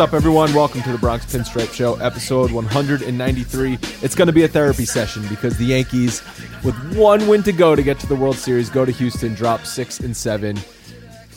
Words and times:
Up, 0.00 0.14
everyone? 0.14 0.54
Welcome 0.54 0.80
to 0.84 0.92
the 0.92 0.96
Bronx 0.96 1.26
Pinstripe 1.26 1.74
Show, 1.74 1.96
episode 1.96 2.50
193. 2.50 3.74
It's 4.00 4.14
going 4.14 4.28
to 4.28 4.32
be 4.32 4.44
a 4.44 4.48
therapy 4.48 4.86
session 4.86 5.22
because 5.28 5.58
the 5.58 5.66
Yankees, 5.66 6.22
with 6.64 6.74
one 6.96 7.28
win 7.28 7.42
to 7.42 7.52
go 7.52 7.76
to 7.76 7.82
get 7.82 8.00
to 8.00 8.06
the 8.06 8.16
World 8.16 8.36
Series, 8.36 8.70
go 8.70 8.86
to 8.86 8.92
Houston, 8.92 9.34
drop 9.34 9.66
six 9.66 10.00
and 10.00 10.16
seven. 10.16 10.58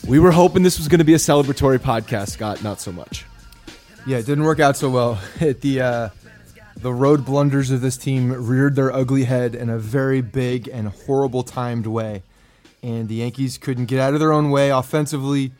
We 0.08 0.18
were 0.18 0.32
hoping 0.32 0.64
this 0.64 0.78
was 0.78 0.88
going 0.88 1.00
to 1.00 1.04
be 1.04 1.14
a 1.14 1.18
celebratory 1.18 1.78
podcast, 1.78 2.30
Scott. 2.30 2.64
Not 2.64 2.80
so 2.80 2.94
much. 2.94 3.26
Yeah, 4.08 4.20
it 4.20 4.26
didn't 4.26 4.46
work 4.46 4.62
out 4.62 4.78
so 4.78 4.90
well. 4.90 5.20
the 5.40 5.82
uh, 5.82 6.10
the 6.78 6.94
road 6.94 7.26
blunders 7.26 7.70
of 7.70 7.82
this 7.82 7.98
team 7.98 8.32
reared 8.32 8.78
their 8.78 8.94
ugly 8.94 9.26
head 9.26 9.56
in 9.56 9.70
a 9.70 9.78
very 9.78 10.22
big 10.22 10.70
and 10.70 10.88
horrible 10.88 11.44
timed 11.44 11.86
way, 11.86 12.24
and 12.82 13.10
the 13.10 13.16
Yankees 13.16 13.58
couldn't 13.58 13.88
get 13.88 14.00
out 14.00 14.14
of 14.14 14.22
their 14.22 14.32
own 14.32 14.52
way 14.52 14.70
offensively 14.70 15.52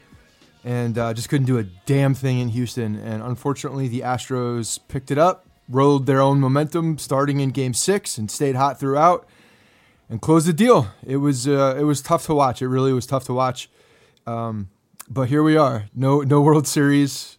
and 0.64 0.98
uh, 0.98 1.14
just 1.14 1.30
couldn't 1.30 1.48
do 1.48 1.58
a 1.58 1.64
damn 1.64 2.14
thing 2.14 2.40
in 2.40 2.50
Houston. 2.50 2.96
And 2.96 3.22
unfortunately, 3.22 3.88
the 3.88 4.02
Astros 4.02 4.80
picked 4.88 5.12
it 5.12 5.18
up, 5.18 5.46
rode 5.70 6.06
their 6.06 6.22
own 6.22 6.40
momentum 6.40 6.98
starting 6.98 7.40
in 7.40 7.50
Game 7.50 7.74
Six, 7.74 8.18
and 8.18 8.32
stayed 8.32 8.56
hot 8.56 8.80
throughout, 8.80 9.28
and 10.10 10.22
closed 10.22 10.48
the 10.48 10.54
deal. 10.54 10.88
It 11.06 11.18
was 11.18 11.48
uh, 11.48 11.76
it 11.78 11.84
was 11.84 12.02
tough 12.02 12.26
to 12.28 12.34
watch. 12.34 12.62
It 12.62 12.68
really 12.68 12.94
was 12.94 13.06
tough 13.06 13.26
to 13.26 13.34
watch. 13.34 13.70
Um, 14.26 14.70
but 15.10 15.28
here 15.28 15.44
we 15.44 15.58
are, 15.58 15.90
no 15.94 16.22
no 16.22 16.42
World 16.42 16.68
Series, 16.68 17.38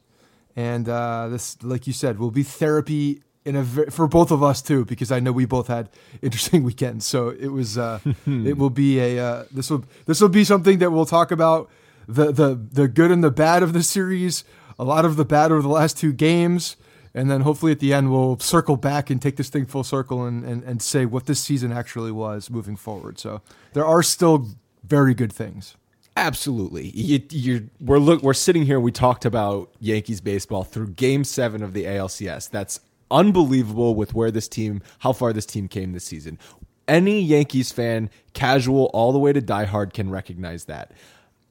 and 0.55 0.89
uh, 0.89 1.29
this, 1.29 1.63
like 1.63 1.87
you 1.87 1.93
said, 1.95 2.19
will 2.19 2.31
be 2.31 2.43
therapy 2.43 3.23
in 3.45 3.57
a 3.57 3.65
for 3.65 4.07
both 4.07 4.31
of 4.31 4.43
us 4.43 4.61
too, 4.61 4.85
because 4.85 5.11
I 5.11 5.21
know 5.21 5.33
we 5.33 5.47
both 5.47 5.69
had 5.69 5.89
interesting 6.21 6.63
weekends. 6.71 7.07
So 7.07 7.31
it 7.31 7.49
was 7.49 7.79
uh, 7.79 8.01
it 8.27 8.59
will 8.59 8.71
be 8.71 9.01
a 9.01 9.19
uh, 9.19 9.45
this 9.51 9.71
will 9.71 9.85
this 10.05 10.21
will 10.21 10.29
be 10.29 10.45
something 10.45 10.79
that 10.79 10.91
we'll 10.91 11.07
talk 11.07 11.31
about 11.31 11.71
the 12.07 12.33
the 12.33 12.55
the 12.55 12.89
good 12.89 13.11
and 13.11 13.23
the 13.23 13.31
bad 13.31 13.63
of 13.63 13.73
the 13.73 13.83
series, 13.83 14.45
a 14.79 14.85
lot 14.85 15.05
of 15.05 15.17
the 15.17 15.25
bad 15.25 15.53
over 15.53 15.63
the 15.63 15.69
last 15.69 15.99
two 15.99 16.13
games, 16.13 16.77
and 17.15 17.31
then 17.31 17.43
hopefully 17.43 17.73
at 17.73 17.81
the 17.81 17.93
end 17.93 18.11
we'll 18.11 18.39
circle 18.39 18.77
back 18.77 19.11
and 19.11 19.21
take 19.21 19.37
this 19.37 19.49
thing 19.49 19.67
full 19.67 19.85
circle 19.85 20.25
and, 20.25 20.45
and, 20.45 20.63
and 20.65 20.83
say 20.83 21.07
what 21.07 21.27
this 21.27 21.41
season 21.41 21.73
actually 21.73 22.13
was 22.13 22.51
moving 22.51 22.77
forward. 22.77 23.19
So 23.19 23.41
there 23.73 23.87
are 23.87 24.03
still 24.03 24.49
very 24.83 25.15
good 25.15 25.33
things. 25.33 25.77
Absolutely. 26.17 26.91
You, 26.91 27.71
we're 27.81 27.99
look. 27.99 28.23
We're 28.23 28.35
sitting 28.35 28.65
here. 28.65 28.79
We 28.79 28.93
talked 28.93 29.25
about 29.25 29.71
Yankees 29.81 30.21
baseball 30.21 30.63
through 30.63 30.91
Game 30.91 31.25
Seven 31.25 31.63
of 31.63 31.73
the 31.73 31.85
ALCS. 31.85 32.51
That's 32.51 32.81
unbelievable 33.11 33.95
with 33.95 34.15
where 34.15 34.31
this 34.31 34.49
team, 34.49 34.81
how 35.01 35.13
far 35.13 35.33
this 35.33 35.47
team 35.47 35.67
came 35.67 35.93
this 35.93 36.05
season. 36.05 36.39
Any 36.87 37.21
Yankees 37.21 37.73
fan, 37.73 38.11
casual 38.33 38.91
all 38.93 39.13
the 39.13 39.19
way 39.19 39.33
to 39.33 39.41
diehard, 39.41 39.93
can 39.93 40.11
recognize 40.11 40.67
that. 40.67 40.93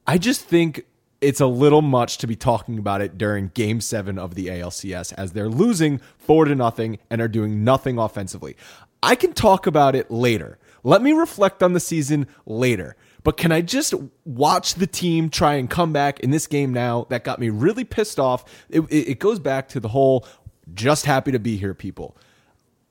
I 0.06 0.18
just 0.18 0.42
think 0.42 0.86
it's 1.20 1.40
a 1.40 1.46
little 1.46 1.82
much 1.82 2.18
to 2.18 2.26
be 2.26 2.36
talking 2.36 2.78
about 2.78 3.00
it 3.00 3.16
during 3.16 3.48
game 3.54 3.80
seven 3.80 4.18
of 4.18 4.34
the 4.34 4.48
ALCS 4.48 5.12
as 5.16 5.32
they're 5.32 5.48
losing 5.48 6.00
four 6.18 6.44
to 6.44 6.54
nothing 6.54 6.98
and 7.08 7.20
are 7.20 7.28
doing 7.28 7.64
nothing 7.64 7.98
offensively. 7.98 8.56
I 9.02 9.14
can 9.16 9.32
talk 9.32 9.66
about 9.66 9.94
it 9.94 10.10
later. 10.10 10.58
Let 10.82 11.02
me 11.02 11.12
reflect 11.12 11.62
on 11.62 11.72
the 11.72 11.80
season 11.80 12.26
later. 12.44 12.96
But 13.22 13.38
can 13.38 13.52
I 13.52 13.62
just 13.62 13.94
watch 14.26 14.74
the 14.74 14.86
team 14.86 15.30
try 15.30 15.54
and 15.54 15.68
come 15.68 15.94
back 15.94 16.20
in 16.20 16.30
this 16.30 16.46
game 16.46 16.74
now? 16.74 17.06
That 17.08 17.24
got 17.24 17.38
me 17.38 17.48
really 17.48 17.84
pissed 17.84 18.20
off. 18.20 18.44
It, 18.68 18.80
it, 18.90 19.08
it 19.08 19.18
goes 19.18 19.38
back 19.38 19.68
to 19.70 19.80
the 19.80 19.88
whole 19.88 20.26
just 20.74 21.06
happy 21.06 21.32
to 21.32 21.38
be 21.38 21.56
here, 21.56 21.72
people. 21.72 22.16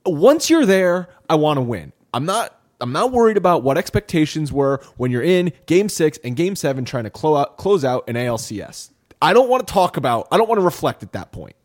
Once 0.06 0.50
you're 0.50 0.66
there, 0.66 1.10
I 1.30 1.36
want 1.36 1.58
to 1.58 1.62
win. 1.62 1.94
I'm 2.14 2.26
not 2.26 2.60
I'm 2.84 2.92
not 2.92 3.14
worried 3.14 3.38
about 3.38 3.64
what 3.64 3.78
expectations 3.78 4.52
were 4.52 4.82
when 4.98 5.10
you're 5.10 5.24
in 5.24 5.54
game 5.68 5.88
six 5.88 6.20
and 6.22 6.36
game 6.36 6.58
seven 6.58 6.84
trying 6.84 7.06
to 7.06 7.10
close 7.10 7.40
out, 7.40 7.56
close 7.56 7.86
out 7.86 8.04
an 8.10 8.16
ALCS. 8.16 8.90
I 9.22 9.32
don't 9.32 9.48
want 9.48 9.66
to 9.66 9.74
talk 9.74 9.96
about, 9.96 10.28
I 10.34 10.38
don't 10.38 10.50
want 10.50 10.60
to 10.60 10.66
reflect 10.66 11.02
at 11.02 11.14
that 11.14 11.32
point. 11.32 11.56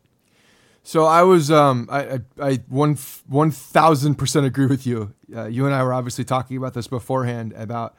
So 0.81 1.03
I 1.03 1.23
was, 1.23 1.51
um, 1.51 1.89
I, 1.91 1.99
I, 1.99 2.19
I 2.41 2.55
one, 2.69 2.95
one 3.27 3.51
thousand 3.51 4.15
percent 4.15 4.45
agree 4.45 4.65
with 4.65 4.87
you. 4.87 5.13
Uh, 5.35 5.47
you 5.47 5.65
and 5.65 5.75
I 5.75 5.83
were 5.83 5.93
obviously 5.93 6.23
talking 6.23 6.55
about 6.55 6.73
this 6.73 6.87
beforehand 6.87 7.53
about 7.57 7.97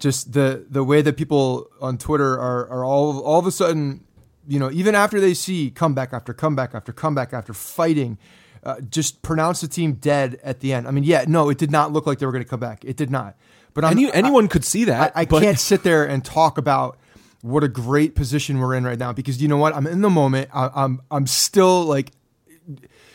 just 0.00 0.32
the 0.32 0.66
the 0.68 0.82
way 0.82 1.02
that 1.02 1.16
people 1.16 1.68
on 1.80 1.98
Twitter 1.98 2.32
are 2.32 2.68
are 2.68 2.84
all 2.84 3.20
all 3.20 3.38
of 3.38 3.46
a 3.46 3.52
sudden, 3.52 4.02
you 4.48 4.58
know, 4.58 4.72
even 4.72 4.96
after 4.96 5.20
they 5.20 5.34
see 5.34 5.70
comeback 5.70 6.12
after 6.12 6.34
comeback 6.34 6.74
after 6.74 6.92
comeback 6.92 7.32
after 7.32 7.54
fighting 7.54 8.18
uh, 8.62 8.80
just 8.82 9.22
pronounce 9.22 9.60
the 9.60 9.68
team 9.68 9.94
dead 9.94 10.38
at 10.42 10.60
the 10.60 10.72
end. 10.72 10.86
I 10.86 10.90
mean, 10.90 11.04
yeah, 11.04 11.24
no, 11.26 11.48
it 11.48 11.58
did 11.58 11.70
not 11.70 11.92
look 11.92 12.06
like 12.06 12.18
they 12.18 12.26
were 12.26 12.32
going 12.32 12.44
to 12.44 12.48
come 12.48 12.60
back. 12.60 12.84
It 12.84 12.96
did 12.96 13.10
not. 13.10 13.36
But 13.72 13.84
Any, 13.84 14.12
anyone 14.12 14.44
I, 14.44 14.48
could 14.48 14.64
see 14.64 14.84
that. 14.84 15.12
I, 15.14 15.20
I 15.22 15.24
can't 15.24 15.58
sit 15.58 15.82
there 15.82 16.04
and 16.04 16.24
talk 16.24 16.58
about 16.58 16.98
what 17.42 17.64
a 17.64 17.68
great 17.68 18.14
position 18.14 18.58
we're 18.58 18.74
in 18.74 18.84
right 18.84 18.98
now 18.98 19.12
because 19.12 19.40
you 19.40 19.48
know 19.48 19.56
what? 19.56 19.74
I'm 19.74 19.86
in 19.86 20.02
the 20.02 20.10
moment. 20.10 20.50
I, 20.52 20.70
I'm 20.74 21.00
I'm 21.10 21.26
still 21.26 21.84
like 21.84 22.12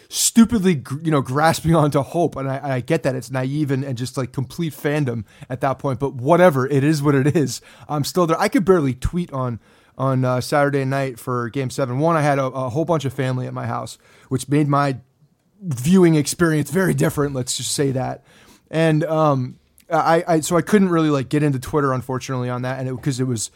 stupidly, 0.10 0.82
you 1.04 1.12
know, 1.12 1.22
grasping 1.22 1.76
onto 1.76 2.02
hope. 2.02 2.36
And 2.36 2.50
I, 2.50 2.76
I 2.76 2.80
get 2.80 3.04
that 3.04 3.16
it's 3.16 3.30
naive 3.30 3.72
and, 3.72 3.84
and 3.84 3.98
just 3.98 4.18
like 4.18 4.32
complete 4.32 4.74
fandom 4.74 5.26
at 5.50 5.62
that 5.62 5.80
point. 5.80 6.00
But 6.00 6.16
whatever, 6.16 6.68
it 6.68 6.84
is 6.84 7.04
what 7.04 7.16
it 7.16 7.36
is. 7.36 7.62
I'm 7.88 8.04
still 8.04 8.26
there. 8.26 8.40
I 8.40 8.48
could 8.48 8.66
barely 8.66 8.94
tweet 8.94 9.32
on 9.32 9.60
on 9.98 10.26
uh, 10.26 10.42
Saturday 10.42 10.84
night 10.84 11.20
for 11.20 11.50
Game 11.50 11.70
Seven. 11.70 12.00
One, 12.00 12.16
I 12.16 12.22
had 12.22 12.40
a, 12.40 12.46
a 12.46 12.70
whole 12.70 12.86
bunch 12.86 13.06
of 13.06 13.14
family 13.14 13.48
at 13.48 13.54
my 13.54 13.66
house, 13.66 13.98
which 14.30 14.50
made 14.50 14.68
my 14.68 14.98
viewing 15.62 16.16
experience 16.16 16.70
very 16.70 16.94
different. 16.94 17.34
Let's 17.34 17.58
just 17.58 17.72
say 17.72 17.92
that. 17.92 18.24
And 18.70 19.04
um, 19.04 19.60
I, 19.90 20.24
I 20.28 20.40
so 20.42 20.58
I 20.58 20.62
couldn't 20.62 20.90
really 20.90 21.10
like 21.10 21.30
get 21.30 21.44
into 21.44 21.60
Twitter 21.60 21.94
unfortunately 21.94 22.50
on 22.50 22.64
that, 22.64 22.80
and 22.80 22.96
because 22.96 23.20
it, 23.20 23.24
it, 23.24 23.28
was. 23.28 23.52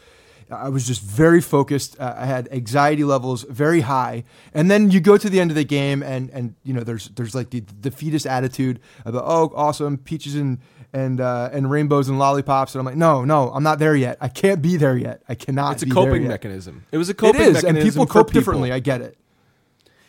I 0.52 0.68
was 0.68 0.84
just 0.84 1.00
very 1.00 1.40
focused. 1.40 1.96
Uh, 2.00 2.12
I 2.16 2.26
had 2.26 2.48
anxiety 2.50 3.04
levels 3.04 3.44
very 3.48 3.82
high, 3.82 4.24
and 4.52 4.68
then 4.68 4.90
you 4.90 4.98
go 4.98 5.16
to 5.16 5.30
the 5.30 5.38
end 5.38 5.52
of 5.52 5.54
the 5.54 5.62
game, 5.62 6.02
and 6.02 6.28
and 6.30 6.56
you 6.64 6.74
know 6.74 6.82
there's 6.82 7.08
there's 7.10 7.36
like 7.36 7.50
the 7.50 7.60
defeatist 7.60 8.26
attitude 8.26 8.80
about 9.04 9.22
oh 9.26 9.52
awesome 9.54 9.96
peaches 9.96 10.34
and 10.34 10.58
and 10.92 11.20
uh, 11.20 11.50
and 11.52 11.70
rainbows 11.70 12.08
and 12.08 12.18
lollipops, 12.18 12.74
and 12.74 12.80
I'm 12.80 12.86
like 12.86 12.96
no 12.96 13.24
no 13.24 13.50
I'm 13.52 13.62
not 13.62 13.78
there 13.78 13.94
yet. 13.94 14.18
I 14.20 14.26
can't 14.26 14.60
be 14.60 14.76
there 14.76 14.96
yet. 14.96 15.22
I 15.28 15.36
cannot. 15.36 15.74
It's 15.74 15.84
a 15.84 15.86
coping 15.86 16.26
mechanism. 16.26 16.84
It 16.90 16.98
was 16.98 17.08
a 17.08 17.14
coping 17.14 17.42
it 17.42 17.46
is, 17.46 17.54
mechanism. 17.54 17.76
and 17.76 17.84
people 17.84 18.06
cope 18.06 18.26
people. 18.26 18.40
differently. 18.40 18.72
I 18.72 18.80
get 18.80 19.02
it. 19.02 19.16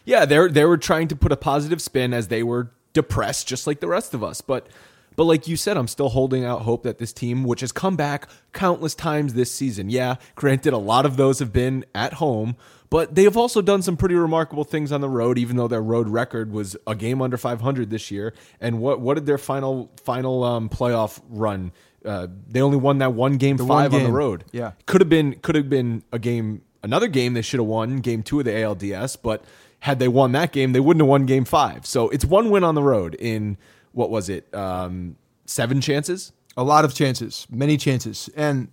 Yeah, 0.05 0.25
they 0.25 0.47
they 0.47 0.65
were 0.65 0.77
trying 0.77 1.07
to 1.09 1.15
put 1.15 1.31
a 1.31 1.37
positive 1.37 1.81
spin 1.81 2.13
as 2.13 2.27
they 2.27 2.43
were 2.43 2.71
depressed, 2.93 3.47
just 3.47 3.67
like 3.67 3.79
the 3.79 3.87
rest 3.87 4.13
of 4.13 4.23
us. 4.23 4.41
But 4.41 4.67
but 5.15 5.25
like 5.25 5.47
you 5.47 5.57
said, 5.57 5.77
I'm 5.77 5.87
still 5.87 6.09
holding 6.09 6.45
out 6.45 6.61
hope 6.61 6.83
that 6.83 6.97
this 6.97 7.13
team, 7.13 7.43
which 7.43 7.61
has 7.61 7.71
come 7.71 7.95
back 7.95 8.27
countless 8.53 8.95
times 8.95 9.33
this 9.33 9.51
season, 9.51 9.89
yeah, 9.89 10.15
granted, 10.35 10.73
a 10.73 10.77
lot 10.77 11.05
of 11.05 11.17
those 11.17 11.39
have 11.39 11.51
been 11.51 11.85
at 11.93 12.13
home, 12.13 12.55
but 12.89 13.13
they 13.15 13.23
have 13.23 13.37
also 13.37 13.61
done 13.61 13.81
some 13.81 13.97
pretty 13.97 14.15
remarkable 14.15 14.63
things 14.63 14.91
on 14.91 15.01
the 15.01 15.09
road. 15.09 15.37
Even 15.37 15.57
though 15.57 15.67
their 15.67 15.81
road 15.81 16.07
record 16.09 16.51
was 16.51 16.75
a 16.87 16.95
game 16.95 17.21
under 17.21 17.37
500 17.37 17.89
this 17.89 18.09
year, 18.09 18.33
and 18.59 18.79
what 18.79 18.99
what 19.01 19.15
did 19.15 19.25
their 19.25 19.37
final 19.37 19.91
final 20.03 20.43
um, 20.43 20.69
playoff 20.69 21.21
run? 21.29 21.71
Uh, 22.03 22.27
they 22.47 22.61
only 22.61 22.77
won 22.77 22.97
that 22.97 23.13
one 23.13 23.37
game 23.37 23.57
The 23.57 23.65
five 23.65 23.93
one 23.93 24.01
on 24.01 24.07
the 24.07 24.13
road. 24.17 24.43
yeah. 24.51 24.71
could 24.87 25.01
have 25.01 25.09
been 25.09 25.35
could 25.35 25.53
have 25.53 25.69
been 25.69 26.01
a 26.11 26.17
game 26.17 26.63
another 26.81 27.07
game 27.07 27.33
they 27.35 27.43
should 27.43 27.59
have 27.59 27.67
won 27.67 27.97
game 27.97 28.23
two 28.23 28.39
of 28.39 28.45
the 28.45 28.51
ALDS, 28.51 29.17
but 29.21 29.43
had 29.81 29.99
they 29.99 30.07
won 30.07 30.31
that 30.31 30.51
game, 30.51 30.73
they 30.73 30.79
wouldn't 30.79 31.01
have 31.01 31.09
won 31.09 31.25
game 31.25 31.45
five. 31.45 31.85
So 31.85 32.09
it's 32.09 32.25
one 32.25 32.49
win 32.49 32.63
on 32.63 32.75
the 32.75 32.83
road 32.83 33.15
in 33.15 33.57
what 33.91 34.09
was 34.09 34.29
it? 34.29 34.51
Um, 34.53 35.17
seven 35.45 35.81
chances. 35.81 36.31
a 36.57 36.63
lot 36.63 36.85
of 36.85 36.93
chances, 36.93 37.47
many 37.49 37.77
chances, 37.77 38.29
and 38.35 38.67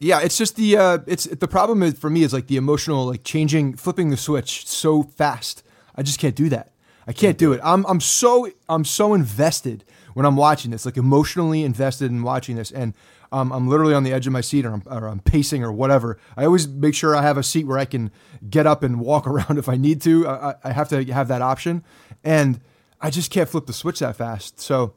yeah, 0.00 0.20
it's 0.20 0.36
just 0.38 0.56
the 0.56 0.76
uh, 0.76 0.98
it's 1.06 1.24
the 1.24 1.48
problem 1.48 1.82
is, 1.82 1.98
for 1.98 2.10
me 2.10 2.22
is 2.22 2.32
like 2.32 2.46
the 2.46 2.56
emotional 2.56 3.06
like 3.06 3.24
changing, 3.24 3.74
flipping 3.76 4.10
the 4.10 4.16
switch 4.16 4.66
so 4.66 5.02
fast. 5.02 5.62
I 5.96 6.02
just 6.02 6.18
can't 6.18 6.36
do 6.36 6.48
that. 6.50 6.72
I 7.06 7.12
can't 7.12 7.38
do 7.38 7.52
it. 7.52 7.60
I'm 7.62 7.84
I'm 7.86 8.00
so 8.00 8.50
I'm 8.68 8.84
so 8.84 9.14
invested 9.14 9.84
when 10.14 10.26
I'm 10.26 10.36
watching 10.36 10.70
this, 10.70 10.84
like 10.84 10.96
emotionally 10.96 11.64
invested 11.64 12.10
in 12.10 12.22
watching 12.22 12.56
this, 12.56 12.70
and 12.70 12.94
um, 13.32 13.52
I'm 13.52 13.68
literally 13.68 13.94
on 13.94 14.02
the 14.02 14.12
edge 14.12 14.26
of 14.26 14.32
my 14.32 14.40
seat 14.40 14.64
or 14.66 14.72
I'm, 14.74 14.82
or 14.86 15.06
I'm 15.08 15.20
pacing 15.20 15.62
or 15.62 15.70
whatever. 15.72 16.18
I 16.36 16.44
always 16.44 16.66
make 16.66 16.94
sure 16.94 17.14
I 17.14 17.22
have 17.22 17.36
a 17.38 17.42
seat 17.42 17.64
where 17.66 17.78
I 17.78 17.84
can 17.84 18.10
get 18.48 18.66
up 18.66 18.82
and 18.82 19.00
walk 19.00 19.26
around 19.28 19.58
if 19.58 19.68
I 19.68 19.76
need 19.76 20.00
to. 20.02 20.26
I, 20.26 20.54
I- 20.64 20.72
have 20.72 20.88
to 20.90 21.04
have 21.12 21.28
that 21.28 21.42
option, 21.42 21.84
and 22.24 22.60
I 23.00 23.10
just 23.10 23.30
can't 23.30 23.48
flip 23.48 23.66
the 23.66 23.72
switch 23.72 24.00
that 24.00 24.16
fast. 24.16 24.60
So. 24.60 24.94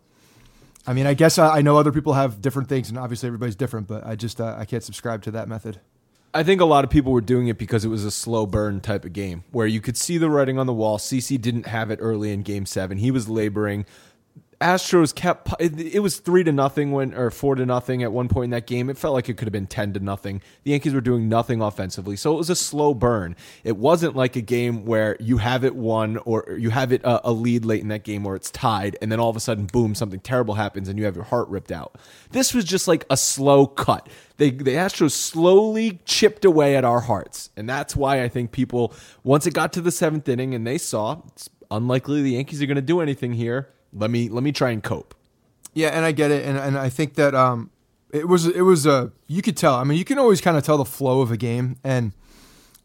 I 0.86 0.92
mean, 0.92 1.08
I 1.08 1.14
guess 1.14 1.38
I, 1.40 1.60
I 1.60 1.62
know 1.62 1.78
other 1.78 1.94
people 1.94 2.12
have 2.12 2.42
different 2.42 2.68
things, 2.68 2.90
and 2.90 2.98
obviously 2.98 3.28
everybody's 3.28 3.56
different. 3.56 3.88
But 3.88 4.06
I 4.06 4.18
just 4.18 4.42
uh, 4.42 4.58
I 4.60 4.66
can't 4.66 4.84
subscribe 4.84 5.22
to 5.24 5.32
that 5.32 5.48
method. 5.48 5.80
I 6.34 6.44
think 6.44 6.60
a 6.60 6.66
lot 6.66 6.84
of 6.84 6.90
people 6.90 7.14
were 7.14 7.22
doing 7.22 7.48
it 7.48 7.58
because 7.58 7.86
it 7.86 7.88
was 7.88 8.04
a 8.04 8.12
slow 8.12 8.46
burn 8.46 8.82
type 8.82 9.06
of 9.06 9.14
game 9.14 9.46
where 9.52 9.66
you 9.66 9.80
could 9.80 9.96
see 9.96 10.18
the 10.18 10.30
writing 10.30 10.60
on 10.60 10.66
the 10.66 10.74
wall. 10.74 10.98
CC 10.98 11.40
didn't 11.40 11.68
have 11.68 11.90
it 11.90 12.00
early 12.02 12.34
in 12.34 12.42
game 12.42 12.66
seven. 12.66 12.98
He 12.98 13.12
was 13.12 13.30
laboring. 13.30 13.86
Astros 14.62 15.14
kept 15.14 15.54
it 15.60 16.02
was 16.02 16.20
three 16.20 16.44
to 16.44 16.52
nothing 16.52 16.92
when 16.92 17.14
or 17.14 17.30
four 17.32 17.56
to 17.56 17.66
nothing 17.66 18.04
at 18.04 18.12
one 18.12 18.28
point 18.28 18.46
in 18.46 18.50
that 18.52 18.68
game. 18.68 18.90
It 18.90 18.98
felt 18.98 19.14
like 19.14 19.30
it 19.30 19.38
could 19.38 19.48
have 19.48 19.54
been 19.54 19.68
ten 19.68 19.94
to 19.94 20.00
nothing. 20.00 20.42
The 20.64 20.72
Yankees 20.72 20.94
were 20.94 21.02
doing 21.02 21.30
nothing 21.30 21.62
offensively, 21.62 22.16
so 22.16 22.34
it 22.34 22.38
was 22.38 22.50
a 22.50 22.56
slow 22.56 22.94
burn. 22.94 23.36
It 23.64 23.78
wasn't 23.78 24.16
like 24.16 24.36
a 24.36 24.42
game 24.42 24.86
where 24.86 25.18
you 25.20 25.38
have 25.38 25.64
it 25.64 25.76
won 25.76 26.18
or 26.18 26.58
you 26.58 26.70
have 26.70 26.92
it 26.92 27.04
uh, 27.06 27.22
a 27.24 27.32
lead 27.32 27.66
late 27.66 27.82
in 27.82 27.88
that 27.90 28.04
game 28.04 28.24
where 28.24 28.36
it's 28.36 28.52
tied, 28.52 28.98
and 29.02 29.12
then 29.12 29.20
all 29.20 29.30
of 29.30 29.36
a 29.36 29.40
sudden, 29.42 29.66
boom, 29.66 29.96
something 29.96 30.20
terrible 30.20 30.56
happens 30.56 30.88
and 30.88 30.98
you 30.98 31.06
have 31.06 31.16
your 31.16 31.26
heart 31.26 31.48
ripped 31.50 31.72
out. 31.72 31.96
This 32.32 32.54
was 32.54 32.66
just 32.66 32.88
like 32.88 33.06
a 33.10 33.18
slow 33.18 33.68
cut. 33.68 34.08
They 34.38 34.50
the 34.50 34.72
Astros 34.72 35.12
slowly 35.12 36.00
chipped 36.06 36.46
away 36.46 36.76
at 36.76 36.86
our 36.86 37.02
hearts, 37.02 37.50
and 37.56 37.70
that's 37.70 37.96
why 37.96 38.24
I 38.24 38.30
think 38.30 38.52
people 38.52 38.94
once 39.24 39.46
it 39.46 39.54
got 39.54 39.74
to 39.74 39.82
the 39.82 39.92
seventh 39.92 40.28
inning 40.28 40.54
and 40.56 40.66
they 40.66 40.78
saw 40.78 41.22
it's 41.28 41.50
unlikely 41.72 42.22
the 42.22 42.32
Yankees 42.32 42.62
are 42.62 42.66
going 42.66 42.76
to 42.76 42.82
do 42.82 43.02
anything 43.02 43.34
here. 43.34 43.70
Let 43.94 44.12
me 44.12 44.30
let 44.30 44.44
me 44.44 44.52
try 44.52 44.72
and 44.72 44.84
cope. 44.84 45.16
Yeah, 45.74 45.90
and 45.90 46.06
I 46.06 46.12
get 46.12 46.32
it, 46.32 46.46
and, 46.46 46.58
and 46.58 46.78
I 46.78 46.90
think 46.90 47.16
that 47.16 47.34
um, 47.34 47.72
it 48.12 48.28
was 48.28 48.46
it 48.46 48.62
was 48.62 48.86
a 48.86 49.12
you 49.28 49.42
could 49.42 49.58
tell. 49.58 49.76
I 49.76 49.84
mean, 49.84 49.98
you 49.98 50.06
can 50.06 50.20
always 50.20 50.42
kind 50.42 50.58
of 50.58 50.64
tell 50.64 50.78
the 50.78 50.86
flow 50.86 51.22
of 51.22 51.32
a 51.32 51.38
game, 51.38 51.78
and 51.84 52.12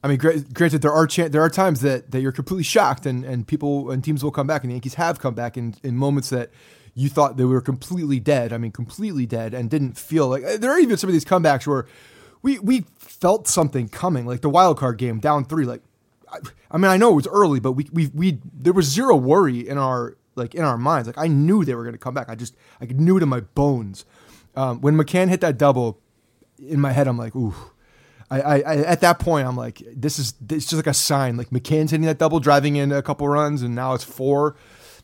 I 0.03 0.09
mean, 0.09 0.19
gra- 0.19 0.41
granted, 0.41 0.83
there 0.83 0.93
are 0.93 1.07
chan- 1.07 1.33
there 1.33 1.43
are 1.43 1.51
times 1.51 1.81
that, 1.81 2.13
that 2.13 2.21
you're 2.21 2.33
completely 2.33 2.63
shocked, 2.63 3.05
and, 3.05 3.25
and 3.25 3.47
people 3.47 3.91
and 3.91 4.03
teams 4.03 4.23
will 4.23 4.31
come 4.31 4.47
back, 4.47 4.63
and 4.63 4.71
the 4.71 4.75
Yankees 4.75 4.95
have 4.95 5.19
come 5.19 5.35
back 5.35 5.57
in, 5.57 5.75
in 5.83 5.97
moments 5.97 6.31
that 6.31 6.51
you 6.95 7.09
thought 7.09 7.37
they 7.37 7.45
were 7.45 7.61
completely 7.61 8.21
dead. 8.21 8.53
I 8.53 8.59
mean, 8.59 8.73
completely 8.73 9.27
dead, 9.27 9.55
and 9.55 9.69
didn't 9.69 9.99
feel 9.99 10.29
like 10.29 10.43
there 10.61 10.71
are 10.71 10.79
even 10.79 10.97
some 10.97 11.09
of 11.09 11.15
these 11.15 11.25
comebacks 11.25 11.67
where 11.67 11.87
we 12.43 12.59
we 12.61 12.85
felt 12.97 13.49
something 13.49 13.89
coming, 13.89 14.25
like 14.25 14.41
the 14.41 14.51
wild 14.51 14.79
card 14.79 14.99
game 14.99 15.19
down 15.19 15.45
three. 15.45 15.65
Like, 15.65 15.83
I, 16.31 16.39
I 16.71 16.77
mean, 16.77 16.91
I 16.91 16.97
know 16.97 17.11
it 17.11 17.17
was 17.17 17.29
early, 17.29 17.59
but 17.59 17.73
we 17.73 17.89
we 17.93 18.07
we 18.15 18.39
there 18.55 18.73
was 18.73 18.87
zero 18.87 19.17
worry 19.17 19.69
in 19.69 19.79
our 19.79 20.17
like 20.39 20.55
in 20.55 20.63
our 20.63 20.79
minds. 20.79 21.07
Like 21.07 21.19
I 21.19 21.27
knew 21.27 21.65
they 21.65 21.75
were 21.75 21.83
going 21.83 21.95
to 21.95 21.99
come 21.99 22.15
back. 22.15 22.29
I 22.29 22.35
just 22.35 22.57
I 22.81 22.87
knew 22.87 23.17
it 23.17 23.23
in 23.23 23.29
my 23.29 23.41
bones. 23.41 24.05
Um, 24.57 24.81
when 24.81 24.97
McCann 24.97 25.29
hit 25.29 25.41
that 25.43 25.59
double, 25.59 26.01
in 26.59 26.81
my 26.81 26.93
head, 26.93 27.07
I'm 27.07 27.19
like, 27.19 27.37
ooh. 27.37 27.55
I, 28.31 28.41
I, 28.41 28.55
I 28.61 28.77
at 28.85 29.01
that 29.01 29.19
point 29.21 29.47
I'm 29.49 29.57
like, 29.57 29.83
this 29.95 30.19
is 30.19 30.35
it's 30.51 30.67
just 30.67 30.75
like 30.75 30.87
a 30.87 30.95
sign. 30.95 31.37
Like 31.37 31.51
McCann's 31.51 31.91
hitting 31.91 32.07
that 32.07 32.19
double, 32.19 32.41
driving 32.41 32.77
in 32.77 32.93
a 32.93 33.03
couple 33.03 33.29
runs, 33.29 33.63
and 33.63 33.75
now 33.75 33.95
it's 33.95 34.05
four. 34.05 34.57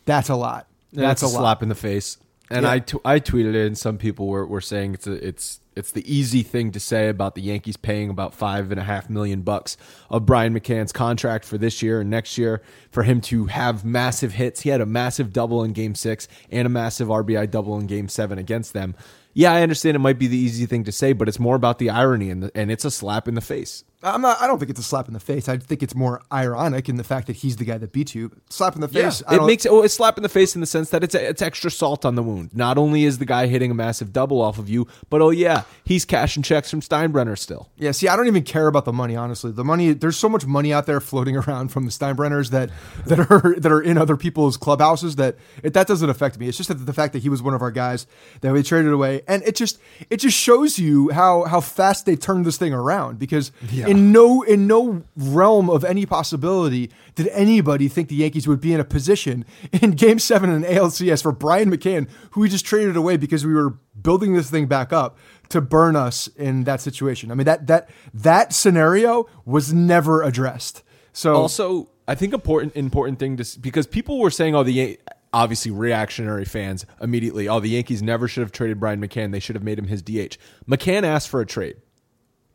That's 0.04 0.28
a 0.28 0.34
lot. 0.34 0.66
That's, 0.92 1.22
a 1.22 1.26
lot. 1.26 1.38
slap 1.38 1.62
in 1.62 1.68
the 1.68 1.74
face. 1.74 2.18
And 2.50 2.64
Yeah. 2.64 2.72
I 2.72 2.78
t- 2.80 2.98
I 3.04 3.20
tweeted 3.20 3.54
it, 3.54 3.66
and 3.66 3.78
some 3.78 3.96
people 3.98 4.26
were, 4.28 4.46
were 4.46 4.60
saying 4.60 4.94
it's 4.94 5.06
a, 5.06 5.26
it's 5.26 5.60
it's 5.76 5.90
the 5.90 6.12
easy 6.12 6.42
thing 6.42 6.72
to 6.72 6.80
say 6.80 7.08
about 7.08 7.34
the 7.34 7.42
Yankees 7.42 7.76
paying 7.76 8.10
about 8.10 8.34
five 8.34 8.70
and 8.70 8.80
a 8.80 8.84
half 8.84 9.10
million 9.10 9.42
bucks 9.42 9.76
of 10.10 10.26
Brian 10.26 10.58
McCann's 10.58 10.92
contract 10.92 11.44
for 11.44 11.58
this 11.58 11.82
year 11.82 12.00
and 12.00 12.10
next 12.10 12.38
year 12.38 12.62
for 12.90 13.02
him 13.02 13.20
to 13.22 13.46
have 13.46 13.84
massive 13.84 14.32
hits. 14.32 14.60
He 14.60 14.70
had 14.70 14.80
a 14.80 14.86
massive 14.86 15.32
double 15.32 15.64
in 15.64 15.72
Game 15.72 15.94
Six 15.94 16.28
and 16.50 16.66
a 16.66 16.70
massive 16.70 17.08
RBI 17.08 17.50
double 17.50 17.78
in 17.78 17.86
Game 17.86 18.08
Seven 18.08 18.38
against 18.38 18.72
them. 18.72 18.94
Yeah, 19.32 19.52
I 19.52 19.62
understand 19.62 19.96
it 19.96 20.00
might 20.00 20.18
be 20.18 20.28
the 20.28 20.38
easy 20.38 20.64
thing 20.64 20.84
to 20.84 20.92
say, 20.92 21.12
but 21.12 21.28
it's 21.28 21.40
more 21.40 21.56
about 21.56 21.78
the 21.78 21.90
irony 21.90 22.30
and 22.30 22.44
the, 22.44 22.52
and 22.54 22.70
it's 22.70 22.84
a 22.84 22.90
slap 22.90 23.26
in 23.26 23.34
the 23.34 23.40
face. 23.40 23.82
I'm 24.04 24.20
not. 24.20 24.40
I 24.40 24.46
don't 24.46 24.58
think 24.58 24.70
it's 24.70 24.80
a 24.80 24.84
slap 24.84 25.08
in 25.08 25.14
the 25.14 25.20
face. 25.20 25.48
I 25.48 25.56
think 25.56 25.82
it's 25.82 25.94
more 25.94 26.20
ironic 26.32 26.88
in 26.88 26.96
the 26.96 27.04
fact 27.04 27.26
that 27.28 27.36
he's 27.36 27.56
the 27.56 27.64
guy 27.64 27.78
that 27.78 27.92
beat 27.92 28.14
you. 28.14 28.30
Slap 28.50 28.74
in 28.74 28.82
the 28.82 28.88
face. 28.88 29.22
I 29.26 29.36
it 29.36 29.44
makes 29.44 29.64
it, 29.64 29.72
well, 29.72 29.82
it's 29.82 29.94
slap 29.94 30.18
in 30.18 30.22
the 30.22 30.28
face 30.28 30.54
in 30.54 30.60
the 30.60 30.66
sense 30.66 30.90
that 30.90 31.02
it's 31.02 31.14
it's 31.14 31.40
extra 31.40 31.70
salt 31.70 32.04
on 32.04 32.14
the 32.14 32.22
wound. 32.22 32.54
Not 32.54 32.76
only 32.76 33.04
is 33.04 33.18
the 33.18 33.24
guy 33.24 33.46
hitting 33.46 33.70
a 33.70 33.74
massive 33.74 34.12
double 34.12 34.42
off 34.42 34.58
of 34.58 34.68
you, 34.68 34.86
but 35.08 35.22
oh 35.22 35.30
yeah, 35.30 35.62
he's 35.84 36.04
cashing 36.04 36.42
checks 36.42 36.70
from 36.70 36.80
Steinbrenner 36.80 37.38
still. 37.38 37.70
Yeah, 37.76 37.92
see, 37.92 38.08
I 38.08 38.16
don't 38.16 38.26
even 38.26 38.42
care 38.42 38.66
about 38.66 38.84
the 38.84 38.92
money. 38.92 39.16
Honestly, 39.16 39.50
the 39.52 39.64
money. 39.64 39.92
There's 39.92 40.18
so 40.18 40.28
much 40.28 40.44
money 40.44 40.72
out 40.72 40.86
there 40.86 41.00
floating 41.00 41.36
around 41.44 41.68
from 41.68 41.86
the 41.86 41.90
Steinbrenners 41.90 42.50
that 42.50 42.70
that 43.06 43.18
are 43.18 43.54
that 43.58 43.72
are 43.72 43.80
in 43.80 43.96
other 43.96 44.16
people's 44.16 44.56
clubhouses 44.56 45.16
that 45.16 45.36
it, 45.62 45.72
that 45.72 45.86
doesn't 45.86 46.10
affect 46.10 46.38
me. 46.38 46.48
It's 46.48 46.58
just 46.58 46.68
that 46.68 46.74
the 46.74 46.92
fact 46.92 47.14
that 47.14 47.22
he 47.22 47.30
was 47.30 47.42
one 47.42 47.54
of 47.54 47.62
our 47.62 47.70
guys 47.70 48.06
that 48.42 48.52
we 48.52 48.62
traded 48.62 48.92
away, 48.92 49.22
and 49.26 49.42
it 49.44 49.56
just 49.56 49.78
it 50.10 50.18
just 50.18 50.36
shows 50.36 50.78
you 50.78 51.10
how 51.10 51.44
how 51.44 51.60
fast 51.60 52.04
they 52.04 52.16
turned 52.16 52.44
this 52.44 52.58
thing 52.58 52.74
around. 52.74 53.18
Because 53.18 53.50
in 53.94 54.12
no 54.12 54.42
in 54.42 54.66
no 54.66 55.02
realm 55.16 55.70
of 55.70 55.84
any 55.84 56.06
possibility 56.06 56.90
did 57.14 57.28
anybody 57.28 57.88
think 57.88 58.08
the 58.08 58.16
Yankees 58.16 58.48
would 58.48 58.60
be 58.60 58.72
in 58.72 58.80
a 58.80 58.84
position 58.84 59.44
in 59.72 59.92
Game 59.92 60.18
Seven 60.18 60.50
in 60.50 60.62
ALCS 60.62 61.22
for 61.22 61.32
Brian 61.32 61.70
McCann, 61.70 62.08
who 62.32 62.40
we 62.40 62.48
just 62.48 62.64
traded 62.64 62.96
away 62.96 63.16
because 63.16 63.46
we 63.46 63.54
were 63.54 63.78
building 64.00 64.34
this 64.34 64.50
thing 64.50 64.66
back 64.66 64.92
up 64.92 65.16
to 65.50 65.60
burn 65.60 65.96
us 65.96 66.26
in 66.36 66.64
that 66.64 66.80
situation. 66.80 67.30
I 67.30 67.34
mean 67.34 67.46
that 67.46 67.66
that 67.68 67.90
that 68.12 68.52
scenario 68.52 69.26
was 69.44 69.72
never 69.72 70.22
addressed. 70.22 70.82
So 71.12 71.34
Also, 71.34 71.90
I 72.08 72.14
think 72.14 72.34
important 72.34 72.74
important 72.76 73.18
thing 73.18 73.36
to 73.36 73.60
because 73.60 73.86
people 73.86 74.18
were 74.18 74.30
saying, 74.30 74.54
oh, 74.54 74.62
the 74.64 74.98
obviously 75.32 75.70
reactionary 75.70 76.44
fans 76.44 76.86
immediately, 77.00 77.48
oh, 77.48 77.60
the 77.60 77.68
Yankees 77.68 78.02
never 78.02 78.28
should 78.28 78.42
have 78.42 78.52
traded 78.52 78.78
Brian 78.78 79.00
McCann. 79.00 79.32
They 79.32 79.40
should 79.40 79.56
have 79.56 79.64
made 79.64 79.78
him 79.78 79.88
his 79.88 80.00
DH. 80.02 80.38
McCann 80.68 81.02
asked 81.02 81.28
for 81.28 81.40
a 81.40 81.46
trade 81.46 81.76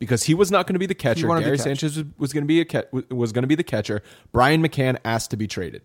because 0.00 0.24
he 0.24 0.34
was 0.34 0.50
not 0.50 0.66
going 0.66 0.74
to 0.74 0.80
be 0.80 0.86
the 0.86 0.94
catcher. 0.96 1.28
Gary 1.28 1.56
catch. 1.56 1.60
Sanchez 1.60 1.96
was, 1.96 2.06
was 2.18 2.32
going 2.32 2.42
to 2.42 2.48
be 2.48 2.60
a 2.60 2.64
ca- 2.64 2.82
was 3.10 3.30
going 3.30 3.44
to 3.44 3.48
be 3.48 3.54
the 3.54 3.62
catcher. 3.62 4.02
Brian 4.32 4.60
McCann 4.60 4.98
asked 5.04 5.30
to 5.30 5.36
be 5.36 5.46
traded. 5.46 5.82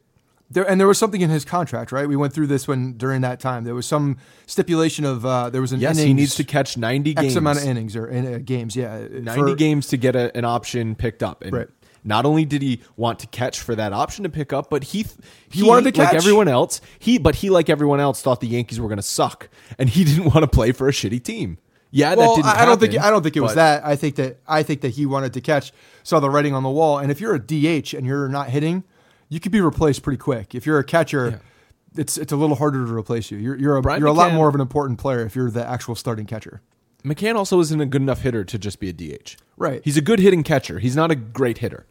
there 0.50 0.67
and 0.67 0.79
there 0.79 0.88
was 0.88 0.98
something 0.98 1.22
in 1.22 1.29
his 1.29 1.45
contract, 1.45 1.91
right? 1.91 2.07
We 2.07 2.15
went 2.15 2.34
through 2.34 2.48
this 2.48 2.67
when 2.67 2.98
during 2.98 3.22
that 3.22 3.39
time 3.39 3.63
there 3.65 3.75
was 3.75 3.86
some 3.86 4.17
stipulation 4.48 5.05
of 5.05 5.25
uh, 5.25 5.50
there 5.51 5.62
was 5.62 5.72
an 5.74 5.79
Yes, 5.79 5.98
he 6.00 6.13
needs 6.13 6.34
to 6.36 6.43
catch 6.43 6.77
ninety 6.77 7.12
X 7.12 7.22
games. 7.22 7.36
amount 7.36 7.60
of 7.60 7.65
innings 7.65 7.95
or 7.95 8.07
in, 8.07 8.34
uh, 8.36 8.39
games. 8.43 8.75
Yeah, 8.75 9.07
90 9.12 9.31
for- 9.31 9.55
games 9.55 9.88
to 9.88 9.98
get 9.98 10.15
a, 10.15 10.36
an 10.38 10.45
option 10.45 10.95
picked 10.95 11.22
up. 11.22 11.43
And 11.43 11.53
Right. 11.53 11.67
Not 12.07 12.24
only 12.27 12.45
did 12.45 12.62
he 12.62 12.81
want 12.98 13.17
to 13.22 13.27
catch 13.27 13.60
for 13.60 13.74
that 13.74 13.91
option 13.91 14.22
to 14.25 14.29
pick 14.29 14.53
up, 14.53 14.69
but 14.69 14.84
he 14.84 15.07
He 15.50 15.63
wanted 15.63 15.86
to 15.86 15.91
catch. 15.91 16.13
like 16.13 16.15
everyone 16.15 16.48
else. 16.48 16.79
He 17.00 17.17
but 17.17 17.34
he 17.34 17.50
like 17.50 17.67
everyone 17.67 18.00
else 18.00 18.22
thought 18.22 18.41
the 18.41 18.48
Yankees 18.48 18.79
were 18.79 18.88
going 18.88 18.98
to 18.98 19.01
suck, 19.01 19.50
and 19.79 19.89
he 19.89 20.03
didn't 20.10 20.25
want 20.25 20.43
to 20.43 20.48
play 20.48 20.72
for 20.72 20.88
a 20.88 20.91
shitty 20.91 21.24
team. 21.24 21.57
Yeah, 21.96 22.14
well, 22.16 22.36
that 22.36 22.42
didn't 22.42 22.58
I 22.58 22.62
I 22.62 22.66
don't 22.66 22.80
think 22.80 23.00
I 23.00 23.10
don't 23.10 23.24
think 23.24 23.38
it 23.38 23.40
was 23.40 23.56
that. 23.56 23.86
I 23.86 23.96
think 23.96 24.16
that 24.16 24.40
I 24.46 24.64
think 24.64 24.82
that 24.82 24.90
he 24.90 25.06
wanted 25.06 25.32
to 25.34 25.42
catch, 25.42 25.72
saw 26.04 26.20
the 26.20 26.30
writing 26.30 26.54
on 26.54 26.62
the 26.62 26.70
wall, 26.70 27.00
and 27.00 27.10
if 27.10 27.22
you're 27.22 27.36
a 27.36 27.40
DH 27.40 27.94
and 27.94 28.06
you're 28.06 28.28
not 28.28 28.50
hitting, 28.50 28.84
you 29.30 29.40
could 29.40 29.54
be 29.54 29.62
replaced 29.62 30.04
pretty 30.04 30.18
quick. 30.18 30.54
If 30.54 30.66
you're 30.66 30.78
a 30.78 30.84
catcher, 30.84 31.40
it's 31.96 32.18
it's 32.18 32.34
a 32.34 32.36
little 32.36 32.58
harder 32.58 32.86
to 32.86 32.94
replace 32.94 33.32
you. 33.32 33.38
You're 33.38 33.56
you're 33.56 33.78
a, 33.78 33.82
Brian 33.82 34.02
you're 34.02 34.10
a 34.10 34.14
lot 34.14 34.34
more 34.34 34.50
of 34.50 34.56
an 34.56 34.62
important 34.62 35.00
player 35.00 35.25
if 35.25 35.38
you're 35.38 35.50
the 35.50 35.66
actual 35.66 35.96
starting 35.96 36.25
catcher. 36.25 36.62
McCann 37.06 37.36
also 37.36 37.62
isn't 37.62 37.80
a 37.80 37.86
good 37.86 38.02
enough 38.02 38.22
hitter 38.22 38.44
to 38.44 38.58
just 38.58 38.80
be 38.80 38.90
a 38.90 38.94
DH. 38.94 39.38
Right. 39.56 39.82
He's 39.86 39.96
a 39.96 40.02
good 40.02 40.20
hitting 40.20 40.44
catcher. 40.44 40.80
He's 40.80 40.96
not 40.96 41.12
a 41.12 41.16
great 41.16 41.60
hitter. 41.60 41.86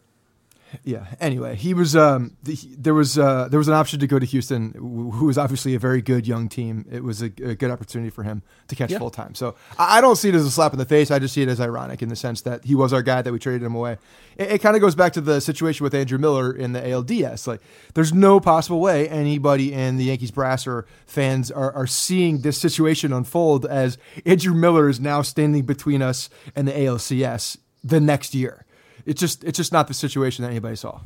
Yeah. 0.82 1.06
Anyway, 1.20 1.54
he 1.56 1.74
was. 1.74 1.94
Um, 1.94 2.36
the, 2.42 2.56
there 2.76 2.94
was 2.94 3.18
uh, 3.18 3.48
there 3.48 3.58
was 3.58 3.68
an 3.68 3.74
option 3.74 4.00
to 4.00 4.06
go 4.06 4.18
to 4.18 4.26
Houston, 4.26 4.70
wh- 4.72 5.14
who 5.16 5.26
was 5.26 5.38
obviously 5.38 5.74
a 5.74 5.78
very 5.78 6.02
good 6.02 6.26
young 6.26 6.48
team. 6.48 6.84
It 6.90 7.04
was 7.04 7.22
a, 7.22 7.26
a 7.26 7.54
good 7.54 7.70
opportunity 7.70 8.10
for 8.10 8.22
him 8.22 8.42
to 8.68 8.74
catch 8.76 8.90
Yeah. 8.90 8.98
full 8.98 9.10
time. 9.10 9.34
So 9.34 9.54
I, 9.78 9.98
I 9.98 10.00
don't 10.00 10.16
see 10.16 10.30
it 10.30 10.34
as 10.34 10.44
a 10.44 10.50
slap 10.50 10.72
in 10.72 10.78
the 10.78 10.84
face. 10.84 11.10
I 11.10 11.18
just 11.18 11.34
see 11.34 11.42
it 11.42 11.48
as 11.48 11.60
ironic 11.60 12.02
in 12.02 12.08
the 12.08 12.16
sense 12.16 12.40
that 12.42 12.64
he 12.64 12.74
was 12.74 12.92
our 12.92 13.02
guy 13.02 13.22
that 13.22 13.32
we 13.32 13.38
traded 13.38 13.62
him 13.62 13.74
away. 13.74 13.98
It, 14.36 14.52
it 14.52 14.58
kind 14.62 14.74
of 14.74 14.80
goes 14.82 14.94
back 14.94 15.12
to 15.14 15.20
the 15.20 15.40
situation 15.40 15.84
with 15.84 15.94
Andrew 15.94 16.18
Miller 16.18 16.52
in 16.52 16.72
the 16.72 16.80
ALDS. 16.80 17.46
Like, 17.46 17.60
there's 17.94 18.12
no 18.12 18.40
possible 18.40 18.80
way 18.80 19.08
anybody 19.08 19.72
in 19.72 19.96
the 19.96 20.04
Yankees 20.04 20.30
brass 20.30 20.66
or 20.66 20.86
fans 21.06 21.50
are, 21.50 21.72
are 21.72 21.86
seeing 21.86 22.40
this 22.40 22.58
situation 22.58 23.12
unfold 23.12 23.66
as 23.66 23.96
Andrew 24.26 24.54
Miller 24.54 24.88
is 24.88 24.98
now 24.98 25.22
standing 25.22 25.64
between 25.64 26.02
us 26.02 26.28
and 26.56 26.66
the 26.66 26.72
ALCS 26.72 27.58
the 27.82 28.00
next 28.00 28.34
year. 28.34 28.63
It's 29.06 29.20
just 29.20 29.44
it's 29.44 29.56
just 29.56 29.72
not 29.72 29.88
the 29.88 29.94
situation 29.94 30.42
that 30.44 30.50
anybody 30.50 30.76
saw. 30.76 31.00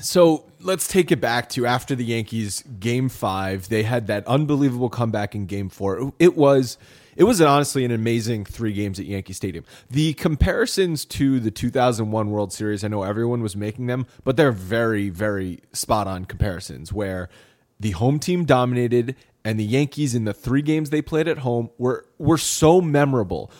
So 0.00 0.44
let's 0.60 0.88
take 0.88 1.12
it 1.12 1.20
back 1.20 1.48
to 1.50 1.66
after 1.66 1.94
the 1.94 2.04
Yankees 2.04 2.64
game 2.80 3.08
five. 3.08 3.68
They 3.68 3.84
had 3.84 4.08
that 4.08 4.26
unbelievable 4.26 4.88
comeback 4.88 5.34
in 5.34 5.46
game 5.46 5.68
four. 5.68 6.12
It 6.18 6.36
was 6.36 6.78
it 7.18 7.24
was 7.24 7.40
honestly 7.40 7.84
an 7.84 7.90
amazing 7.90 8.44
three 8.44 8.72
games 8.72 9.00
at 9.00 9.06
Yankee 9.06 9.32
Stadium. 9.32 9.64
The 9.90 10.12
comparisons 10.14 11.04
to 11.06 11.40
the 11.40 11.50
2001 11.50 12.30
World 12.30 12.52
Series, 12.52 12.84
I 12.84 12.88
know 12.88 13.02
everyone 13.02 13.42
was 13.42 13.56
making 13.56 13.86
them, 13.86 14.06
but 14.22 14.36
they're 14.36 14.52
very, 14.52 15.08
very 15.08 15.58
spot 15.72 16.06
on 16.06 16.26
comparisons 16.26 16.92
where 16.92 17.28
the 17.80 17.90
home 17.90 18.20
team 18.20 18.44
dominated 18.44 19.16
and 19.44 19.58
the 19.58 19.64
Yankees 19.64 20.14
in 20.14 20.26
the 20.26 20.32
three 20.32 20.62
games 20.62 20.90
they 20.90 21.02
played 21.02 21.26
at 21.26 21.38
home 21.38 21.70
were 21.76 22.06
were 22.18 22.38
so 22.38 22.80
memorable 22.80 23.50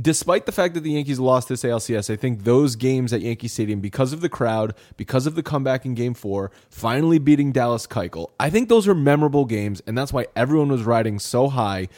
despite 0.00 0.46
the 0.46 0.52
fact 0.52 0.74
that 0.74 0.80
the 0.80 0.92
Yankees 0.92 1.20
lost 1.20 1.48
this 1.48 1.62
ALCS, 1.62 2.12
I 2.12 2.16
think 2.16 2.44
those 2.44 2.76
games 2.76 3.12
at 3.12 3.20
Yankee 3.20 3.48
Stadium, 3.48 3.80
because 3.80 4.12
of 4.12 4.20
the 4.20 4.28
crowd, 4.28 4.74
because 4.96 5.26
of 5.26 5.34
the 5.34 5.42
comeback 5.42 5.84
in 5.84 5.94
Game 5.94 6.14
Four, 6.14 6.50
finally 6.70 7.18
beating 7.18 7.52
Dallas 7.52 7.86
Keuchel, 7.86 8.30
I 8.40 8.50
think 8.50 8.68
those 8.68 8.88
are 8.88 8.94
memorable 8.94 9.44
games, 9.44 9.82
and 9.86 9.96
that's 9.96 10.12
why 10.12 10.26
everyone 10.34 10.68
was 10.68 10.82
riding 10.82 11.18
so 11.18 11.48
high. 11.48 11.88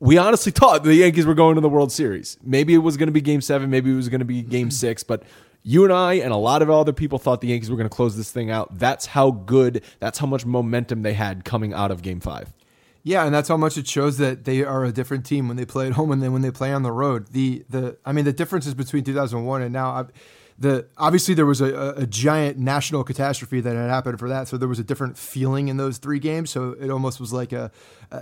We 0.00 0.16
honestly 0.16 0.52
thought 0.54 0.84
the 0.84 0.94
Yankees 0.94 1.26
were 1.26 1.34
going 1.34 1.56
to 1.56 1.60
the 1.60 1.68
World 1.68 1.92
Series. 1.92 2.38
Maybe 2.42 2.74
it 2.74 2.78
was 2.78 2.96
going 2.96 3.08
to 3.08 3.12
be 3.12 3.20
Game 3.20 3.40
Seven, 3.40 3.70
maybe 3.70 3.90
it 3.90 3.96
was 3.96 4.08
going 4.08 4.20
to 4.20 4.24
be 4.24 4.42
Game 4.42 4.68
mm-hmm. 4.68 4.70
Six, 4.70 5.02
but. 5.02 5.22
You 5.64 5.84
and 5.84 5.92
I 5.92 6.14
and 6.14 6.32
a 6.32 6.36
lot 6.36 6.62
of 6.62 6.70
other 6.70 6.94
people 6.94 7.18
thought 7.18 7.42
the 7.42 7.48
Yankees 7.48 7.68
were 7.68 7.76
going 7.76 7.88
to 7.88 7.94
close 7.94 8.16
this 8.16 8.30
thing 8.30 8.48
out. 8.48 8.78
That's 8.78 9.04
how 9.04 9.32
good, 9.32 9.82
that's 9.98 10.18
how 10.18 10.26
much 10.26 10.46
momentum 10.46 11.02
they 11.02 11.12
had 11.12 11.44
coming 11.44 11.74
out 11.74 11.90
of 11.90 12.00
Game 12.00 12.20
Five. 12.20 12.54
Yeah, 13.02 13.24
and 13.24 13.34
that's 13.34 13.48
how 13.48 13.56
much 13.56 13.76
it 13.78 13.86
shows 13.86 14.18
that 14.18 14.44
they 14.44 14.62
are 14.64 14.84
a 14.84 14.92
different 14.92 15.24
team 15.24 15.48
when 15.48 15.56
they 15.56 15.64
play 15.64 15.86
at 15.86 15.92
home 15.94 16.10
and 16.10 16.22
then 16.22 16.32
when 16.32 16.42
they 16.42 16.50
play 16.50 16.72
on 16.72 16.82
the 16.82 16.92
road. 16.92 17.28
The 17.28 17.64
the 17.68 17.96
I 18.04 18.12
mean 18.12 18.24
the 18.24 18.32
differences 18.32 18.74
between 18.74 19.04
2001 19.04 19.62
and 19.62 19.72
now. 19.72 19.90
I, 19.90 20.04
the 20.60 20.86
obviously 20.96 21.34
there 21.34 21.46
was 21.46 21.60
a, 21.60 21.94
a, 21.96 22.06
giant 22.06 22.58
national 22.58 23.04
catastrophe 23.04 23.60
that 23.60 23.76
had 23.76 23.90
happened 23.90 24.18
for 24.18 24.28
that, 24.28 24.48
so 24.48 24.56
there 24.56 24.68
was 24.68 24.80
a 24.80 24.84
different 24.84 25.16
feeling 25.16 25.68
in 25.68 25.76
those 25.76 25.98
three 25.98 26.18
games. 26.18 26.50
So 26.50 26.74
it 26.80 26.90
almost 26.90 27.20
was 27.20 27.32
like 27.32 27.52
a, 27.52 27.70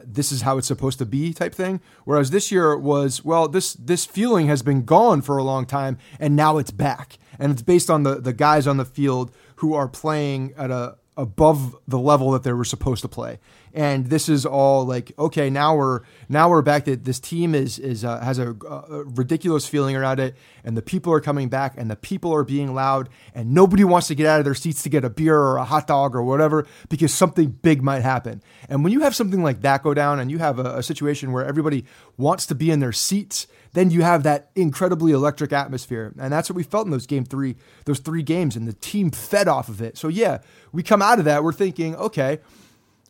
this 0.04 0.30
is 0.32 0.42
how 0.42 0.58
it's 0.58 0.66
supposed 0.66 0.98
to 0.98 1.06
be 1.06 1.32
type 1.32 1.54
thing. 1.54 1.80
Whereas 2.04 2.30
this 2.30 2.52
year 2.52 2.76
was 2.76 3.24
well 3.24 3.48
this 3.48 3.72
this 3.72 4.04
feeling 4.04 4.48
has 4.48 4.62
been 4.62 4.84
gone 4.84 5.22
for 5.22 5.38
a 5.38 5.42
long 5.42 5.64
time 5.64 5.96
and 6.20 6.36
now 6.36 6.58
it's 6.58 6.70
back, 6.70 7.16
and 7.38 7.50
it's 7.50 7.62
based 7.62 7.88
on 7.88 8.02
the 8.02 8.16
the 8.16 8.34
guys 8.34 8.66
on 8.66 8.76
the 8.76 8.84
field 8.84 9.32
who 9.56 9.72
are 9.72 9.88
playing 9.88 10.52
at 10.58 10.70
a 10.70 10.96
above 11.16 11.74
the 11.88 11.98
level 11.98 12.30
that 12.32 12.42
they 12.42 12.52
were 12.52 12.64
supposed 12.64 13.00
to 13.02 13.08
play. 13.08 13.38
And 13.76 14.06
this 14.06 14.30
is 14.30 14.46
all 14.46 14.86
like, 14.86 15.12
okay, 15.18 15.50
now 15.50 15.76
we're 15.76 16.00
now 16.30 16.48
we're 16.48 16.62
back. 16.62 16.86
That 16.86 17.04
this 17.04 17.20
team 17.20 17.54
is 17.54 17.78
is 17.78 18.06
uh, 18.06 18.20
has 18.20 18.38
a, 18.38 18.52
a 18.52 19.04
ridiculous 19.04 19.68
feeling 19.68 19.94
around 19.94 20.18
it, 20.18 20.34
and 20.64 20.74
the 20.74 20.80
people 20.80 21.12
are 21.12 21.20
coming 21.20 21.50
back, 21.50 21.74
and 21.76 21.90
the 21.90 21.94
people 21.94 22.34
are 22.34 22.42
being 22.42 22.74
loud, 22.74 23.10
and 23.34 23.52
nobody 23.52 23.84
wants 23.84 24.06
to 24.08 24.14
get 24.14 24.26
out 24.26 24.38
of 24.38 24.46
their 24.46 24.54
seats 24.54 24.82
to 24.84 24.88
get 24.88 25.04
a 25.04 25.10
beer 25.10 25.38
or 25.38 25.58
a 25.58 25.64
hot 25.64 25.86
dog 25.86 26.16
or 26.16 26.22
whatever 26.22 26.66
because 26.88 27.12
something 27.12 27.50
big 27.50 27.82
might 27.82 28.00
happen. 28.00 28.42
And 28.70 28.82
when 28.82 28.94
you 28.94 29.00
have 29.00 29.14
something 29.14 29.42
like 29.42 29.60
that 29.60 29.82
go 29.82 29.92
down, 29.92 30.20
and 30.20 30.30
you 30.30 30.38
have 30.38 30.58
a, 30.58 30.78
a 30.78 30.82
situation 30.82 31.32
where 31.32 31.44
everybody 31.44 31.84
wants 32.16 32.46
to 32.46 32.54
be 32.54 32.70
in 32.70 32.80
their 32.80 32.92
seats, 32.94 33.46
then 33.74 33.90
you 33.90 34.00
have 34.00 34.22
that 34.22 34.50
incredibly 34.54 35.12
electric 35.12 35.52
atmosphere. 35.52 36.14
And 36.18 36.32
that's 36.32 36.48
what 36.48 36.56
we 36.56 36.62
felt 36.62 36.86
in 36.86 36.92
those 36.92 37.06
game 37.06 37.26
three, 37.26 37.56
those 37.84 37.98
three 37.98 38.22
games, 38.22 38.56
and 38.56 38.66
the 38.66 38.72
team 38.72 39.10
fed 39.10 39.48
off 39.48 39.68
of 39.68 39.82
it. 39.82 39.98
So 39.98 40.08
yeah, 40.08 40.38
we 40.72 40.82
come 40.82 41.02
out 41.02 41.18
of 41.18 41.26
that, 41.26 41.44
we're 41.44 41.52
thinking, 41.52 41.94
okay, 41.96 42.38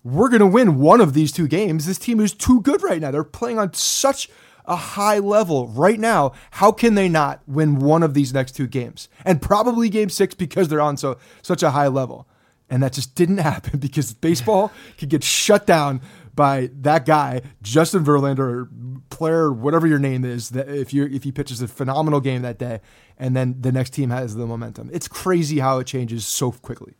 we're 0.07 0.29
gonna 0.29 0.47
win 0.47 0.79
one 0.79 1.01
of 1.01 1.15
these 1.15 1.33
two 1.33 1.49
games. 1.49 1.85
This 1.85 1.99
team 1.99 2.21
is 2.21 2.33
too 2.33 2.61
good 2.61 2.83
right 2.83 3.01
now. 3.01 3.11
They're 3.11 3.25
playing 3.25 3.59
on 3.59 3.75
such 3.75 4.29
a 4.65 4.77
high 4.77 5.19
level 5.19 5.67
right 5.69 5.99
now. 5.99 6.33
How 6.53 6.71
can 6.71 6.95
they 6.95 7.09
not 7.09 7.43
win 7.47 7.81
one 7.81 8.05
of 8.05 8.15
these 8.15 8.33
next 8.33 8.53
two 8.53 8.69
games? 8.69 9.09
And 9.25 9.43
probably 9.43 9.89
game 9.89 10.09
six 10.09 10.35
because 10.35 10.69
they're 10.69 10.81
on 10.81 10.97
so 10.97 11.19
such 11.43 11.65
a 11.65 11.71
high 11.71 11.89
level. 11.89 12.29
And 12.71 12.83
that 12.85 12.93
just 12.93 13.17
didn't 13.17 13.39
happen 13.53 13.81
because 13.81 14.15
baseball 14.15 14.73
could 14.99 15.09
get 15.09 15.25
shut 15.25 15.67
down 15.67 16.01
by 16.37 16.71
that 16.83 17.05
guy, 17.05 17.43
Justin 17.63 18.05
Verlander, 18.05 18.69
player, 19.11 19.53
whatever 19.53 19.87
your 19.89 19.99
name 19.99 20.25
is, 20.25 20.51
that 20.51 20.69
if 20.69 20.95
you 20.95 21.07
if 21.07 21.25
he 21.25 21.33
pitches 21.33 21.63
a 21.63 21.69
phenomenal 21.69 22.21
game 22.21 22.43
that 22.43 22.59
day, 22.59 22.81
and 23.19 23.35
then 23.35 23.57
the 23.61 23.73
next 23.73 23.91
team 23.91 24.11
has 24.11 24.37
the 24.37 24.47
momentum. 24.47 24.89
It's 24.93 25.09
crazy 25.09 25.59
how 25.59 25.81
it 25.81 25.87
changes 25.89 26.27
so 26.27 26.53
quickly. 26.53 26.95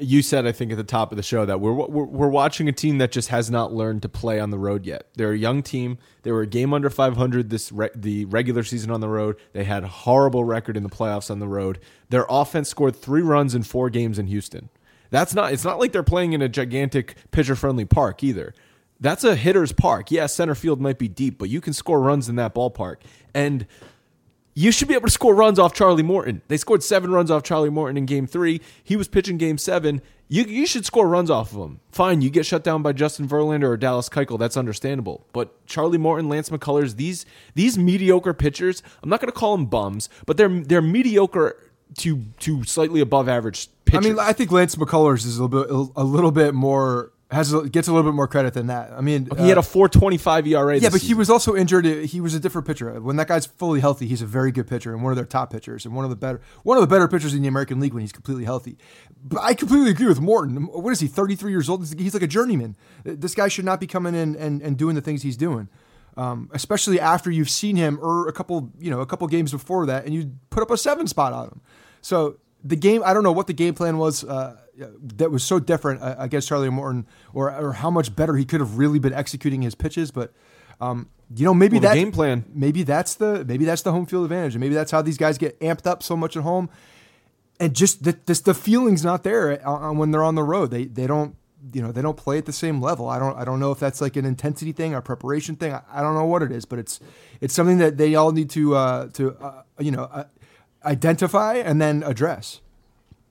You 0.00 0.22
said, 0.22 0.46
I 0.46 0.52
think, 0.52 0.72
at 0.72 0.78
the 0.78 0.84
top 0.84 1.12
of 1.12 1.16
the 1.16 1.22
show 1.22 1.44
that 1.44 1.60
we're, 1.60 1.72
we're 1.72 2.04
we're 2.04 2.28
watching 2.28 2.68
a 2.68 2.72
team 2.72 2.98
that 2.98 3.12
just 3.12 3.28
has 3.28 3.50
not 3.50 3.72
learned 3.72 4.02
to 4.02 4.08
play 4.08 4.40
on 4.40 4.50
the 4.50 4.58
road 4.58 4.86
yet. 4.86 5.08
They're 5.14 5.32
a 5.32 5.38
young 5.38 5.62
team. 5.62 5.98
They 6.22 6.32
were 6.32 6.42
a 6.42 6.46
game 6.46 6.72
under 6.72 6.88
500 6.88 7.50
this 7.50 7.70
re- 7.70 7.90
the 7.94 8.24
regular 8.24 8.62
season 8.62 8.90
on 8.90 9.00
the 9.00 9.08
road. 9.08 9.36
They 9.52 9.64
had 9.64 9.84
a 9.84 9.88
horrible 9.88 10.44
record 10.44 10.76
in 10.76 10.82
the 10.82 10.88
playoffs 10.88 11.30
on 11.30 11.38
the 11.38 11.48
road. 11.48 11.78
Their 12.08 12.24
offense 12.28 12.68
scored 12.68 12.96
three 12.96 13.22
runs 13.22 13.54
in 13.54 13.62
four 13.62 13.90
games 13.90 14.18
in 14.18 14.26
Houston. 14.26 14.70
That's 15.10 15.34
not. 15.34 15.52
It's 15.52 15.64
not 15.64 15.78
like 15.78 15.92
they're 15.92 16.02
playing 16.02 16.32
in 16.32 16.42
a 16.42 16.48
gigantic 16.48 17.16
pitcher 17.30 17.54
friendly 17.54 17.84
park 17.84 18.22
either. 18.24 18.54
That's 19.00 19.24
a 19.24 19.34
hitter's 19.34 19.72
park. 19.72 20.10
Yeah, 20.10 20.26
center 20.26 20.54
field 20.54 20.80
might 20.80 20.98
be 20.98 21.08
deep, 21.08 21.38
but 21.38 21.48
you 21.48 21.60
can 21.60 21.72
score 21.72 22.00
runs 22.00 22.28
in 22.28 22.36
that 22.36 22.54
ballpark. 22.54 22.96
And 23.34 23.66
you 24.54 24.72
should 24.72 24.88
be 24.88 24.94
able 24.94 25.06
to 25.06 25.12
score 25.12 25.34
runs 25.34 25.58
off 25.58 25.74
Charlie 25.74 26.02
Morton. 26.02 26.42
They 26.48 26.56
scored 26.56 26.82
seven 26.82 27.10
runs 27.10 27.30
off 27.30 27.42
Charlie 27.42 27.70
Morton 27.70 27.96
in 27.96 28.06
game 28.06 28.26
three. 28.26 28.60
He 28.82 28.96
was 28.96 29.08
pitching 29.08 29.38
game 29.38 29.58
seven. 29.58 30.02
You, 30.28 30.44
you 30.44 30.66
should 30.66 30.84
score 30.86 31.08
runs 31.08 31.30
off 31.30 31.52
of 31.52 31.58
him. 31.58 31.80
Fine, 31.90 32.22
you 32.22 32.30
get 32.30 32.46
shut 32.46 32.62
down 32.62 32.82
by 32.82 32.92
Justin 32.92 33.28
Verlander 33.28 33.64
or 33.64 33.76
Dallas 33.76 34.08
Keuchel. 34.08 34.38
That's 34.38 34.56
understandable. 34.56 35.26
But 35.32 35.66
Charlie 35.66 35.98
Morton, 35.98 36.28
Lance 36.28 36.50
McCullers, 36.50 36.96
these 36.96 37.26
these 37.54 37.78
mediocre 37.78 38.34
pitchers, 38.34 38.82
I'm 39.02 39.08
not 39.08 39.20
going 39.20 39.32
to 39.32 39.38
call 39.38 39.56
them 39.56 39.66
bums, 39.66 40.08
but 40.26 40.36
they're 40.36 40.48
they're 40.48 40.82
mediocre 40.82 41.56
to 41.98 42.22
to 42.40 42.64
slightly 42.64 43.00
above 43.00 43.28
average 43.28 43.68
pitchers. 43.84 44.06
I 44.06 44.08
mean, 44.08 44.18
I 44.18 44.32
think 44.32 44.52
Lance 44.52 44.76
McCullers 44.76 45.26
is 45.26 45.38
a 45.38 45.44
little 45.44 45.88
bit 45.88 45.92
a 45.96 46.04
little 46.04 46.30
bit 46.32 46.54
more 46.54 47.12
has 47.30 47.52
a, 47.52 47.68
gets 47.68 47.86
a 47.86 47.92
little 47.92 48.10
bit 48.10 48.14
more 48.14 48.26
credit 48.26 48.54
than 48.54 48.66
that. 48.66 48.92
I 48.92 49.00
mean, 49.00 49.28
he 49.38 49.48
had 49.48 49.58
uh, 49.58 49.60
a 49.60 49.64
4.25 49.64 50.48
ERA. 50.48 50.78
yeah, 50.78 50.88
but 50.88 51.00
he 51.00 51.14
was 51.14 51.30
also 51.30 51.54
injured. 51.54 51.84
He 51.84 52.20
was 52.20 52.34
a 52.34 52.40
different 52.40 52.66
pitcher. 52.66 53.00
When 53.00 53.16
that 53.16 53.28
guy's 53.28 53.46
fully 53.46 53.80
healthy, 53.80 54.06
he's 54.06 54.22
a 54.22 54.26
very 54.26 54.50
good 54.50 54.66
pitcher 54.66 54.92
and 54.92 55.02
one 55.02 55.12
of 55.12 55.16
their 55.16 55.24
top 55.24 55.52
pitchers 55.52 55.84
and 55.84 55.94
one 55.94 56.04
of 56.04 56.10
the 56.10 56.16
better 56.16 56.40
one 56.62 56.76
of 56.76 56.80
the 56.80 56.86
better 56.86 57.06
pitchers 57.06 57.32
in 57.32 57.42
the 57.42 57.48
American 57.48 57.78
League 57.78 57.94
when 57.94 58.00
he's 58.00 58.12
completely 58.12 58.44
healthy. 58.44 58.76
But 59.22 59.42
I 59.42 59.54
completely 59.54 59.90
agree 59.90 60.08
with 60.08 60.20
Morton. 60.20 60.64
What 60.66 60.90
is 60.90 61.00
he? 61.00 61.06
Thirty 61.06 61.36
three 61.36 61.52
years 61.52 61.68
old. 61.68 61.86
He's 61.98 62.14
like 62.14 62.22
a 62.22 62.26
journeyman. 62.26 62.76
This 63.04 63.34
guy 63.34 63.48
should 63.48 63.64
not 63.64 63.80
be 63.80 63.86
coming 63.86 64.14
in 64.14 64.34
and, 64.36 64.60
and 64.60 64.76
doing 64.76 64.94
the 64.94 65.00
things 65.02 65.22
he's 65.22 65.36
doing. 65.36 65.68
Um, 66.16 66.50
especially 66.52 66.98
after 66.98 67.30
you've 67.30 67.48
seen 67.48 67.76
him 67.76 67.98
or 68.02 68.28
a 68.28 68.32
couple, 68.32 68.72
you 68.78 68.90
know, 68.90 69.00
a 69.00 69.06
couple 69.06 69.26
games 69.28 69.52
before 69.52 69.86
that, 69.86 70.04
and 70.04 70.12
you 70.12 70.32
put 70.50 70.62
up 70.62 70.70
a 70.70 70.76
seven 70.76 71.06
spot 71.06 71.32
on 71.32 71.46
him. 71.46 71.60
So 72.02 72.38
the 72.64 72.76
game, 72.76 73.02
I 73.04 73.14
don't 73.14 73.22
know 73.22 73.32
what 73.32 73.46
the 73.46 73.52
game 73.52 73.74
plan 73.74 73.98
was 73.98 74.24
uh, 74.24 74.56
that 75.16 75.30
was 75.30 75.42
so 75.42 75.58
different 75.58 76.02
uh, 76.02 76.16
against 76.18 76.48
Charlie 76.48 76.70
Morton, 76.70 77.06
or 77.32 77.54
or 77.54 77.72
how 77.74 77.90
much 77.90 78.14
better 78.14 78.36
he 78.36 78.44
could 78.44 78.60
have 78.60 78.78
really 78.78 78.98
been 78.98 79.12
executing 79.12 79.62
his 79.62 79.74
pitches. 79.74 80.10
But 80.10 80.32
um, 80.80 81.08
you 81.34 81.44
know, 81.44 81.54
maybe 81.54 81.78
Well, 81.78 81.88
that 81.88 81.94
game 81.94 82.12
plan- 82.12 82.44
maybe 82.52 82.82
that's 82.82 83.14
the 83.14 83.44
maybe 83.44 83.64
that's 83.64 83.82
the 83.82 83.92
home 83.92 84.06
field 84.06 84.24
advantage, 84.24 84.54
and 84.54 84.60
maybe 84.60 84.74
that's 84.74 84.90
how 84.90 85.02
these 85.02 85.18
guys 85.18 85.38
get 85.38 85.58
amped 85.60 85.86
up 85.86 86.02
so 86.02 86.16
much 86.16 86.36
at 86.36 86.42
home, 86.42 86.70
and 87.58 87.74
just 87.74 88.04
the 88.04 88.18
this, 88.26 88.40
the 88.40 88.54
feeling's 88.54 89.04
not 89.04 89.22
there 89.22 89.66
on, 89.66 89.98
when 89.98 90.10
they're 90.10 90.24
on 90.24 90.34
the 90.34 90.42
road. 90.42 90.70
They 90.70 90.84
they 90.84 91.06
don't 91.06 91.36
you 91.72 91.82
know 91.82 91.92
they 91.92 92.02
don't 92.02 92.16
play 92.16 92.38
at 92.38 92.46
the 92.46 92.52
same 92.52 92.80
level. 92.80 93.08
I 93.08 93.18
don't 93.18 93.36
I 93.36 93.44
don't 93.44 93.60
know 93.60 93.72
if 93.72 93.78
that's 93.78 94.00
like 94.00 94.16
an 94.16 94.24
intensity 94.24 94.72
thing 94.72 94.94
or 94.94 95.00
preparation 95.02 95.56
thing. 95.56 95.72
I, 95.72 95.82
I 95.92 96.00
don't 96.00 96.14
know 96.14 96.24
what 96.24 96.42
it 96.42 96.52
is, 96.52 96.64
but 96.64 96.78
it's 96.78 97.00
it's 97.40 97.54
something 97.54 97.78
that 97.78 97.96
they 97.96 98.14
all 98.14 98.32
need 98.32 98.50
to 98.50 98.74
uh, 98.74 99.08
to 99.08 99.32
uh, 99.36 99.62
you 99.78 99.90
know. 99.90 100.26
Identify 100.84 101.56
and 101.56 101.80
then 101.80 102.02
address. 102.02 102.60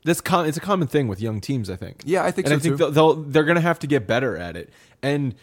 This 0.03 0.22
com- 0.22 0.46
it's 0.46 0.58
a 0.58 0.62
common 0.62 0.88
thing 0.88 1.08
with 1.08 1.20
young 1.20 1.41
teams, 1.41 1.70
I 1.70 1.75
think. 1.75 2.03
Yeah, 2.06 2.24
I 2.24 2.32
think 2.32 2.48
and 2.48 2.53
so 2.53 2.56
I 2.56 2.60
think 2.60 2.74
too. 2.74 2.77
they'll, 2.77 2.91
they'll 2.91 3.24
they're 3.24 3.44
going 3.44 3.56
to 3.56 3.62
have 3.62 3.79
to 3.79 3.88
get 3.88 4.08
better 4.08 4.38
at 4.38 4.56
it. 4.56 4.70
And 5.01 5.36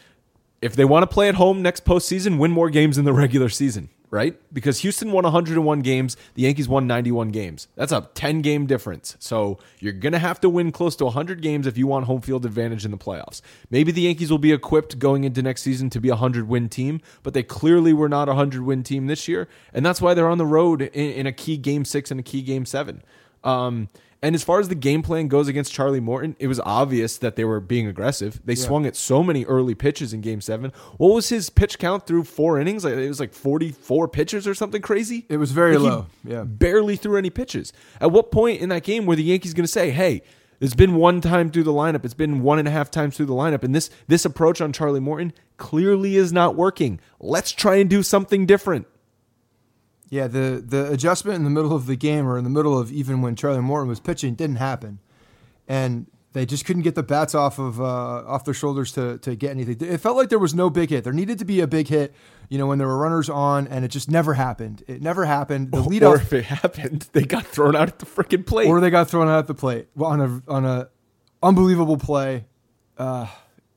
if 0.63 0.75
they 0.75 0.85
want 0.85 1.03
to 1.03 1.07
play 1.07 1.29
at 1.29 1.35
home 1.35 1.63
next 1.63 1.85
postseason, 1.85 2.39
win 2.39 2.51
more 2.51 2.71
games 2.71 2.97
in 2.97 3.05
the 3.05 3.13
regular 3.13 3.49
season, 3.49 3.91
right? 4.11 4.41
Because 4.53 4.81
Houston 4.81 5.13
won 5.13 5.25
101 5.25 5.81
games, 5.81 6.17
the 6.35 6.43
Yankees 6.43 6.69
won 6.69 6.87
91 6.87 7.31
games. 7.31 7.69
That's 7.75 7.93
a 7.93 8.09
10 8.15 8.43
game 8.43 8.67
difference. 8.67 9.17
So 9.19 9.59
you're 9.81 9.93
going 9.93 10.13
to 10.13 10.19
have 10.19 10.41
to 10.41 10.49
win 10.49 10.73
close 10.73 10.97
to 10.97 11.05
100 11.05 11.43
games 11.43 11.67
if 11.67 11.77
you 11.77 11.87
want 11.87 12.07
home 12.07 12.21
field 12.21 12.47
advantage 12.47 12.85
in 12.85 12.91
the 12.91 12.99
playoffs. 12.99 13.41
Maybe 13.71 13.93
the 13.93 14.03
Yankees 14.03 14.31
will 14.31 14.39
be 14.39 14.53
equipped 14.53 14.99
going 14.99 15.25
into 15.25 15.43
next 15.43 15.63
season 15.63 15.91
to 15.91 16.01
be 16.01 16.09
a 16.09 16.13
100 16.13 16.49
win 16.49 16.69
team, 16.69 17.01
but 17.23 17.35
they 17.35 17.43
clearly 17.43 17.93
were 17.93 18.09
not 18.09 18.29
a 18.29 18.33
100 18.33 18.63
win 18.63 18.83
team 18.83 19.07
this 19.07 19.29
year, 19.29 19.49
and 19.73 19.85
that's 19.85 20.01
why 20.01 20.15
they're 20.15 20.29
on 20.29 20.39
the 20.39 20.47
road 20.47 20.83
in, 20.83 21.11
in 21.13 21.27
a 21.27 21.33
key 21.33 21.57
game 21.57 21.85
6 21.85 22.11
and 22.11 22.21
a 22.21 22.23
key 22.23 22.43
game 22.43 22.65
7. 22.65 23.03
Um, 23.45 23.89
and 24.23 24.35
as 24.35 24.43
far 24.43 24.61
as 24.61 24.69
the 24.69 24.75
game 24.75 25.03
plan 25.03 25.29
goes 25.29 25.47
against 25.47 25.73
Charlie 25.73 26.01
Morton, 26.01 26.37
it 26.39 26.47
was 26.47 26.59
obvious 26.61 27.19
that 27.19 27.37
they 27.37 27.45
were 27.45 27.61
being 27.61 27.87
aggressive. 27.87 28.41
They 28.45 28.55
swung 28.55 28.87
at 28.87 28.97
so 28.97 29.23
many 29.23 29.45
early 29.45 29.75
pitches 29.75 30.13
in 30.13 30.21
game 30.23 30.41
seven. 30.41 30.73
What 30.97 31.15
was 31.15 31.29
his 31.29 31.51
pitch 31.51 31.79
count 31.79 32.07
through 32.07 32.25
four 32.25 32.59
innings? 32.59 32.85
Like 32.85 32.95
it 32.95 33.09
was 33.09 33.21
like 33.21 33.33
44 33.35 34.09
pitches 34.09 34.49
or 34.49 34.55
something 34.55 34.81
crazy. 34.83 35.27
It 35.29 35.37
was 35.37 35.53
very 35.53 35.77
Like, 35.77 35.93
low, 35.93 36.07
yeah. 36.25 36.45
Barely 36.45 36.97
threw 36.97 37.17
any 37.17 37.31
pitches. 37.31 37.73
At 38.01 38.11
what 38.11 38.31
point 38.31 38.61
in 38.61 38.71
that 38.71 38.83
game 38.85 39.07
were 39.07 39.17
the 39.17 39.23
Yankees 39.23 39.55
going 39.55 39.65
to 39.65 39.69
say, 39.73 39.91
hey, 39.91 40.23
it's 40.61 40.75
been 40.75 40.95
one 40.95 41.21
time 41.21 41.51
through 41.51 41.65
the 41.65 41.73
lineup. 41.73 42.05
It's 42.05 42.15
been 42.15 42.43
one 42.43 42.59
and 42.59 42.67
a 42.67 42.71
half 42.71 42.91
times 42.91 43.17
through 43.17 43.27
the 43.27 43.35
lineup. 43.35 43.63
And 43.63 43.75
this 43.75 43.91
this 44.09 44.25
approach 44.25 44.61
on 44.63 44.73
Charlie 44.73 45.01
Morton 45.01 45.35
clearly 45.59 46.17
is 46.17 46.33
not 46.33 46.55
working. 46.57 46.99
Let's 47.21 47.53
try 47.53 47.77
and 47.77 47.91
do 47.91 48.03
something 48.03 48.47
different. 48.47 48.87
Yeah, 50.09 50.29
the 50.29 50.63
the 50.65 50.91
adjustment 50.93 51.37
in 51.37 51.45
the 51.45 51.51
middle 51.51 51.75
of 51.75 51.87
the 51.87 51.97
game 51.97 52.27
or 52.27 52.39
in 52.39 52.45
the 52.45 52.51
middle 52.51 52.79
of 52.79 52.93
even 52.93 53.23
when 53.23 53.35
Charlie 53.35 53.61
Morton 53.61 53.89
was 53.89 54.01
pitching 54.01 54.35
didn't 54.35 54.57
happen, 54.57 55.01
and 55.67 56.07
they 56.37 56.45
just 56.45 56.67
couldn't 56.67 56.83
get 56.83 56.95
the 56.95 57.03
bats 57.03 57.35
off 57.35 57.59
of 57.59 57.81
uh, 57.81 57.85
off 57.85 58.45
their 58.45 58.55
shoulders 58.55 58.93
to 58.93 59.17
to 59.19 59.35
get 59.35 59.51
anything. 59.51 59.77
It 59.81 60.03
felt 60.03 60.19
like 60.19 60.29
there 60.29 60.39
was 60.39 60.55
no 60.55 60.69
big 60.69 60.91
hit. 60.91 61.03
There 61.03 61.13
needed 61.13 61.39
to 61.39 61.47
be 61.47 61.61
a 61.61 61.67
big 61.67 61.89
hit, 61.89 62.15
you 62.51 62.59
know, 62.59 62.67
when 62.67 62.77
there 62.79 62.87
were 62.87 62.99
runners 62.99 63.31
on, 63.31 63.67
and 63.67 63.87
it 63.87 63.89
just 63.89 64.11
never 64.11 64.35
happened. 64.35 64.85
It 64.87 65.01
never 65.01 65.25
happened. 65.25 65.73
The 65.73 65.79
or 65.83 65.85
leadoff, 65.85 66.21
if 66.21 66.33
it 66.35 66.45
happened, 66.45 67.09
they 67.13 67.23
got 67.23 67.47
thrown 67.47 67.75
out 67.75 67.89
at 67.89 67.99
the 68.01 68.07
freaking 68.07 68.47
plate. 68.47 68.69
or 68.69 68.81
they 68.81 68.91
got 68.91 69.09
thrown 69.09 69.29
out 69.29 69.39
at 69.39 69.47
the 69.47 69.55
plate 69.55 69.89
well, 69.97 70.11
on 70.11 70.21
a 70.21 70.53
on 70.53 70.65
a 70.67 70.89
unbelievable 71.43 71.97
play, 71.97 72.45
uh, 72.99 73.27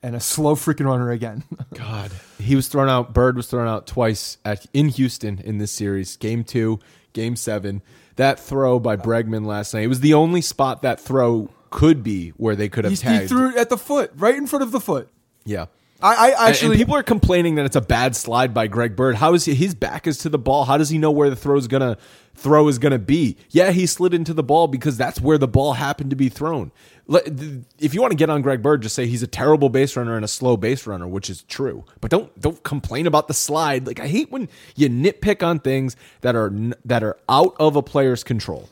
and 0.01 0.15
a 0.15 0.20
slow 0.20 0.56
freaking 0.56 0.86
runner 0.86 1.12
again. 1.12 1.44
God, 1.74 2.12
he 2.38 2.56
was 2.56 2.68
thrown 2.68 2.89
out. 2.89 3.13
Bird 3.13 3.36
was 3.36 3.48
thrown 3.48 3.68
out 3.68 3.88
twice 3.88 4.38
at 4.46 4.65
in 4.74 4.89
Houston 4.89 5.39
in 5.39 5.58
this 5.58 5.72
series. 5.72 6.15
Game 6.18 6.44
two, 6.44 6.79
game 7.13 7.36
seven. 7.36 7.82
That 8.15 8.39
throw 8.39 8.79
by 8.79 8.98
Bregman 8.98 9.46
last 9.46 9.74
night. 9.74 9.84
It 9.84 9.88
was 9.88 10.01
the 10.01 10.13
only 10.13 10.41
spot 10.41 10.82
that 10.82 11.00
throw 11.00 11.50
could 11.70 12.03
be 12.03 12.29
where 12.32 12.56
they 12.56 12.68
could 12.68 12.84
have 12.84 13.00
he, 13.00 13.20
he 13.20 13.27
threw 13.27 13.50
it 13.50 13.56
at 13.56 13.70
the 13.70 13.77
foot, 13.77 14.12
right 14.15 14.36
in 14.36 14.48
front 14.48 14.63
of 14.63 14.72
the 14.72 14.79
foot. 14.79 15.10
yeah. 15.46 15.65
I, 16.01 16.32
I 16.32 16.50
actually 16.50 16.75
and 16.75 16.79
people 16.79 16.96
are 16.96 17.03
complaining 17.03 17.56
that 17.56 17.65
it's 17.65 17.75
a 17.75 17.82
bad 17.82 18.15
slide 18.15 18.53
by 18.53 18.68
Greg 18.68 18.96
Bird. 18.96 19.15
How 19.15 19.34
is 19.34 19.46
he? 19.46 19.53
His 19.53 19.75
back 19.75 20.08
is 20.08 20.18
to 20.20 20.29
the 20.29 20.38
ball. 20.38 20.65
How 20.65 20.77
does 20.77 20.89
he 20.89 20.98
know 20.98 21.12
where 21.12 21.29
the 21.29 21.36
throw 21.36 21.58
is 21.58 21.68
gonna 21.68 21.98
throw 22.36 22.68
is 22.70 22.79
gonna 22.79 23.00
be? 23.00 23.36
Yeah, 23.50 23.72
he 23.72 23.86
slid 23.86 24.13
into 24.13 24.34
the 24.34 24.44
ball 24.44 24.68
because 24.68 24.96
that's 24.96 25.20
where 25.20 25.38
the 25.38 25.48
ball 25.48 25.74
happened 25.74 26.10
to 26.12 26.15
be 26.15 26.29
thrown. 26.29 26.72
If 27.10 27.94
you 27.94 28.01
want 28.01 28.12
to 28.12 28.18
get 28.18 28.29
on 28.29 28.41
Greg 28.41 28.62
Bird, 28.62 28.82
just 28.82 28.96
say 28.96 29.08
he's 29.08 29.24
a 29.24 29.27
terrible 29.27 29.68
base 29.68 29.98
runner 29.98 30.15
and 30.15 30.24
a 30.24 30.27
slow 30.27 30.56
base 30.56 30.88
runner, 30.88 31.08
which 31.08 31.29
is 31.29 31.44
true. 31.44 31.84
But 32.00 32.12
don't 32.12 32.39
don't 32.39 32.63
complain 32.63 33.06
about 33.06 33.27
the 33.27 33.34
slide. 33.34 33.86
Like 33.86 34.00
I 34.00 34.08
hate 34.08 34.32
when 34.32 34.48
you 34.75 34.89
nitpick 34.89 35.46
on 35.46 35.60
things 35.60 35.98
that 36.22 36.36
are 36.36 36.53
that 36.86 37.03
are 37.03 37.18
out 37.27 37.56
of 37.60 37.75
a 37.75 37.82
player's 37.82 38.24
control. 38.24 38.70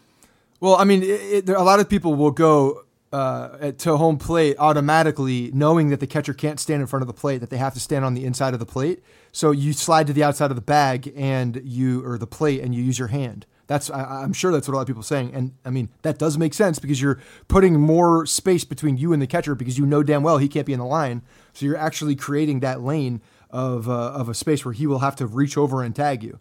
Well, 0.59 0.75
I 0.75 0.85
mean, 0.85 1.03
it, 1.03 1.07
it, 1.07 1.45
there, 1.45 1.55
a 1.55 1.63
lot 1.63 1.79
of 1.79 1.89
people 1.89 2.15
will 2.15 2.31
go 2.31 2.83
uh, 3.11 3.71
to 3.71 3.97
home 3.97 4.17
plate 4.17 4.55
automatically, 4.59 5.51
knowing 5.53 5.89
that 5.89 5.99
the 5.99 6.07
catcher 6.07 6.33
can't 6.33 6.59
stand 6.59 6.81
in 6.81 6.87
front 6.87 7.01
of 7.01 7.07
the 7.07 7.13
plate, 7.13 7.37
that 7.37 7.49
they 7.49 7.57
have 7.57 7.73
to 7.73 7.79
stand 7.79 8.03
on 8.03 8.13
the 8.13 8.25
inside 8.25 8.53
of 8.53 8.59
the 8.59 8.65
plate. 8.65 9.01
So 9.31 9.51
you 9.51 9.73
slide 9.73 10.07
to 10.07 10.13
the 10.13 10.23
outside 10.23 10.51
of 10.51 10.55
the 10.55 10.61
bag 10.61 11.13
and 11.15 11.61
you 11.63 12.05
or 12.05 12.17
the 12.17 12.27
plate, 12.27 12.61
and 12.61 12.75
you 12.75 12.83
use 12.83 12.99
your 12.99 13.07
hand. 13.09 13.45
That's 13.67 13.89
I, 13.89 14.23
I'm 14.23 14.33
sure 14.33 14.51
that's 14.51 14.67
what 14.67 14.73
a 14.73 14.77
lot 14.77 14.81
of 14.81 14.87
people 14.87 15.01
are 15.01 15.05
saying, 15.05 15.33
and 15.33 15.53
I 15.63 15.69
mean 15.69 15.89
that 16.01 16.17
does 16.17 16.37
make 16.37 16.53
sense 16.53 16.79
because 16.79 17.01
you're 17.01 17.19
putting 17.47 17.79
more 17.79 18.25
space 18.25 18.63
between 18.63 18.97
you 18.97 19.13
and 19.13 19.21
the 19.21 19.27
catcher 19.27 19.55
because 19.55 19.77
you 19.77 19.85
know 19.85 20.03
damn 20.03 20.23
well 20.23 20.37
he 20.37 20.47
can't 20.47 20.65
be 20.65 20.73
in 20.73 20.79
the 20.79 20.85
line. 20.85 21.21
So 21.53 21.65
you're 21.65 21.77
actually 21.77 22.15
creating 22.15 22.61
that 22.61 22.81
lane 22.81 23.21
of 23.49 23.89
uh, 23.89 24.11
of 24.11 24.29
a 24.29 24.33
space 24.33 24.65
where 24.65 24.73
he 24.73 24.87
will 24.87 24.99
have 24.99 25.15
to 25.17 25.27
reach 25.27 25.57
over 25.57 25.83
and 25.83 25.95
tag 25.95 26.23
you. 26.23 26.39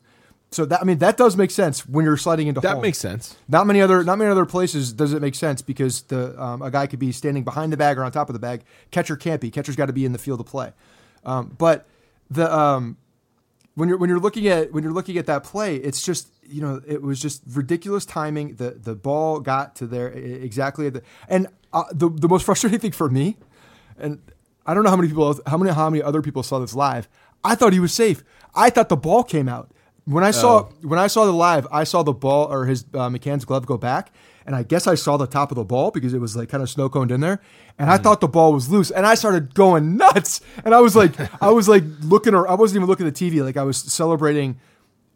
So 0.52 0.64
that 0.66 0.80
I 0.80 0.84
mean 0.84 0.98
that 0.98 1.16
does 1.16 1.36
make 1.36 1.50
sense 1.50 1.86
when 1.88 2.04
you're 2.04 2.16
sliding 2.16 2.46
into 2.46 2.60
That 2.60 2.74
home. 2.74 2.82
makes 2.82 2.98
sense. 2.98 3.36
Not 3.48 3.66
many 3.66 3.80
other 3.80 4.04
not 4.04 4.16
many 4.16 4.30
other 4.30 4.46
places 4.46 4.92
does 4.92 5.12
it 5.12 5.20
make 5.20 5.34
sense 5.34 5.60
because 5.60 6.02
the 6.02 6.40
um, 6.40 6.62
a 6.62 6.70
guy 6.70 6.86
could 6.86 7.00
be 7.00 7.12
standing 7.12 7.42
behind 7.44 7.72
the 7.72 7.76
bag 7.76 7.98
or 7.98 8.04
on 8.04 8.12
top 8.12 8.28
of 8.28 8.32
the 8.32 8.38
bag. 8.38 8.62
Catcher 8.90 9.16
can't 9.16 9.40
be. 9.40 9.50
Catcher's 9.50 9.76
got 9.76 9.86
to 9.86 9.92
be 9.92 10.04
in 10.04 10.12
the 10.12 10.18
field 10.18 10.40
of 10.40 10.46
play. 10.46 10.72
Um, 11.24 11.54
but 11.58 11.86
the 12.30 12.52
um, 12.56 12.96
when 13.74 13.88
you're 13.88 13.98
when 13.98 14.08
you're 14.08 14.20
looking 14.20 14.46
at 14.46 14.72
when 14.72 14.84
you're 14.84 14.92
looking 14.92 15.18
at 15.18 15.26
that 15.26 15.42
play, 15.44 15.76
it's 15.76 16.00
just 16.00 16.28
you 16.48 16.62
know 16.62 16.80
it 16.86 17.02
was 17.02 17.20
just 17.20 17.42
ridiculous 17.52 18.06
timing. 18.06 18.54
The 18.54 18.70
the 18.70 18.94
ball 18.94 19.40
got 19.40 19.74
to 19.76 19.86
there 19.86 20.08
exactly 20.08 20.86
at 20.86 20.94
the 20.94 21.02
and 21.28 21.48
uh, 21.72 21.84
the 21.92 22.08
the 22.08 22.28
most 22.28 22.44
frustrating 22.46 22.78
thing 22.78 22.92
for 22.92 23.10
me, 23.10 23.36
and 23.98 24.22
I 24.64 24.74
don't 24.74 24.84
know 24.84 24.90
how 24.90 24.96
many 24.96 25.08
people 25.08 25.40
how 25.46 25.58
many 25.58 25.72
how 25.72 25.90
many 25.90 26.02
other 26.02 26.22
people 26.22 26.44
saw 26.44 26.60
this 26.60 26.74
live. 26.74 27.08
I 27.44 27.56
thought 27.56 27.72
he 27.72 27.80
was 27.80 27.92
safe. 27.92 28.22
I 28.54 28.70
thought 28.70 28.88
the 28.88 28.96
ball 28.96 29.22
came 29.22 29.48
out 29.48 29.70
when 30.06 30.24
I 30.24 30.30
saw 30.30 30.64
when 30.82 30.98
I 30.98 31.08
saw 31.08 31.26
the 31.26 31.32
live. 31.32 31.66
I 31.70 31.84
saw 31.84 32.02
the 32.02 32.12
ball 32.12 32.50
or 32.50 32.64
his 32.64 32.84
uh, 32.94 33.08
McCann's 33.08 33.44
glove 33.44 33.66
go 33.66 33.76
back, 33.76 34.12
and 34.46 34.54
I 34.54 34.62
guess 34.62 34.86
I 34.86 34.94
saw 34.94 35.16
the 35.16 35.26
top 35.26 35.50
of 35.50 35.56
the 35.56 35.64
ball 35.64 35.90
because 35.90 36.14
it 36.14 36.20
was 36.20 36.36
like 36.36 36.48
kind 36.48 36.62
of 36.62 36.70
snow 36.70 36.88
coned 36.88 37.10
in 37.10 37.20
there, 37.20 37.40
and 37.78 37.90
I 37.90 37.98
thought 37.98 38.20
the 38.20 38.28
ball 38.28 38.52
was 38.52 38.70
loose, 38.70 38.90
and 38.90 39.04
I 39.04 39.14
started 39.16 39.54
going 39.54 39.96
nuts, 39.96 40.40
and 40.64 40.74
I 40.74 40.80
was 40.80 40.96
like 40.96 41.14
I 41.42 41.50
was 41.50 41.68
like 41.68 41.82
looking 42.00 42.34
or 42.34 42.48
I 42.48 42.54
wasn't 42.54 42.76
even 42.76 42.88
looking 42.88 43.06
at 43.06 43.14
the 43.14 43.30
TV, 43.30 43.44
like 43.44 43.56
I 43.56 43.64
was 43.64 43.76
celebrating 43.76 44.58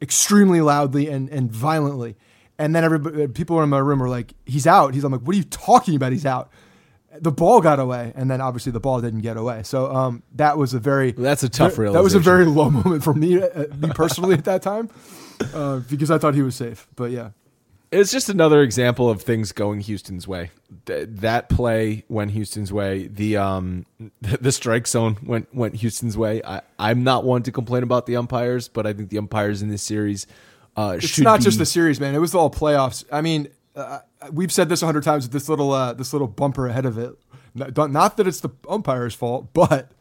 extremely 0.03 0.61
loudly 0.61 1.09
and, 1.09 1.29
and 1.29 1.51
violently. 1.51 2.17
And 2.59 2.75
then 2.75 2.85
everybody, 2.85 3.27
people 3.29 3.63
in 3.63 3.71
my 3.71 3.79
room 3.79 4.01
were 4.01 4.09
like, 4.09 4.35
"He's 4.45 4.67
out." 4.67 4.93
He's. 4.93 5.03
I'm 5.03 5.13
like, 5.13 5.23
"What 5.23 5.35
are 5.35 5.39
you 5.39 5.45
talking 5.45 5.95
about? 5.95 6.13
He's 6.13 6.27
out." 6.27 6.51
The 7.19 7.33
ball 7.33 7.61
got 7.61 7.81
away, 7.81 8.13
and 8.15 8.31
then 8.31 8.41
obviously 8.41 8.71
the 8.73 8.81
ball 8.81 9.01
didn't 9.01 9.21
get 9.21 9.37
away. 9.37 9.63
So 9.65 9.93
um, 9.93 10.23
that 10.37 10.57
was 10.57 10.75
a 10.75 10.79
very 10.79 11.11
That's 11.13 11.43
a 11.43 11.49
tough 11.49 11.77
That 11.77 12.03
was 12.03 12.15
a 12.15 12.21
very 12.21 12.45
low 12.45 12.71
moment 12.83 13.03
for 13.03 13.13
me, 13.15 13.43
uh, 13.43 13.67
me 13.77 13.91
personally 13.95 14.35
at 14.37 14.45
that 14.45 14.63
time, 14.63 14.91
uh, 15.53 15.79
because 15.79 16.11
I 16.11 16.19
thought 16.19 16.35
he 16.35 16.43
was 16.43 16.55
safe. 16.55 16.87
But 16.95 17.11
yeah, 17.11 17.31
It's 17.91 18.13
just 18.13 18.29
another 18.29 18.63
example 18.63 19.11
of 19.11 19.23
things 19.23 19.51
going 19.51 19.81
Houston's 19.81 20.29
way. 20.29 20.53
Th- 20.87 21.09
that 21.11 21.49
play 21.49 22.05
went 22.09 22.31
Houston's 22.31 22.73
way. 22.73 23.09
The 23.09 23.37
um 23.39 23.87
the 24.21 24.53
strike 24.53 24.87
zone 24.87 25.17
went 25.25 25.53
went 25.53 25.75
Houston's 25.77 26.17
way. 26.17 26.43
I, 26.45 26.61
I'm 26.79 27.03
not 27.03 27.25
one 27.25 27.43
to 27.43 27.51
complain 27.53 27.83
about 27.83 28.07
the 28.07 28.17
umpires, 28.17 28.69
but 28.69 28.87
I 28.87 28.93
think 28.93 29.11
the 29.11 29.19
umpires 29.19 29.63
in 29.63 29.69
this 29.69 29.83
series 29.83 30.29
uh, 30.77 30.95
it's 30.97 31.09
should 31.09 31.25
not 31.25 31.41
be, 31.41 31.45
just 31.45 31.59
the 31.59 31.67
series, 31.67 31.99
man. 31.99 32.15
It 32.15 32.19
was 32.21 32.35
all 32.35 32.51
playoffs. 32.51 33.05
I 33.11 33.21
mean, 33.23 33.49
uh, 33.77 34.01
we've 34.33 34.53
said 34.53 34.69
this 34.69 34.83
a 34.83 34.87
hundred 34.87 35.05
times 35.05 35.25
with 35.25 35.33
this 35.33 35.49
little 35.49 35.73
uh, 35.73 35.93
this 35.93 36.13
little 36.13 36.29
bumper 36.29 36.67
ahead 36.67 36.87
of 36.87 36.99
it. 36.99 37.17
Not 37.55 38.17
that 38.17 38.27
it's 38.27 38.41
the 38.41 38.51
umpire's 38.69 39.15
fault, 39.15 39.53
but 39.53 39.93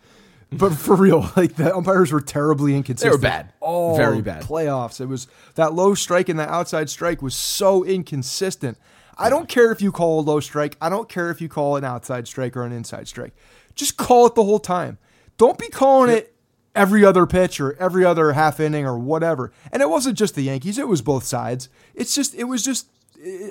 but 0.51 0.73
for 0.73 0.95
real, 0.95 1.31
like 1.35 1.55
the 1.55 1.75
umpires 1.75 2.11
were 2.11 2.21
terribly 2.21 2.75
inconsistent. 2.75 3.11
They 3.11 3.15
were 3.15 3.21
bad. 3.21 3.53
All 3.59 3.95
Very 3.97 4.21
bad. 4.21 4.43
Playoffs. 4.43 4.99
It 4.99 5.05
was 5.05 5.27
that 5.55 5.73
low 5.73 5.93
strike 5.93 6.29
and 6.29 6.39
that 6.39 6.49
outside 6.49 6.89
strike 6.89 7.21
was 7.21 7.35
so 7.35 7.83
inconsistent. 7.83 8.77
I 9.17 9.29
don't 9.29 9.49
care 9.49 9.71
if 9.71 9.81
you 9.81 9.91
call 9.91 10.21
a 10.21 10.21
low 10.21 10.39
strike. 10.39 10.77
I 10.81 10.89
don't 10.89 11.09
care 11.09 11.29
if 11.29 11.41
you 11.41 11.49
call 11.49 11.75
an 11.75 11.83
outside 11.83 12.27
strike 12.27 12.55
or 12.55 12.63
an 12.63 12.71
inside 12.71 13.07
strike. 13.07 13.35
Just 13.75 13.97
call 13.97 14.25
it 14.25 14.35
the 14.35 14.43
whole 14.43 14.59
time. 14.59 14.97
Don't 15.37 15.57
be 15.57 15.67
calling 15.67 16.09
it 16.09 16.33
every 16.73 17.03
other 17.03 17.25
pitch 17.25 17.59
or 17.59 17.73
every 17.73 18.05
other 18.05 18.31
half 18.31 18.59
inning 18.59 18.85
or 18.85 18.97
whatever. 18.97 19.51
And 19.71 19.81
it 19.81 19.89
wasn't 19.89 20.17
just 20.17 20.35
the 20.35 20.43
Yankees, 20.43 20.77
it 20.77 20.87
was 20.87 21.01
both 21.01 21.25
sides. 21.25 21.69
It's 21.93 22.15
just 22.15 22.33
it 22.33 22.45
was 22.45 22.63
just 22.63 22.87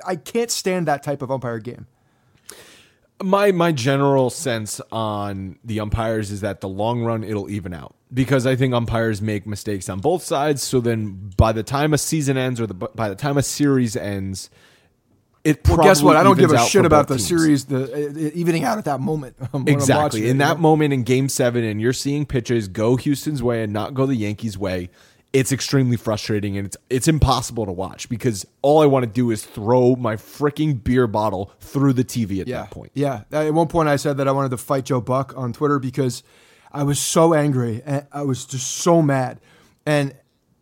I 0.07 0.17
can't 0.17 0.51
stand 0.51 0.87
that 0.89 1.03
type 1.03 1.23
of 1.23 1.31
umpire 1.31 1.59
game. 1.59 1.87
my 3.23 3.53
my 3.53 3.73
general 3.73 4.31
sense 4.31 4.81
on 4.93 5.59
the 5.65 5.81
umpires 5.81 6.31
is 6.31 6.41
that 6.41 6.61
the 6.61 6.69
long 6.69 7.03
run 7.03 7.25
it'll 7.25 7.51
even 7.51 7.75
out 7.75 7.95
because 8.13 8.47
I 8.47 8.57
think 8.57 8.75
umpires 8.75 9.21
make 9.21 9.47
mistakes 9.47 9.89
on 9.89 10.01
both 10.01 10.23
sides. 10.23 10.63
So 10.63 10.81
then, 10.81 11.33
by 11.37 11.53
the 11.53 11.63
time 11.63 11.93
a 11.93 11.99
season 11.99 12.37
ends 12.37 12.61
or 12.61 12.67
the 12.67 12.75
by 12.75 13.09
the 13.09 13.15
time 13.15 13.37
a 13.37 13.43
series 13.43 13.97
ends, 13.97 14.51
it 15.45 15.67
Well, 15.69 15.79
guess 15.79 16.03
what? 16.03 16.17
I 16.17 16.23
don't 16.23 16.39
give 16.39 16.53
a 16.53 16.59
shit 16.59 16.85
about 16.85 17.09
the 17.09 17.17
teams. 17.17 17.29
series, 17.29 17.65
the 17.67 17.85
uh, 17.85 18.31
evening 18.35 18.65
out 18.65 18.79
at 18.79 18.85
that 18.87 19.01
moment. 19.01 19.37
Exactly. 19.67 20.29
In 20.29 20.39
that 20.39 20.59
moment 20.59 20.93
in 20.93 21.03
game 21.03 21.29
seven, 21.29 21.65
and 21.65 21.81
you're 21.81 21.93
seeing 21.93 22.27
pitches 22.27 22.69
go 22.69 22.97
Houston's 22.97 23.43
way 23.43 23.63
and 23.63 23.73
not 23.73 23.95
go 23.95 24.07
the 24.07 24.15
Yankees' 24.15 24.57
way, 24.57 24.91
it's 25.33 25.53
extremely 25.53 25.97
frustrating 25.97 26.57
and 26.57 26.67
it's 26.67 26.77
it's 26.89 27.09
impossible 27.09 27.67
to 27.67 27.73
watch 27.73 28.09
because 28.09 28.47
all 28.63 28.83
I 28.83 28.87
want 28.87 29.05
to 29.05 29.11
do 29.11 29.31
is 29.31 29.45
throw 29.45 29.95
my 29.97 30.17
freaking 30.17 30.83
beer 30.83 31.07
bottle 31.07 31.53
through 31.61 31.93
the 31.93 32.05
TV 32.05 32.41
at 32.41 32.47
yeah. 32.47 32.63
that 32.63 32.71
point. 32.71 32.93
Yeah. 32.95 33.25
At 33.31 33.53
one 33.53 33.69
point, 33.69 33.89
I 33.89 33.97
said 33.97 34.17
that 34.17 34.29
I 34.29 34.33
wanted 34.33 34.51
to 34.51 34.57
fight 34.57 34.87
Joe 34.87 35.01
Buck 35.01 35.37
on 35.37 35.53
Twitter 35.53 35.79
because 35.79 36.23
I 36.73 36.83
was 36.83 36.99
so 36.99 37.35
angry 37.35 37.83
and 37.85 38.07
I 38.13 38.23
was 38.23 38.47
just 38.47 38.69
so 38.69 39.03
mad. 39.03 39.41
And 39.85 40.15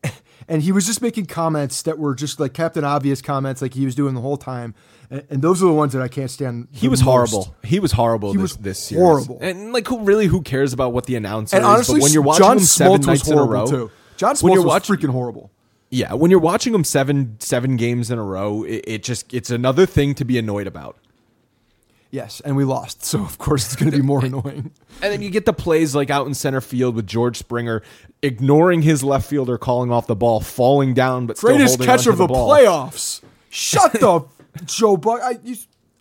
and 0.49 0.63
he 0.63 0.73
was 0.73 0.87
just 0.87 1.01
making 1.01 1.27
comments 1.27 1.83
that 1.83 1.99
were 1.99 2.15
just 2.15 2.41
like 2.41 2.53
Captain 2.53 2.85
Obvious 2.85 3.23
comments, 3.23 3.63
like 3.63 3.75
he 3.75 3.85
was 3.85 3.95
doing 3.95 4.15
the 4.15 4.21
whole 4.21 4.37
time. 4.37 4.75
And, 5.11 5.25
and 5.31 5.43
those 5.43 5.63
are 5.63 5.67
the 5.67 5.73
ones 5.73 5.93
that 5.93 6.03
I 6.03 6.09
can't 6.09 6.31
stand. 6.31 6.67
He 6.73 6.89
was 6.89 7.01
most. 7.01 7.31
horrible. 7.31 7.55
He 7.63 7.79
was 7.79 7.93
horrible. 7.93 8.33
He 8.33 8.39
this, 8.39 8.43
was 8.43 8.57
this 8.57 8.79
series. 8.81 9.01
horrible. 9.01 9.39
And 9.41 9.73
like, 9.73 9.87
who 9.87 10.01
really? 10.01 10.27
Who 10.27 10.43
cares 10.43 10.73
about 10.73 10.93
what 10.93 11.07
the 11.07 11.15
announcer 11.15 11.55
And 11.55 11.65
is? 11.65 11.69
honestly, 11.69 12.01
but 12.01 12.03
when 12.03 12.13
you're 12.13 12.23
watching 12.23 12.45
John 12.45 12.57
him 12.59 12.65
seven 12.65 12.93
Smoltz 12.93 12.99
was 12.99 13.07
nights 13.07 13.29
in 13.29 13.39
a 13.39 13.45
row, 13.45 13.67
too. 13.67 13.91
John 14.17 14.37
when 14.37 14.53
Smoltz 14.53 14.55
you're 14.55 14.63
was 14.65 14.89
watching, 14.89 14.97
freaking 14.97 15.11
horrible. 15.11 15.51
yeah, 15.91 16.15
when 16.15 16.31
you're 16.31 16.41
watching 16.41 16.75
him 16.75 16.85
seven 16.85 17.37
seven 17.41 17.77
games 17.77 18.11
in 18.11 18.19
a 18.19 18.23
row, 18.25 18.63
it, 18.65 18.85
it 18.87 19.03
just 19.03 19.33
it's 19.35 19.51
another 19.51 19.87
thing 19.87 20.15
to 20.17 20.25
be 20.25 20.39
annoyed 20.39 20.67
about. 20.67 20.97
Yes, 22.13 22.41
and 22.45 22.57
we 22.57 22.65
lost, 22.65 23.05
so 23.05 23.21
of 23.21 23.37
course 23.37 23.67
it's 23.67 23.77
going 23.77 23.91
to 23.91 23.97
be 23.97 24.03
more 24.03 24.25
annoying. 24.25 24.71
And 25.03 25.13
then 25.13 25.23
you 25.23 25.29
get 25.29 25.45
the 25.45 25.53
plays 25.53 25.95
like 25.95 26.09
out 26.09 26.27
in 26.27 26.35
center 26.35 26.61
field 26.61 26.95
with 26.95 27.07
George 27.07 27.37
Springer 27.37 27.83
ignoring 28.23 28.83
his 28.83 29.03
left 29.05 29.29
fielder 29.29 29.59
calling 29.59 29.91
off 29.93 30.07
the 30.07 30.17
ball, 30.17 30.41
falling 30.41 30.95
down, 30.95 31.27
but 31.27 31.37
Greatest 31.37 31.75
still 31.75 31.85
holding 31.87 31.99
catcher 31.99 32.11
of 32.11 32.19
the, 32.19 32.27
ball. 32.27 32.49
playoffs. 32.49 33.21
Shut 33.51 33.93
the 33.93 34.25
Joe 34.65 34.97
Buck. 34.97 35.21
I, 35.23 35.39
you, 35.45 35.57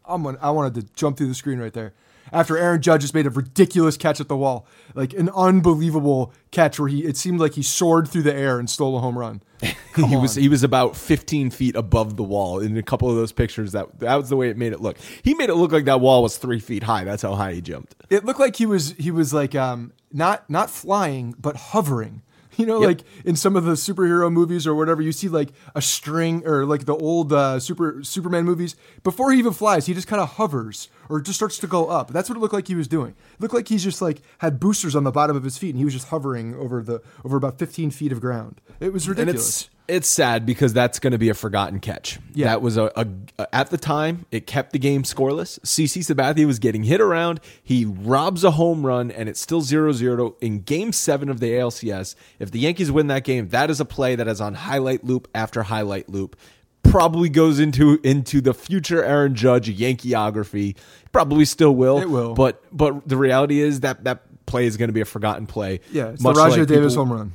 I'm 0.05 0.23
gonna, 0.23 0.37
I 0.41 0.51
wanted 0.51 0.75
to 0.75 0.93
jump 0.93 1.17
through 1.17 1.27
the 1.27 1.35
screen 1.35 1.59
right 1.59 1.73
there. 1.73 1.93
After 2.35 2.57
Aaron 2.57 2.81
Judge 2.81 3.01
just 3.01 3.13
made 3.13 3.25
a 3.25 3.29
ridiculous 3.29 3.95
catch 3.95 4.19
at 4.19 4.27
the 4.27 4.35
wall, 4.35 4.67
like 4.93 5.13
an 5.13 5.29
unbelievable 5.29 6.33
catch 6.51 6.77
where 6.77 6.89
he 6.89 7.05
it 7.05 7.15
seemed 7.15 7.39
like 7.39 7.53
he 7.53 7.63
soared 7.63 8.09
through 8.09 8.23
the 8.23 8.35
air 8.35 8.59
and 8.59 8.69
stole 8.69 8.97
a 8.97 8.99
home 8.99 9.17
run. 9.17 9.41
He 9.95 10.17
was 10.17 10.35
he 10.35 10.49
was 10.49 10.61
about 10.61 10.97
15 10.97 11.51
feet 11.51 11.77
above 11.77 12.17
the 12.17 12.23
wall 12.23 12.59
in 12.59 12.75
a 12.75 12.83
couple 12.83 13.09
of 13.09 13.15
those 13.15 13.31
pictures. 13.31 13.71
That 13.71 13.97
that 13.99 14.15
was 14.15 14.27
the 14.27 14.35
way 14.35 14.49
it 14.49 14.57
made 14.57 14.73
it 14.73 14.81
look. 14.81 14.97
He 15.23 15.33
made 15.33 15.49
it 15.49 15.55
look 15.55 15.71
like 15.71 15.85
that 15.85 16.01
wall 16.01 16.21
was 16.21 16.35
three 16.35 16.59
feet 16.59 16.83
high. 16.83 17.05
That's 17.05 17.21
how 17.21 17.35
high 17.35 17.53
he 17.53 17.61
jumped. 17.61 17.95
It 18.09 18.25
looked 18.25 18.41
like 18.41 18.57
he 18.57 18.65
was 18.65 18.91
he 18.97 19.09
was 19.09 19.33
like 19.33 19.55
um 19.55 19.93
not 20.11 20.49
not 20.49 20.69
flying 20.69 21.33
but 21.39 21.55
hovering. 21.55 22.23
You 22.65 22.65
know, 22.65 22.79
Yep. 22.81 22.87
like 22.87 23.01
in 23.25 23.35
some 23.35 23.55
of 23.55 23.65
the 23.65 23.73
superhero 23.73 24.31
movies 24.31 24.65
or 24.65 24.73
whatever, 24.75 25.01
you 25.01 25.11
see 25.11 25.27
like 25.27 25.49
a 25.75 25.81
string 25.81 26.45
or 26.47 26.65
like 26.65 26.85
the 26.85 26.95
old 26.95 27.33
uh, 27.33 27.59
super 27.59 28.03
Superman 28.03 28.45
movies. 28.45 28.75
Before 29.03 29.31
he 29.31 29.39
even 29.39 29.51
flies, 29.53 29.85
he 29.87 29.93
just 29.93 30.07
kind 30.07 30.21
of 30.21 30.29
hovers 30.33 30.87
or 31.09 31.19
just 31.19 31.37
starts 31.37 31.57
to 31.59 31.67
go 31.67 31.87
up. 31.87 32.11
That's 32.11 32.29
what 32.29 32.37
it 32.37 32.41
looked 32.41 32.53
like 32.53 32.67
he 32.67 32.75
was 32.75 32.87
doing. 32.87 33.11
It 33.33 33.41
looked 33.41 33.53
like 33.53 33.67
he's 33.67 33.83
just 33.83 34.01
like 34.01 34.21
had 34.39 34.59
boosters 34.59 34.95
on 34.95 35.03
the 35.03 35.11
bottom 35.11 35.35
of 35.35 35.43
his 35.43 35.57
feet 35.57 35.69
and 35.71 35.77
he 35.79 35.85
was 35.85 35.93
just 35.93 36.07
hovering 36.07 36.55
over 36.55 36.81
the 36.81 37.01
over 37.25 37.35
about 37.37 37.59
15 37.59 37.91
feet 37.91 38.11
of 38.11 38.21
ground. 38.21 38.61
It 38.79 38.93
was 38.93 39.07
ridiculous. 39.09 39.69
It's 39.87 40.07
sad 40.09 40.45
because 40.45 40.73
that's 40.73 40.99
going 40.99 41.11
to 41.11 41.17
be 41.17 41.29
a 41.29 41.33
forgotten 41.33 41.79
catch. 41.79 42.19
Yeah. 42.33 42.47
That 42.47 42.61
was 42.61 42.77
a, 42.77 42.91
a, 42.95 43.55
at 43.55 43.69
the 43.69 43.77
time 43.77 44.25
it 44.31 44.47
kept 44.47 44.71
the 44.71 44.79
game 44.79 45.03
scoreless. 45.03 45.59
CC 45.59 46.01
Sabathia 46.01 46.45
was 46.47 46.59
getting 46.59 46.83
hit 46.83 46.99
around. 47.01 47.39
He 47.63 47.85
robs 47.85 48.43
a 48.43 48.51
home 48.51 48.85
run 48.85 49.11
and 49.11 49.29
it's 49.29 49.39
still 49.39 49.61
0-0 49.61 50.35
in 50.41 50.61
game 50.61 50.91
7 50.91 51.29
of 51.29 51.39
the 51.39 51.51
ALCS. 51.51 52.15
If 52.39 52.51
the 52.51 52.59
Yankees 52.59 52.91
win 52.91 53.07
that 53.07 53.23
game, 53.23 53.49
that 53.49 53.69
is 53.69 53.79
a 53.79 53.85
play 53.85 54.15
that 54.15 54.27
is 54.27 54.41
on 54.41 54.55
highlight 54.55 55.03
loop 55.03 55.27
after 55.35 55.63
highlight 55.63 56.09
loop. 56.09 56.35
Probably 56.83 57.29
goes 57.29 57.59
into 57.59 57.99
into 58.03 58.41
the 58.41 58.53
future 58.53 59.03
Aaron 59.03 59.35
Judge 59.35 59.75
Yankeeography. 59.75 60.77
Probably 61.11 61.43
still 61.43 61.75
will. 61.75 61.97
It 61.99 62.09
will. 62.09 62.33
But 62.35 62.63
but 62.71 63.07
the 63.07 63.17
reality 63.17 63.59
is 63.59 63.81
that 63.81 64.03
that 64.05 64.21
play 64.45 64.65
is 64.65 64.77
going 64.77 64.89
to 64.89 64.93
be 64.93 65.01
a 65.01 65.05
forgotten 65.05 65.47
play. 65.47 65.81
yeah, 65.91 66.09
it's 66.09 66.23
the 66.23 66.31
Rajai 66.31 66.59
like 66.59 66.67
Davis 66.67 66.93
people- 66.93 67.05
home 67.05 67.17
run. 67.17 67.31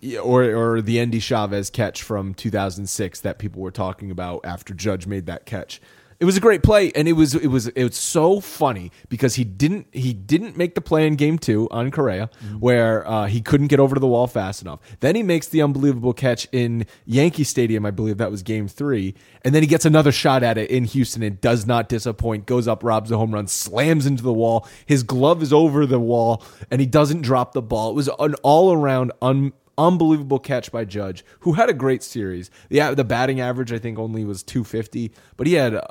Yeah, 0.00 0.20
or 0.20 0.44
or 0.44 0.80
the 0.80 0.98
Endy 0.98 1.20
Chavez 1.20 1.68
catch 1.68 2.02
from 2.02 2.32
2006 2.34 3.20
that 3.20 3.38
people 3.38 3.60
were 3.60 3.70
talking 3.70 4.10
about 4.10 4.40
after 4.44 4.72
Judge 4.72 5.06
made 5.06 5.26
that 5.26 5.44
catch. 5.44 5.80
It 6.20 6.26
was 6.26 6.36
a 6.36 6.40
great 6.40 6.62
play, 6.62 6.92
and 6.92 7.08
it 7.08 7.14
was 7.14 7.34
it 7.34 7.46
was 7.46 7.68
it 7.68 7.82
was 7.82 7.96
so 7.96 8.40
funny 8.40 8.92
because 9.08 9.36
he 9.36 9.44
didn't 9.44 9.86
he 9.90 10.12
didn't 10.12 10.54
make 10.54 10.74
the 10.74 10.82
play 10.82 11.06
in 11.06 11.16
Game 11.16 11.38
Two 11.38 11.66
on 11.70 11.90
Correa 11.90 12.28
where 12.58 13.08
uh, 13.08 13.26
he 13.26 13.40
couldn't 13.40 13.68
get 13.68 13.80
over 13.80 13.94
to 13.94 14.00
the 14.00 14.06
wall 14.06 14.26
fast 14.26 14.60
enough. 14.60 14.80
Then 15.00 15.16
he 15.16 15.22
makes 15.22 15.48
the 15.48 15.62
unbelievable 15.62 16.12
catch 16.12 16.46
in 16.52 16.84
Yankee 17.06 17.44
Stadium, 17.44 17.86
I 17.86 17.90
believe 17.90 18.18
that 18.18 18.30
was 18.30 18.42
Game 18.42 18.68
Three, 18.68 19.14
and 19.46 19.54
then 19.54 19.62
he 19.62 19.66
gets 19.66 19.86
another 19.86 20.12
shot 20.12 20.42
at 20.42 20.58
it 20.58 20.70
in 20.70 20.84
Houston 20.84 21.22
and 21.22 21.40
does 21.40 21.66
not 21.66 21.88
disappoint. 21.88 22.44
Goes 22.44 22.68
up, 22.68 22.84
robs 22.84 23.10
a 23.10 23.16
home 23.16 23.32
run, 23.32 23.46
slams 23.46 24.04
into 24.04 24.22
the 24.22 24.32
wall. 24.32 24.68
His 24.84 25.02
glove 25.02 25.42
is 25.42 25.54
over 25.54 25.86
the 25.86 26.00
wall, 26.00 26.44
and 26.70 26.82
he 26.82 26.86
doesn't 26.86 27.22
drop 27.22 27.54
the 27.54 27.62
ball. 27.62 27.90
It 27.92 27.94
was 27.94 28.10
an 28.18 28.34
all 28.42 28.74
around 28.74 29.12
un 29.22 29.54
unbelievable 29.78 30.38
catch 30.38 30.70
by 30.72 30.84
Judge, 30.84 31.24
who 31.40 31.54
had 31.54 31.68
a 31.70 31.74
great 31.74 32.02
series. 32.02 32.50
The 32.68 32.94
the 32.94 33.04
batting 33.04 33.40
average 33.40 33.72
I 33.72 33.78
think 33.78 33.98
only 33.98 34.24
was 34.24 34.42
250, 34.42 35.12
but 35.36 35.46
he 35.46 35.54
had 35.54 35.74
uh, 35.74 35.82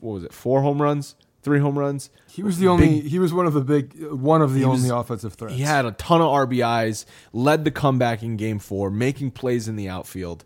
what 0.00 0.12
was 0.14 0.24
it? 0.24 0.32
Four 0.32 0.62
home 0.62 0.80
runs, 0.80 1.14
three 1.42 1.60
home 1.60 1.78
runs. 1.78 2.10
He 2.28 2.42
was 2.42 2.58
the 2.58 2.68
only 2.68 3.00
he 3.00 3.18
was 3.18 3.32
one 3.32 3.46
of 3.46 3.52
the 3.54 3.60
big 3.60 3.94
one 4.10 4.42
of 4.42 4.54
the 4.54 4.64
only 4.64 4.82
was- 4.82 4.90
offensive 4.90 5.34
threats. 5.34 5.54
He 5.54 5.62
had 5.62 5.84
a 5.86 5.92
ton 5.92 6.20
of 6.20 6.28
RBIs, 6.28 7.04
led 7.32 7.64
the 7.64 7.70
comeback 7.70 8.22
in 8.22 8.36
game 8.36 8.58
4, 8.58 8.90
making 8.90 9.30
plays 9.32 9.68
in 9.68 9.76
the 9.76 9.88
outfield. 9.88 10.44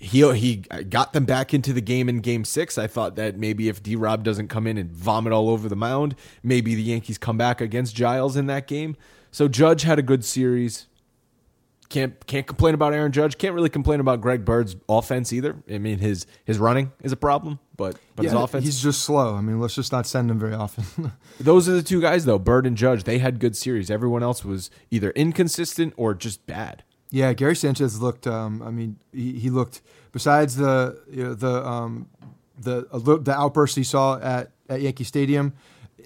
He 0.00 0.32
he 0.34 0.56
got 0.88 1.12
them 1.12 1.24
back 1.24 1.52
into 1.52 1.72
the 1.72 1.80
game 1.80 2.08
in 2.08 2.20
game 2.20 2.44
6. 2.44 2.78
I 2.78 2.86
thought 2.86 3.16
that 3.16 3.36
maybe 3.36 3.68
if 3.68 3.82
D-Rob 3.82 4.22
doesn't 4.22 4.46
come 4.46 4.66
in 4.66 4.78
and 4.78 4.92
vomit 4.92 5.32
all 5.32 5.50
over 5.50 5.68
the 5.68 5.74
mound, 5.76 6.14
maybe 6.42 6.74
the 6.76 6.82
Yankees 6.82 7.18
come 7.18 7.36
back 7.36 7.60
against 7.60 7.96
Giles 7.96 8.36
in 8.36 8.46
that 8.46 8.68
game. 8.68 8.96
So 9.32 9.48
Judge 9.48 9.82
had 9.82 9.98
a 9.98 10.02
good 10.02 10.24
series. 10.24 10.86
Can't 11.88 12.26
can't 12.26 12.46
complain 12.46 12.74
about 12.74 12.92
Aaron 12.92 13.12
Judge. 13.12 13.38
Can't 13.38 13.54
really 13.54 13.70
complain 13.70 14.00
about 14.00 14.20
Greg 14.20 14.44
Bird's 14.44 14.76
offense 14.88 15.32
either. 15.32 15.56
I 15.70 15.78
mean 15.78 15.98
his 15.98 16.26
his 16.44 16.58
running 16.58 16.92
is 17.02 17.12
a 17.12 17.16
problem, 17.16 17.60
but 17.76 17.96
but 18.14 18.24
his 18.24 18.34
offense. 18.34 18.64
He's 18.64 18.82
just 18.82 19.02
slow. 19.02 19.34
I 19.34 19.40
mean, 19.40 19.58
let's 19.58 19.74
just 19.74 19.90
not 19.90 20.06
send 20.06 20.30
him 20.30 20.38
very 20.38 20.54
often. 20.54 21.12
Those 21.40 21.66
are 21.68 21.72
the 21.72 21.82
two 21.82 22.00
guys 22.02 22.26
though, 22.26 22.38
Bird 22.38 22.66
and 22.66 22.76
Judge. 22.76 23.04
They 23.04 23.18
had 23.18 23.40
good 23.40 23.56
series. 23.56 23.90
Everyone 23.90 24.22
else 24.22 24.44
was 24.44 24.70
either 24.90 25.10
inconsistent 25.10 25.94
or 25.96 26.14
just 26.14 26.46
bad. 26.46 26.84
Yeah, 27.10 27.32
Gary 27.32 27.56
Sanchez 27.56 28.02
looked. 28.02 28.26
Um, 28.26 28.62
I 28.62 28.70
mean, 28.70 28.98
he, 29.12 29.38
he 29.38 29.50
looked. 29.50 29.80
Besides 30.12 30.56
the 30.56 31.00
you 31.10 31.24
know, 31.24 31.34
the 31.34 31.66
um, 31.66 32.08
the 32.58 32.86
a 32.92 32.98
the 32.98 33.34
outburst 33.34 33.76
he 33.76 33.84
saw 33.84 34.18
at, 34.18 34.50
at 34.68 34.82
Yankee 34.82 35.04
Stadium, 35.04 35.54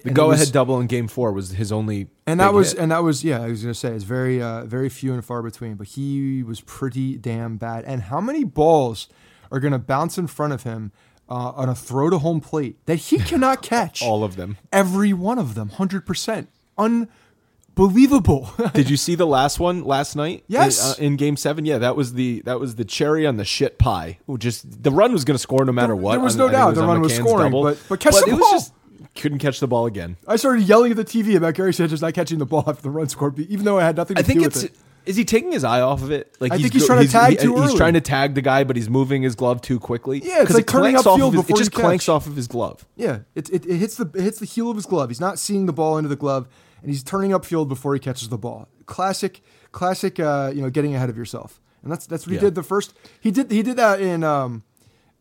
The 0.03 0.11
go 0.11 0.31
ahead 0.31 0.51
double 0.51 0.79
in 0.79 0.87
Game 0.87 1.07
Four 1.07 1.31
was 1.31 1.51
his 1.51 1.71
only, 1.71 2.07
and 2.27 2.39
that 2.39 2.53
was 2.53 2.71
hit. 2.73 2.79
and 2.81 2.91
that 2.91 3.03
was 3.03 3.23
yeah. 3.23 3.41
I 3.41 3.47
was 3.47 3.61
gonna 3.61 3.73
say 3.73 3.89
it's 3.93 4.03
very 4.03 4.41
uh, 4.41 4.65
very 4.65 4.89
few 4.89 5.13
and 5.13 5.23
far 5.23 5.41
between. 5.41 5.75
But 5.75 5.87
he 5.87 6.43
was 6.43 6.61
pretty 6.61 7.17
damn 7.17 7.57
bad. 7.57 7.85
And 7.85 8.03
how 8.03 8.19
many 8.21 8.43
balls 8.43 9.07
are 9.51 9.59
gonna 9.59 9.79
bounce 9.79 10.17
in 10.17 10.27
front 10.27 10.51
of 10.53 10.63
him 10.63 10.91
uh, 11.29 11.51
on 11.55 11.69
a 11.69 11.75
throw 11.75 12.09
to 12.09 12.17
home 12.19 12.41
plate 12.41 12.77
that 12.85 12.95
he 12.97 13.17
cannot 13.29 13.61
catch? 13.61 14.03
all 14.03 14.23
of 14.23 14.35
them. 14.35 14.57
Every 14.71 15.13
one 15.13 15.39
of 15.39 15.55
them, 15.55 15.69
hundred 15.69 16.05
percent, 16.05 16.49
unbelievable. 16.77 18.51
Did 18.73 18.89
you 18.89 18.97
see 18.97 19.15
the 19.15 19.27
last 19.27 19.59
one 19.59 19.83
last 19.83 20.15
night? 20.15 20.43
Yes. 20.47 20.97
in, 20.99 21.03
uh, 21.05 21.07
in 21.07 21.15
Game 21.15 21.37
Seven. 21.37 21.65
Yeah, 21.65 21.77
that 21.79 21.95
was 21.95 22.13
the 22.13 22.41
that 22.45 22.59
was 22.59 22.75
the 22.75 22.85
cherry 22.85 23.25
on 23.25 23.37
the 23.37 23.45
shit 23.45 23.77
pie. 23.79 24.19
Just 24.37 24.83
the 24.83 24.91
run 24.91 25.13
was 25.13 25.23
going 25.23 25.35
to 25.35 25.39
score 25.41 25.65
no 25.65 25.71
matter 25.71 25.95
what. 25.95 26.11
there 26.11 26.19
was 26.19 26.35
on- 26.39 26.47
no 26.47 26.51
doubt 26.51 26.75
the 26.75 26.81
run 26.85 27.01
was 27.01 27.13
McCann's 27.13 27.19
scoring, 27.19 27.51
double. 27.51 27.63
but- 27.63 27.77
but 27.89 27.99
catch 27.99 28.13
the 28.15 28.25
it 28.27 28.31
was 28.33 28.39
ball. 28.39 28.51
just 28.51 28.73
couldn't 29.15 29.39
catch 29.39 29.59
the 29.59 29.67
ball 29.67 29.85
again. 29.85 30.17
I 30.27 30.35
started 30.37 30.63
yelling 30.63 30.91
at 30.91 30.97
the 30.97 31.05
TV 31.05 31.35
about 31.35 31.53
Gary 31.53 31.73
Sanchez 31.73 32.01
not 32.01 32.13
catching 32.13 32.39
the 32.39 32.45
ball 32.45 32.63
after 32.67 32.81
the 32.81 32.89
run 32.89 33.09
scored, 33.09 33.37
even 33.39 33.65
though 33.65 33.79
I 33.79 33.83
had 33.83 33.95
nothing 33.95 34.15
to 34.15 34.19
I 34.21 34.23
think 34.23 34.39
do 34.39 34.45
it's. 34.45 34.63
with 34.63 34.71
it. 34.71 34.77
Is 35.05 35.17
he 35.17 35.25
taking 35.25 35.51
his 35.51 35.65
eye 35.65 35.81
off 35.81 36.01
of 36.01 36.11
it? 36.11 36.33
Like 36.39 36.53
I 36.53 36.57
think 36.57 36.71
he's 36.71 36.85
trying 36.85 37.05
to 37.05 37.11
tag 37.11 37.31
he- 37.31 37.35
too 37.37 37.55
He's 37.55 37.65
early. 37.71 37.77
trying 37.77 37.93
to 37.95 38.01
tag 38.01 38.35
the 38.35 38.41
guy, 38.41 38.63
but 38.63 38.77
he's 38.77 38.89
moving 38.89 39.21
his 39.21 39.35
glove 39.35 39.59
too 39.61 39.77
quickly. 39.77 40.21
Yeah, 40.23 40.43
it's 40.43 40.53
like 40.53 40.61
it 40.61 40.67
turning 40.67 40.93
clanks 40.93 41.05
off 41.05 41.19
of 41.19 41.33
his- 41.33 41.41
before 41.41 41.55
It 41.57 41.59
just 41.59 41.73
you 41.77 41.81
clanks 41.83 42.05
catch. 42.05 42.09
off 42.09 42.25
of 42.25 42.37
his 42.37 42.47
glove. 42.47 42.85
Yeah, 42.95 43.19
it, 43.35 43.49
it, 43.49 43.65
it 43.65 43.75
hits 43.77 43.97
the 43.97 44.09
it 44.15 44.21
hits 44.21 44.39
the 44.39 44.45
heel 44.45 44.69
of 44.69 44.77
his 44.77 44.85
glove. 44.85 45.09
He's 45.09 45.19
not 45.19 45.39
seeing 45.39 45.65
the 45.65 45.73
ball 45.73 45.97
into 45.97 46.07
the 46.07 46.15
glove, 46.15 46.47
and 46.81 46.89
he's 46.89 47.03
turning 47.03 47.31
upfield 47.31 47.67
before 47.67 47.93
he 47.93 47.99
catches 47.99 48.29
the 48.29 48.37
ball. 48.37 48.69
Classic, 48.85 49.41
classic. 49.73 50.19
Uh, 50.21 50.51
you 50.55 50.61
know, 50.61 50.69
getting 50.69 50.95
ahead 50.95 51.09
of 51.09 51.17
yourself, 51.17 51.59
and 51.83 51.91
that's 51.91 52.05
that's 52.07 52.25
what 52.25 52.31
he 52.31 52.35
Yeah. 52.35 52.41
did 52.41 52.55
the 52.55 52.63
first. 52.63 52.93
He 53.19 53.29
did 53.29 53.51
he 53.51 53.61
did 53.61 53.75
that 53.75 53.99
in 53.99 54.23
um, 54.23 54.63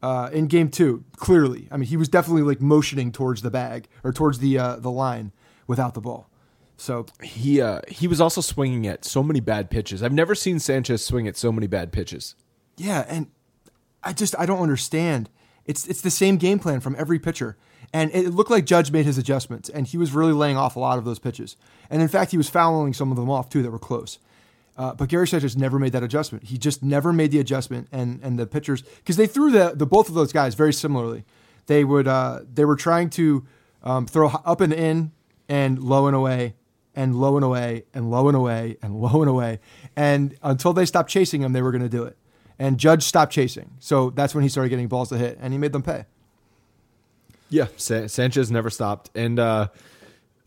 uh, 0.02 0.30
in 0.32 0.46
game 0.46 0.68
two. 0.68 1.04
Clearly, 1.16 1.68
I 1.70 1.76
mean, 1.76 1.88
he 1.88 1.96
was 1.96 2.08
definitely 2.08 2.42
like 2.42 2.60
motioning 2.60 3.12
towards 3.12 3.42
the 3.42 3.50
bag 3.50 3.88
or 4.04 4.12
towards 4.12 4.38
the 4.40 4.58
uh, 4.58 4.76
the 4.76 4.90
line 4.90 5.32
without 5.66 5.94
the 5.94 6.00
ball. 6.00 6.28
So 6.76 7.06
He 7.22 7.60
uh, 7.60 7.80
he 7.88 8.08
was 8.08 8.20
also 8.20 8.40
swinging 8.40 8.86
at 8.86 9.04
so 9.04 9.22
many 9.22 9.40
bad 9.40 9.70
pitches. 9.70 10.02
I've 10.02 10.12
never 10.12 10.34
seen 10.34 10.58
Sanchez 10.58 11.04
swing 11.04 11.28
at 11.28 11.36
so 11.36 11.52
many 11.52 11.66
bad 11.66 11.92
pitches. 11.92 12.34
Yeah, 12.76 13.04
and 13.08 13.28
I 14.02 14.12
just 14.12 14.34
I 14.38 14.46
don't 14.46 14.60
understand. 14.60 15.30
It's 15.64 15.86
it's 15.86 16.00
the 16.00 16.10
same 16.10 16.38
game 16.38 16.58
plan 16.58 16.80
from 16.80 16.96
every 16.98 17.20
pitcher, 17.20 17.56
and 17.92 18.10
it 18.12 18.30
looked 18.30 18.50
like 18.50 18.66
Judge 18.66 18.90
made 18.90 19.06
his 19.06 19.16
adjustments, 19.18 19.68
and 19.68 19.86
he 19.86 19.96
was 19.96 20.12
really 20.12 20.32
laying 20.32 20.56
off 20.56 20.74
a 20.74 20.80
lot 20.80 20.98
of 20.98 21.04
those 21.04 21.20
pitches, 21.20 21.56
and 21.88 22.02
in 22.02 22.08
fact 22.08 22.32
he 22.32 22.36
was 22.36 22.48
fouling 22.50 22.92
some 22.94 23.12
of 23.12 23.16
them 23.16 23.30
off 23.30 23.48
too 23.48 23.62
that 23.62 23.70
were 23.70 23.78
close. 23.78 24.18
Uh, 24.76 24.94
but 24.94 25.08
Gary 25.08 25.28
Sanchez 25.28 25.56
never 25.56 25.78
made 25.78 25.92
that 25.92 26.02
adjustment. 26.02 26.44
He 26.44 26.56
just 26.56 26.82
never 26.82 27.12
made 27.12 27.30
the 27.30 27.38
adjustment, 27.38 27.88
and 27.92 28.20
and 28.22 28.38
the 28.38 28.46
pitchers 28.46 28.82
because 28.82 29.16
they 29.16 29.26
threw 29.26 29.50
the 29.50 29.72
the 29.74 29.86
both 29.86 30.08
of 30.08 30.14
those 30.14 30.32
guys 30.32 30.54
very 30.54 30.72
similarly. 30.72 31.24
They 31.66 31.84
would 31.84 32.08
uh, 32.08 32.40
they 32.52 32.64
were 32.64 32.76
trying 32.76 33.10
to 33.10 33.46
um, 33.82 34.06
throw 34.06 34.28
up 34.28 34.60
and 34.60 34.72
in 34.72 35.12
and 35.48 35.78
low 35.78 36.06
and 36.06 36.16
away 36.16 36.54
and 36.94 37.14
low 37.14 37.36
and 37.36 37.44
away 37.44 37.84
and 37.94 38.10
low 38.10 38.28
and 38.28 38.36
away 38.36 38.76
and 38.82 38.96
low 38.96 39.20
and 39.20 39.28
away, 39.28 39.60
and 39.94 40.36
until 40.42 40.72
they 40.72 40.86
stopped 40.86 41.10
chasing 41.10 41.42
him, 41.42 41.52
they 41.52 41.62
were 41.62 41.72
going 41.72 41.82
to 41.82 41.88
do 41.88 42.04
it. 42.04 42.16
And 42.58 42.78
Judge 42.78 43.02
stopped 43.02 43.32
chasing, 43.32 43.72
so 43.78 44.10
that's 44.10 44.34
when 44.34 44.42
he 44.42 44.48
started 44.48 44.70
getting 44.70 44.88
balls 44.88 45.08
to 45.10 45.18
hit, 45.18 45.38
and 45.40 45.52
he 45.52 45.58
made 45.58 45.72
them 45.72 45.82
pay. 45.82 46.06
Yeah, 47.50 47.66
Sa- 47.76 48.06
Sanchez 48.06 48.50
never 48.50 48.70
stopped, 48.70 49.10
and 49.14 49.38
uh, 49.38 49.68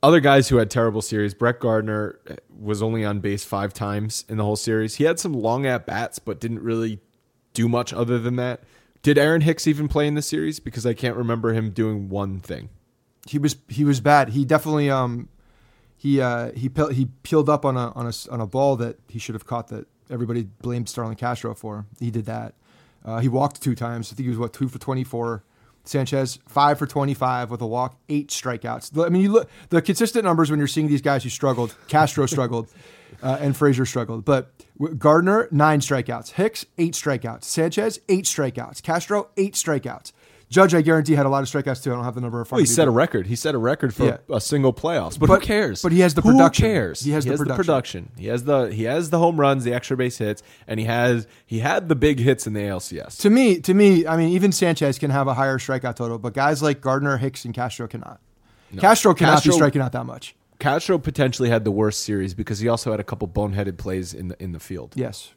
other 0.06 0.20
guys 0.20 0.50
who 0.50 0.58
had 0.58 0.70
terrible 0.70 1.02
series. 1.02 1.34
Brett 1.34 1.60
Gardner 1.60 2.20
was 2.60 2.84
only 2.84 3.04
on 3.04 3.22
base 3.22 3.44
five 3.44 3.74
times 3.74 4.24
in 4.30 4.38
the 4.38 4.44
whole 4.44 4.56
series. 4.56 4.96
He 4.96 5.04
had 5.04 5.20
some 5.20 5.34
long 5.34 5.65
at 5.65 5.88
bats, 5.88 6.20
but 6.20 6.39
didn't 6.39 6.62
really 6.62 7.00
do 7.56 7.68
much 7.68 7.91
other 7.91 8.20
than 8.20 8.36
that. 8.36 8.62
Did 9.02 9.18
Aaron 9.18 9.41
Hicks 9.41 9.65
even 9.65 9.88
play 9.88 10.06
in 10.08 10.13
the 10.13 10.22
series? 10.22 10.60
Because 10.60 10.86
I 10.86 10.94
can't 10.94 11.15
remember 11.15 11.54
him 11.54 11.72
doing 11.72 12.08
one 12.08 12.39
thing. 12.39 12.70
He 13.28 13.39
was 13.39 13.58
he 13.68 13.84
was 13.84 14.00
bad. 14.00 14.30
He 14.30 14.46
definitely 14.46 14.91
um 14.91 15.28
he 15.98 16.22
uh 16.22 16.52
he 16.52 16.70
pe- 16.70 16.94
he 16.94 17.08
peeled 17.24 17.50
up 17.50 17.65
on 17.65 17.76
a 17.76 17.91
on 17.94 18.06
a 18.06 18.13
on 18.30 18.39
a 18.39 18.46
ball 18.46 18.76
that 18.76 19.00
he 19.10 19.18
should 19.18 19.34
have 19.34 19.48
caught 19.48 19.70
that 19.70 19.88
everybody 20.12 20.44
blamed 20.44 20.88
Starlin 20.88 21.15
Castro 21.15 21.56
for. 21.56 21.88
He 22.00 22.12
did 22.12 22.26
that. 22.26 22.54
Uh, 23.04 23.20
he 23.22 23.28
walked 23.28 23.60
two 23.60 23.74
times. 23.74 24.12
I 24.12 24.15
think 24.15 24.26
he 24.26 24.30
was 24.30 24.38
what 24.38 24.54
two 24.54 24.68
for 24.68 24.78
twenty 24.78 25.04
four. 25.04 25.44
Sanchez 25.86 26.39
five 26.48 26.78
for 26.78 26.88
twenty 26.88 27.13
five 27.13 27.50
with 27.52 27.62
a 27.62 27.67
walk, 27.67 27.98
eight 28.10 28.30
strikeouts. 28.30 29.06
I 29.06 29.10
mean, 29.10 29.21
you 29.21 29.32
look 29.32 29.50
the 29.69 29.82
consistent 29.82 30.26
numbers 30.26 30.50
when 30.50 30.60
you're 30.60 30.67
seeing 30.67 30.88
these 30.88 31.02
guys 31.02 31.24
who 31.24 31.30
struggled. 31.30 31.76
Castro 31.88 32.26
struggled, 32.36 32.69
uh, 33.21 33.38
and 33.39 33.56
Frazier 33.56 33.86
struggled. 33.86 34.26
But 34.26 34.52
Gardner 34.98 35.48
nine 35.52 35.80
strikeouts, 35.80 36.32
Hicks 36.32 36.65
eight 36.78 36.93
strikeouts, 36.93 37.43
Sanchez 37.43 38.00
eight 38.10 38.26
strikeouts, 38.26 38.82
Castro 38.82 39.30
eight 39.38 39.54
strikeouts. 39.54 40.12
Judge, 40.50 40.76
I 40.76 40.82
guarantee, 40.82 41.16
had 41.16 41.26
a 41.26 41.30
lot 41.30 41.42
of 41.42 41.50
strikeouts 41.50 41.84
too. 41.84 41.92
I 41.92 41.96
don't 41.96 42.04
have 42.04 42.14
the 42.16 42.22
number 42.22 42.38
in 42.40 42.46
front 42.46 42.60
Well, 42.60 42.66
he 42.66 42.66
set 42.68 42.88
a 42.88 42.92
record. 42.92 43.26
He 43.28 43.36
set 43.36 43.56
a 43.56 43.58
record 43.58 43.94
for 43.96 44.06
Yeah. 44.06 44.18
a 44.30 44.40
single 44.40 44.74
playoffs. 44.74 45.20
But, 45.20 45.28
But- 45.28 45.42
who 45.42 45.46
cares? 45.48 45.82
but 45.82 45.92
he 45.92 46.02
has 46.02 46.14
the 46.14 46.22
Who 46.22 46.32
production. 46.34 46.66
cares? 46.66 47.02
He 47.02 47.12
has 47.12 47.26
the 47.26 47.32
production. 47.36 47.56
production. 47.56 48.12
He 48.18 48.28
has 48.28 48.44
the 48.44 48.66
he 48.68 48.84
has 48.84 49.10
the 49.10 49.18
home 49.18 49.40
runs, 49.40 49.64
the 49.64 49.74
extra 49.74 49.98
base 49.98 50.18
hits, 50.20 50.44
and 50.68 50.80
he 50.80 50.86
has 50.86 51.26
he 51.46 51.60
had 51.60 51.90
the 51.90 51.96
big 51.96 52.20
hits 52.20 52.46
in 52.46 52.54
the 52.54 52.62
ALCS. 52.62 53.18
To 53.18 53.30
me, 53.30 53.60
to 53.62 53.74
me, 53.74 54.06
I 54.06 54.16
mean, 54.18 54.30
even 54.30 54.52
Sanchez 54.52 55.00
can 55.00 55.10
have 55.10 55.28
a 55.28 55.34
higher 55.34 55.58
strikeout 55.58 55.96
total, 55.96 56.20
but 56.20 56.34
guys 56.34 56.62
like 56.62 56.80
Gardner, 56.80 57.18
Hicks, 57.18 57.44
and 57.44 57.54
Castro 57.54 57.88
cannot. 57.88 58.20
Castro 58.78 59.14
cannot 59.14 59.36
Castro- 59.38 59.52
be 59.52 59.56
striking 59.56 59.82
out 59.82 59.94
that 59.94 60.06
much. 60.06 60.36
Castro 60.60 60.98
potentially 60.98 61.50
had 61.50 61.66
the 61.66 61.72
worst 61.72 62.04
series 62.04 62.34
because 62.34 62.60
he 62.60 62.68
also 62.68 62.92
had 62.92 63.00
a 63.00 63.04
couple 63.04 63.28
boneheaded 63.28 63.78
plays 63.78 64.14
in 64.14 64.28
the 64.30 64.42
in 64.42 64.52
the 64.52 64.60
field. 64.60 64.94
Yes, 64.96 65.34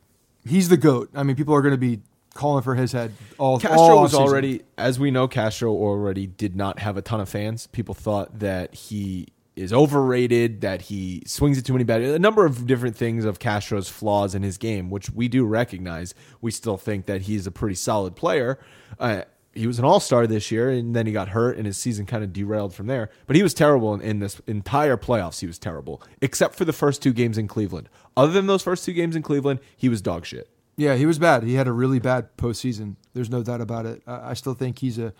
he's 0.46 0.68
the 0.68 0.76
goat. 0.76 1.08
I 1.14 1.22
mean, 1.22 1.34
people 1.34 1.54
are 1.54 1.62
going 1.62 1.72
to 1.72 1.78
be 1.78 2.00
calling 2.34 2.62
for 2.62 2.74
his 2.74 2.92
head 2.92 3.12
all. 3.38 3.58
Castro 3.58 3.78
all 3.78 4.02
was 4.02 4.14
already, 4.14 4.62
as 4.76 4.98
we 4.98 5.10
know, 5.10 5.28
Castro 5.28 5.72
already 5.72 6.26
did 6.26 6.56
not 6.56 6.78
have 6.78 6.96
a 6.96 7.02
ton 7.02 7.20
of 7.20 7.28
fans. 7.28 7.66
People 7.68 7.94
thought 7.94 8.38
that 8.38 8.74
he 8.74 9.28
is 9.56 9.72
overrated, 9.72 10.60
that 10.60 10.82
he 10.82 11.22
swings 11.26 11.58
it 11.58 11.66
too 11.66 11.72
many 11.72 11.84
bad. 11.84 12.00
A 12.00 12.18
number 12.18 12.46
of 12.46 12.66
different 12.66 12.96
things 12.96 13.24
of 13.24 13.38
Castro's 13.38 13.88
flaws 13.88 14.34
in 14.34 14.42
his 14.42 14.56
game, 14.56 14.88
which 14.88 15.10
we 15.10 15.26
do 15.26 15.44
recognize. 15.44 16.14
We 16.40 16.52
still 16.52 16.76
think 16.76 17.06
that 17.06 17.22
he's 17.22 17.46
a 17.46 17.50
pretty 17.50 17.74
solid 17.74 18.14
player. 18.14 18.58
Uh, 19.00 19.22
he 19.52 19.66
was 19.66 19.80
an 19.80 19.84
all 19.84 19.98
star 19.98 20.26
this 20.28 20.52
year, 20.52 20.70
and 20.70 20.94
then 20.94 21.06
he 21.06 21.12
got 21.12 21.30
hurt, 21.30 21.56
and 21.56 21.66
his 21.66 21.76
season 21.76 22.06
kind 22.06 22.22
of 22.22 22.32
derailed 22.32 22.72
from 22.72 22.86
there. 22.86 23.10
But 23.26 23.34
he 23.34 23.42
was 23.42 23.52
terrible 23.52 23.94
in, 23.94 24.00
in 24.00 24.18
this 24.20 24.40
entire 24.46 24.96
playoffs. 24.96 25.40
He 25.40 25.46
was 25.48 25.58
terrible, 25.58 26.00
except 26.20 26.54
for 26.54 26.64
the 26.64 26.72
first 26.72 27.02
two 27.02 27.12
games 27.12 27.36
in 27.36 27.48
Cleveland. 27.48 27.88
Other 28.16 28.32
than 28.32 28.46
those 28.46 28.62
first 28.62 28.84
two 28.84 28.92
games 28.92 29.16
in 29.16 29.22
Cleveland, 29.22 29.58
he 29.76 29.88
was 29.88 30.00
dog 30.00 30.24
shit. 30.24 30.48
Yeah, 30.78 30.94
he 30.94 31.04
was 31.06 31.18
bad. 31.18 31.42
He 31.42 31.54
had 31.54 31.66
a 31.66 31.72
really 31.72 31.98
bad 31.98 32.36
postseason. 32.36 32.94
There's 33.12 33.28
no 33.28 33.42
doubt 33.42 33.60
about 33.60 33.84
it. 33.84 34.00
I 34.06 34.32
still 34.34 34.54
think 34.54 34.78
he's 34.78 34.98
a 34.98 35.12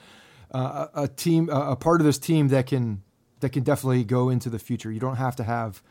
uh, 0.52 0.86
a 0.94 1.08
team, 1.08 1.50
a 1.50 1.76
part 1.76 2.00
of 2.00 2.06
this 2.06 2.16
team 2.16 2.48
that 2.48 2.66
can 2.66 3.02
that 3.40 3.50
can 3.50 3.64
definitely 3.64 4.04
go 4.04 4.30
into 4.30 4.48
the 4.48 4.58
future. 4.58 4.90
You 4.90 5.00
don't 5.00 5.16
have 5.16 5.34
to 5.36 5.42
have 5.42 5.82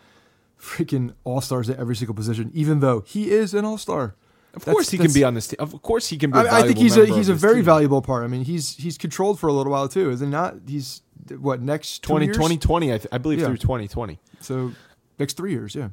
freaking 0.60 1.14
all 1.26 1.42
stars 1.42 1.70
at 1.70 1.78
every 1.78 1.96
single 1.96 2.16
position, 2.16 2.50
even 2.54 2.80
though 2.80 3.02
he 3.02 3.30
is 3.30 3.54
an 3.54 3.66
all 3.66 3.78
star. 3.78 4.16
Of 4.54 4.66
course, 4.66 4.90
he 4.90 4.98
can 4.98 5.12
be 5.14 5.24
on 5.24 5.34
this 5.36 5.50
team. 5.50 5.58
Of 5.60 5.80
course, 5.84 6.08
he 6.08 6.18
can 6.18 6.32
be. 6.32 6.40
I 6.40 6.64
think 6.64 6.78
he's 6.80 6.98
a 6.98 7.06
he's 7.06 7.30
a 7.30 7.36
very 7.36 7.56
team. 7.56 7.66
valuable 7.66 8.02
part. 8.02 8.24
I 8.24 8.28
mean, 8.28 8.46
he's 8.46 8.76
he's 8.78 8.98
controlled 8.98 9.38
for 9.40 9.48
a 9.48 9.54
little 9.54 9.72
while 9.72 9.88
too, 9.88 10.10
is 10.10 10.22
it 10.22 10.28
not? 10.28 10.56
He's 10.66 11.02
what 11.38 11.62
next 11.62 12.04
two 12.04 12.08
20, 12.10 12.26
years? 12.28 12.38
2020, 12.38 12.94
I, 12.94 12.98
th- 12.98 13.08
I 13.12 13.18
believe 13.18 13.40
Yeah. 13.40 13.48
through 13.48 13.58
2020. 13.58 14.18
So 14.40 14.72
next 15.20 15.36
three 15.38 15.52
years, 15.52 15.76
yeah. 15.76 15.90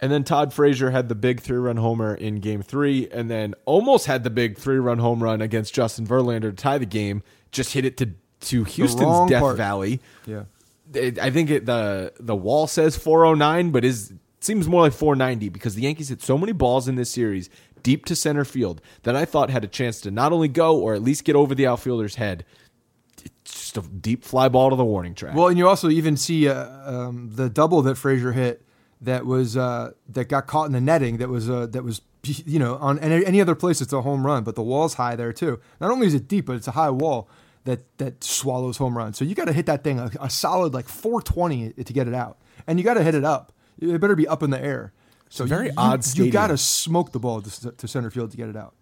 And 0.00 0.12
then 0.12 0.24
Todd 0.24 0.52
Frazier 0.52 0.90
had 0.90 1.08
the 1.08 1.14
big 1.14 1.40
three 1.40 1.56
run 1.56 1.78
homer 1.78 2.14
in 2.14 2.40
game 2.40 2.62
three, 2.62 3.08
and 3.10 3.30
then 3.30 3.54
almost 3.64 4.06
had 4.06 4.24
the 4.24 4.30
big 4.30 4.58
three 4.58 4.76
run 4.78 4.98
home 4.98 5.22
run 5.22 5.40
against 5.40 5.72
Justin 5.72 6.06
Verlander 6.06 6.42
to 6.42 6.52
tie 6.52 6.78
the 6.78 6.84
game. 6.86 7.22
Just 7.50 7.72
hit 7.72 7.84
it 7.86 7.96
to, 7.98 8.10
to 8.40 8.64
Houston's 8.64 9.30
Death 9.30 9.40
part. 9.40 9.56
Valley. 9.56 10.00
Yeah. 10.26 10.44
It- 10.92 11.18
I 11.18 11.30
think 11.30 11.50
it, 11.50 11.64
the 11.66 12.12
the 12.20 12.36
wall 12.36 12.66
says 12.66 12.96
409, 12.96 13.70
but 13.70 13.84
is 13.84 14.12
seems 14.40 14.68
more 14.68 14.82
like 14.82 14.92
490 14.92 15.48
because 15.48 15.74
the 15.74 15.82
Yankees 15.82 16.10
hit 16.10 16.22
so 16.22 16.36
many 16.38 16.52
balls 16.52 16.86
in 16.88 16.94
this 16.96 17.10
series 17.10 17.48
deep 17.82 18.04
to 18.04 18.14
center 18.14 18.44
field 18.44 18.80
that 19.04 19.16
I 19.16 19.24
thought 19.24 19.48
had 19.50 19.64
a 19.64 19.68
chance 19.68 20.00
to 20.02 20.10
not 20.10 20.32
only 20.32 20.48
go 20.48 20.78
or 20.78 20.94
at 20.94 21.02
least 21.02 21.24
get 21.24 21.34
over 21.36 21.54
the 21.54 21.66
outfielder's 21.66 22.16
head. 22.16 22.44
It's 23.24 23.72
just 23.72 23.76
a 23.76 23.80
deep 23.80 24.24
fly 24.24 24.48
ball 24.48 24.70
to 24.70 24.76
the 24.76 24.84
warning 24.84 25.14
track. 25.14 25.34
Well, 25.34 25.48
and 25.48 25.56
you 25.58 25.66
also 25.68 25.88
even 25.88 26.16
see 26.16 26.48
uh, 26.48 26.68
um, 26.88 27.30
the 27.34 27.48
double 27.48 27.82
that 27.82 27.96
Frazier 27.96 28.32
hit 28.32 28.65
that 29.00 29.26
was 29.26 29.56
uh, 29.56 29.92
that 30.08 30.28
got 30.28 30.46
caught 30.46 30.66
in 30.66 30.72
the 30.72 30.80
netting. 30.80 31.18
That 31.18 31.28
was 31.28 31.48
uh, 31.50 31.66
that 31.66 31.84
was 31.84 32.02
you 32.24 32.58
know 32.58 32.76
on 32.76 32.98
any, 32.98 33.24
any 33.24 33.40
other 33.40 33.54
place 33.54 33.80
it's 33.80 33.92
a 33.92 34.02
home 34.02 34.26
run, 34.26 34.44
but 34.44 34.54
the 34.54 34.62
wall's 34.62 34.94
high 34.94 35.16
there 35.16 35.32
too. 35.32 35.60
Not 35.80 35.90
only 35.90 36.06
is 36.06 36.14
it 36.14 36.28
deep, 36.28 36.46
but 36.46 36.56
it's 36.56 36.68
a 36.68 36.72
high 36.72 36.90
wall 36.90 37.28
that 37.64 37.80
that 37.98 38.24
swallows 38.24 38.78
home 38.78 38.96
runs. 38.96 39.16
So 39.18 39.24
you 39.24 39.34
got 39.34 39.46
to 39.46 39.52
hit 39.52 39.66
that 39.66 39.84
thing 39.84 39.98
a, 39.98 40.10
a 40.20 40.30
solid 40.30 40.74
like 40.74 40.88
420 40.88 41.72
to 41.72 41.92
get 41.92 42.08
it 42.08 42.14
out, 42.14 42.38
and 42.66 42.78
you 42.78 42.84
got 42.84 42.94
to 42.94 43.02
hit 43.02 43.14
it 43.14 43.24
up. 43.24 43.52
It 43.78 44.00
better 44.00 44.16
be 44.16 44.26
up 44.26 44.42
in 44.42 44.50
the 44.50 44.62
air. 44.62 44.92
So 45.28 45.44
a 45.44 45.46
very 45.46 45.66
you, 45.66 45.72
odd 45.76 45.98
You, 45.98 46.02
stadium. 46.02 46.26
you 46.26 46.32
got 46.32 46.46
to 46.48 46.56
smoke 46.56 47.12
the 47.12 47.18
ball 47.18 47.42
to, 47.42 47.72
to 47.72 47.88
center 47.88 48.10
field 48.10 48.30
to 48.30 48.36
get 48.36 48.48
it 48.48 48.56
out. 48.56 48.74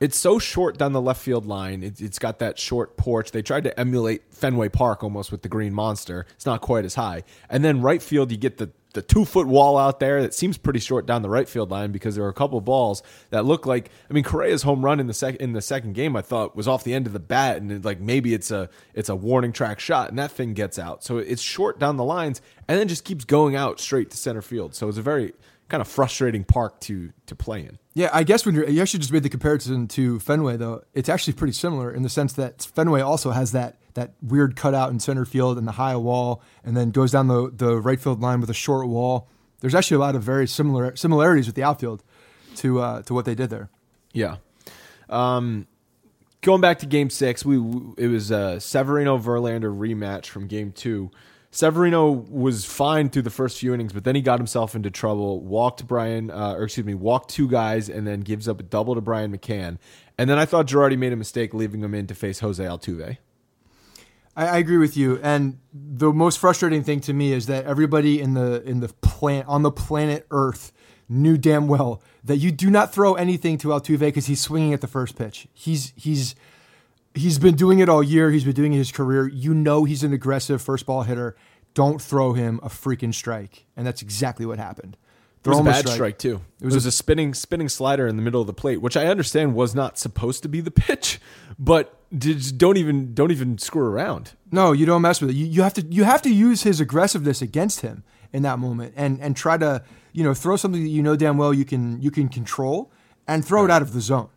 It's 0.00 0.16
so 0.16 0.38
short 0.38 0.78
down 0.78 0.92
the 0.92 1.00
left 1.00 1.20
field 1.20 1.44
line. 1.44 1.82
It, 1.82 2.00
it's 2.00 2.20
got 2.20 2.38
that 2.38 2.58
short 2.58 2.96
porch. 2.96 3.32
They 3.32 3.42
tried 3.42 3.64
to 3.64 3.78
emulate 3.78 4.22
Fenway 4.32 4.68
Park 4.68 5.02
almost 5.02 5.32
with 5.32 5.42
the 5.42 5.48
Green 5.48 5.74
Monster. 5.74 6.24
It's 6.36 6.46
not 6.46 6.60
quite 6.60 6.84
as 6.84 6.94
high. 6.94 7.24
And 7.50 7.64
then 7.64 7.82
right 7.82 8.00
field, 8.00 8.30
you 8.30 8.36
get 8.36 8.58
the, 8.58 8.70
the 8.98 9.02
two 9.02 9.24
foot 9.24 9.46
wall 9.46 9.78
out 9.78 10.00
there 10.00 10.22
that 10.22 10.34
seems 10.34 10.58
pretty 10.58 10.80
short 10.80 11.06
down 11.06 11.22
the 11.22 11.28
right 11.28 11.48
field 11.48 11.70
line 11.70 11.92
because 11.92 12.16
there 12.16 12.24
are 12.24 12.28
a 12.28 12.34
couple 12.34 12.58
of 12.58 12.64
balls 12.64 13.00
that 13.30 13.44
look 13.44 13.64
like. 13.64 13.90
I 14.10 14.12
mean, 14.12 14.24
Correa's 14.24 14.62
home 14.64 14.84
run 14.84 14.98
in 14.98 15.06
the 15.06 15.14
sec, 15.14 15.36
in 15.36 15.52
the 15.52 15.62
second 15.62 15.92
game 15.92 16.16
I 16.16 16.20
thought 16.20 16.56
was 16.56 16.66
off 16.66 16.82
the 16.82 16.94
end 16.94 17.06
of 17.06 17.12
the 17.12 17.20
bat, 17.20 17.58
and 17.58 17.70
it, 17.70 17.84
like 17.84 18.00
maybe 18.00 18.34
it's 18.34 18.50
a 18.50 18.68
it's 18.94 19.08
a 19.08 19.14
warning 19.14 19.52
track 19.52 19.78
shot, 19.78 20.08
and 20.10 20.18
that 20.18 20.32
thing 20.32 20.52
gets 20.52 20.80
out. 20.80 21.04
So 21.04 21.18
it's 21.18 21.40
short 21.40 21.78
down 21.78 21.96
the 21.96 22.02
lines, 22.02 22.42
and 22.66 22.76
then 22.76 22.88
just 22.88 23.04
keeps 23.04 23.24
going 23.24 23.54
out 23.54 23.78
straight 23.78 24.10
to 24.10 24.16
center 24.16 24.42
field. 24.42 24.74
So 24.74 24.88
it's 24.88 24.98
a 24.98 25.02
very 25.02 25.32
kind 25.68 25.80
of 25.80 25.88
frustrating 25.88 26.44
park 26.44 26.80
to 26.80 27.12
to 27.26 27.34
play 27.34 27.60
in. 27.60 27.78
Yeah, 27.94 28.10
I 28.12 28.22
guess 28.22 28.46
when 28.46 28.54
you're, 28.54 28.68
you 28.68 28.80
actually 28.80 29.00
just 29.00 29.12
made 29.12 29.22
the 29.22 29.28
comparison 29.28 29.88
to 29.88 30.20
Fenway, 30.20 30.56
though, 30.56 30.82
it's 30.94 31.08
actually 31.08 31.32
pretty 31.34 31.52
similar 31.52 31.92
in 31.92 32.02
the 32.02 32.08
sense 32.08 32.32
that 32.34 32.62
Fenway 32.74 33.00
also 33.00 33.30
has 33.30 33.52
that 33.52 33.78
that 33.94 34.12
weird 34.22 34.56
cutout 34.56 34.90
in 34.90 35.00
center 35.00 35.24
field 35.24 35.58
and 35.58 35.66
the 35.66 35.72
high 35.72 35.96
wall, 35.96 36.42
and 36.64 36.76
then 36.76 36.90
goes 36.90 37.12
down 37.12 37.28
the 37.28 37.50
the 37.54 37.76
right 37.80 38.00
field 38.00 38.20
line 38.20 38.40
with 38.40 38.50
a 38.50 38.54
short 38.54 38.88
wall. 38.88 39.28
There's 39.60 39.74
actually 39.74 39.96
a 39.96 40.00
lot 40.00 40.14
of 40.14 40.22
very 40.22 40.46
similar 40.46 40.94
similarities 40.96 41.46
with 41.46 41.56
the 41.56 41.64
outfield 41.64 42.02
to 42.56 42.80
uh, 42.80 43.02
to 43.02 43.14
what 43.14 43.24
they 43.24 43.34
did 43.34 43.50
there. 43.50 43.68
Yeah. 44.12 44.36
Um, 45.10 45.66
going 46.42 46.60
back 46.60 46.78
to 46.80 46.86
Game 46.86 47.10
Six, 47.10 47.44
we 47.44 47.56
it 47.98 48.06
was 48.08 48.30
a 48.30 48.60
Severino 48.60 49.18
Verlander 49.18 49.76
rematch 49.76 50.26
from 50.26 50.46
Game 50.46 50.72
Two. 50.72 51.10
Severino 51.50 52.10
was 52.10 52.64
fine 52.66 53.08
through 53.08 53.22
the 53.22 53.30
first 53.30 53.58
few 53.58 53.72
innings, 53.72 53.92
but 53.92 54.04
then 54.04 54.14
he 54.14 54.20
got 54.20 54.38
himself 54.38 54.74
into 54.74 54.90
trouble. 54.90 55.40
Walked 55.40 55.86
Brian, 55.86 56.30
uh, 56.30 56.52
or 56.52 56.64
excuse 56.64 56.84
me, 56.84 56.94
walked 56.94 57.30
two 57.30 57.48
guys, 57.48 57.88
and 57.88 58.06
then 58.06 58.20
gives 58.20 58.46
up 58.46 58.60
a 58.60 58.62
double 58.62 58.94
to 58.94 59.00
Brian 59.00 59.36
McCann. 59.36 59.78
And 60.18 60.28
then 60.28 60.38
I 60.38 60.44
thought 60.44 60.66
Girardi 60.66 60.98
made 60.98 61.12
a 61.12 61.16
mistake 61.16 61.54
leaving 61.54 61.82
him 61.82 61.94
in 61.94 62.06
to 62.08 62.14
face 62.14 62.40
Jose 62.40 62.62
Altuve. 62.62 63.16
I, 64.36 64.46
I 64.46 64.58
agree 64.58 64.76
with 64.76 64.96
you, 64.96 65.18
and 65.22 65.58
the 65.72 66.12
most 66.12 66.38
frustrating 66.38 66.84
thing 66.84 67.00
to 67.02 67.14
me 67.14 67.32
is 67.32 67.46
that 67.46 67.64
everybody 67.64 68.20
in 68.20 68.34
the 68.34 68.62
in 68.62 68.80
the 68.80 68.88
plant 68.88 69.48
on 69.48 69.62
the 69.62 69.72
planet 69.72 70.26
Earth 70.30 70.72
knew 71.08 71.38
damn 71.38 71.66
well 71.66 72.02
that 72.22 72.36
you 72.36 72.50
do 72.50 72.68
not 72.68 72.92
throw 72.92 73.14
anything 73.14 73.56
to 73.56 73.68
Altuve 73.68 74.00
because 74.00 74.26
he's 74.26 74.40
swinging 74.40 74.74
at 74.74 74.82
the 74.82 74.86
first 74.86 75.16
pitch. 75.16 75.48
He's 75.54 75.94
he's 75.96 76.34
he's 77.14 77.38
been 77.38 77.56
doing 77.56 77.78
it 77.78 77.88
all 77.88 78.02
year. 78.02 78.30
He's 78.30 78.44
been 78.44 78.54
doing 78.54 78.72
it 78.72 78.78
his 78.78 78.92
career. 78.92 79.28
You 79.28 79.54
know 79.54 79.84
he's 79.84 80.02
an 80.02 80.12
aggressive 80.12 80.62
first 80.62 80.86
ball 80.86 81.02
hitter. 81.02 81.36
Don't 81.74 82.00
throw 82.00 82.32
him 82.32 82.60
a 82.62 82.68
freaking 82.68 83.14
strike, 83.14 83.66
and 83.76 83.86
that's 83.86 84.02
exactly 84.02 84.46
what 84.46 84.58
happened. 84.58 84.96
It 85.44 85.48
was 85.48 85.58
a 85.58 85.62
Throw 85.62 85.72
bad 85.72 85.88
strike, 85.88 86.18
too. 86.18 86.40
It 86.60 86.64
was, 86.64 86.74
was 86.74 86.86
a, 86.86 86.92
spinning 86.92 87.32
spinning 87.32 87.68
slider 87.68 88.06
in 88.06 88.16
the 88.16 88.22
middle 88.22 88.40
of 88.40 88.46
the 88.46 88.52
plate, 88.52 88.82
which 88.82 88.96
I 88.96 89.06
understand 89.06 89.54
was 89.54 89.74
not 89.74 89.96
supposed 89.96 90.42
to 90.42 90.48
be 90.48 90.60
the 90.60 90.70
pitch, 90.70 91.20
but 91.58 91.94
did, 92.16 92.58
don't 92.58 92.76
even 92.76 93.14
don't 93.14 93.30
even 93.30 93.56
screw 93.58 93.84
around. 93.84 94.32
No, 94.50 94.72
you 94.72 94.84
don't 94.84 95.02
mess 95.02 95.20
with 95.20 95.30
it. 95.30 95.36
You, 95.36 95.46
you 95.46 95.62
have 95.62 95.74
to 95.74 95.82
you 95.82 96.04
have 96.04 96.22
to 96.22 96.34
use 96.34 96.62
his 96.62 96.80
aggressiveness 96.80 97.40
against 97.40 97.80
him 97.80 98.02
in 98.32 98.42
that 98.42 98.58
moment, 98.58 98.94
and 98.96 99.20
and 99.20 99.36
try 99.36 99.56
to 99.56 99.82
you 100.12 100.24
know 100.24 100.34
throw 100.34 100.56
something 100.56 100.82
that 100.82 100.90
you 100.90 101.02
know 101.02 101.16
damn 101.16 101.38
well 101.38 101.54
you 101.54 101.64
can 101.64 102.00
you 102.02 102.10
can 102.10 102.28
control, 102.28 102.90
and 103.26 103.44
throw 103.44 103.64
it 103.64 103.70
out 103.70 103.82
of 103.82 103.92
the 103.92 104.00
zone. 104.00 104.28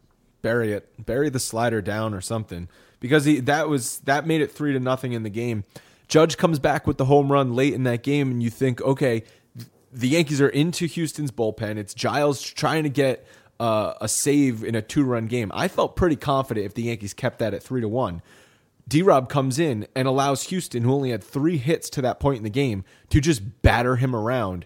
Bury 0.41 0.73
it, 0.73 1.05
bury 1.05 1.29
the 1.29 1.39
slider 1.39 1.81
down 1.81 2.13
or 2.13 2.21
something 2.21 2.67
because 2.99 3.25
he, 3.25 3.39
that 3.41 3.67
was 3.67 3.99
that 3.99 4.25
made 4.25 4.41
it 4.41 4.51
three 4.51 4.73
to 4.73 4.79
nothing 4.79 5.11
in 5.11 5.23
the 5.23 5.29
game. 5.29 5.65
Judge 6.07 6.37
comes 6.37 6.59
back 6.59 6.87
with 6.87 6.97
the 6.97 7.05
home 7.05 7.31
run 7.31 7.53
late 7.55 7.73
in 7.73 7.83
that 7.83 8.03
game, 8.03 8.31
and 8.31 8.43
you 8.43 8.49
think, 8.49 8.81
okay, 8.81 9.23
the 9.91 10.09
Yankees 10.09 10.41
are 10.41 10.49
into 10.49 10.85
Houston's 10.85 11.31
bullpen. 11.31 11.77
It's 11.77 11.93
Giles 11.93 12.41
trying 12.41 12.83
to 12.83 12.89
get 12.89 13.25
uh, 13.59 13.93
a 14.01 14.07
save 14.07 14.63
in 14.63 14.75
a 14.75 14.81
two-run 14.81 15.27
game. 15.27 15.51
I 15.53 15.67
felt 15.67 15.95
pretty 15.95 16.17
confident 16.17 16.65
if 16.65 16.73
the 16.73 16.83
Yankees 16.83 17.13
kept 17.13 17.39
that 17.39 17.53
at 17.53 17.63
three 17.63 17.81
to 17.81 17.87
one. 17.87 18.21
D 18.87 19.01
Rob 19.01 19.29
comes 19.29 19.57
in 19.57 19.87
and 19.95 20.07
allows 20.07 20.43
Houston, 20.43 20.83
who 20.83 20.93
only 20.93 21.11
had 21.11 21.23
three 21.23 21.57
hits 21.57 21.89
to 21.91 22.01
that 22.01 22.19
point 22.19 22.37
in 22.37 22.43
the 22.43 22.49
game, 22.49 22.83
to 23.09 23.21
just 23.21 23.61
batter 23.61 23.95
him 23.95 24.15
around. 24.15 24.65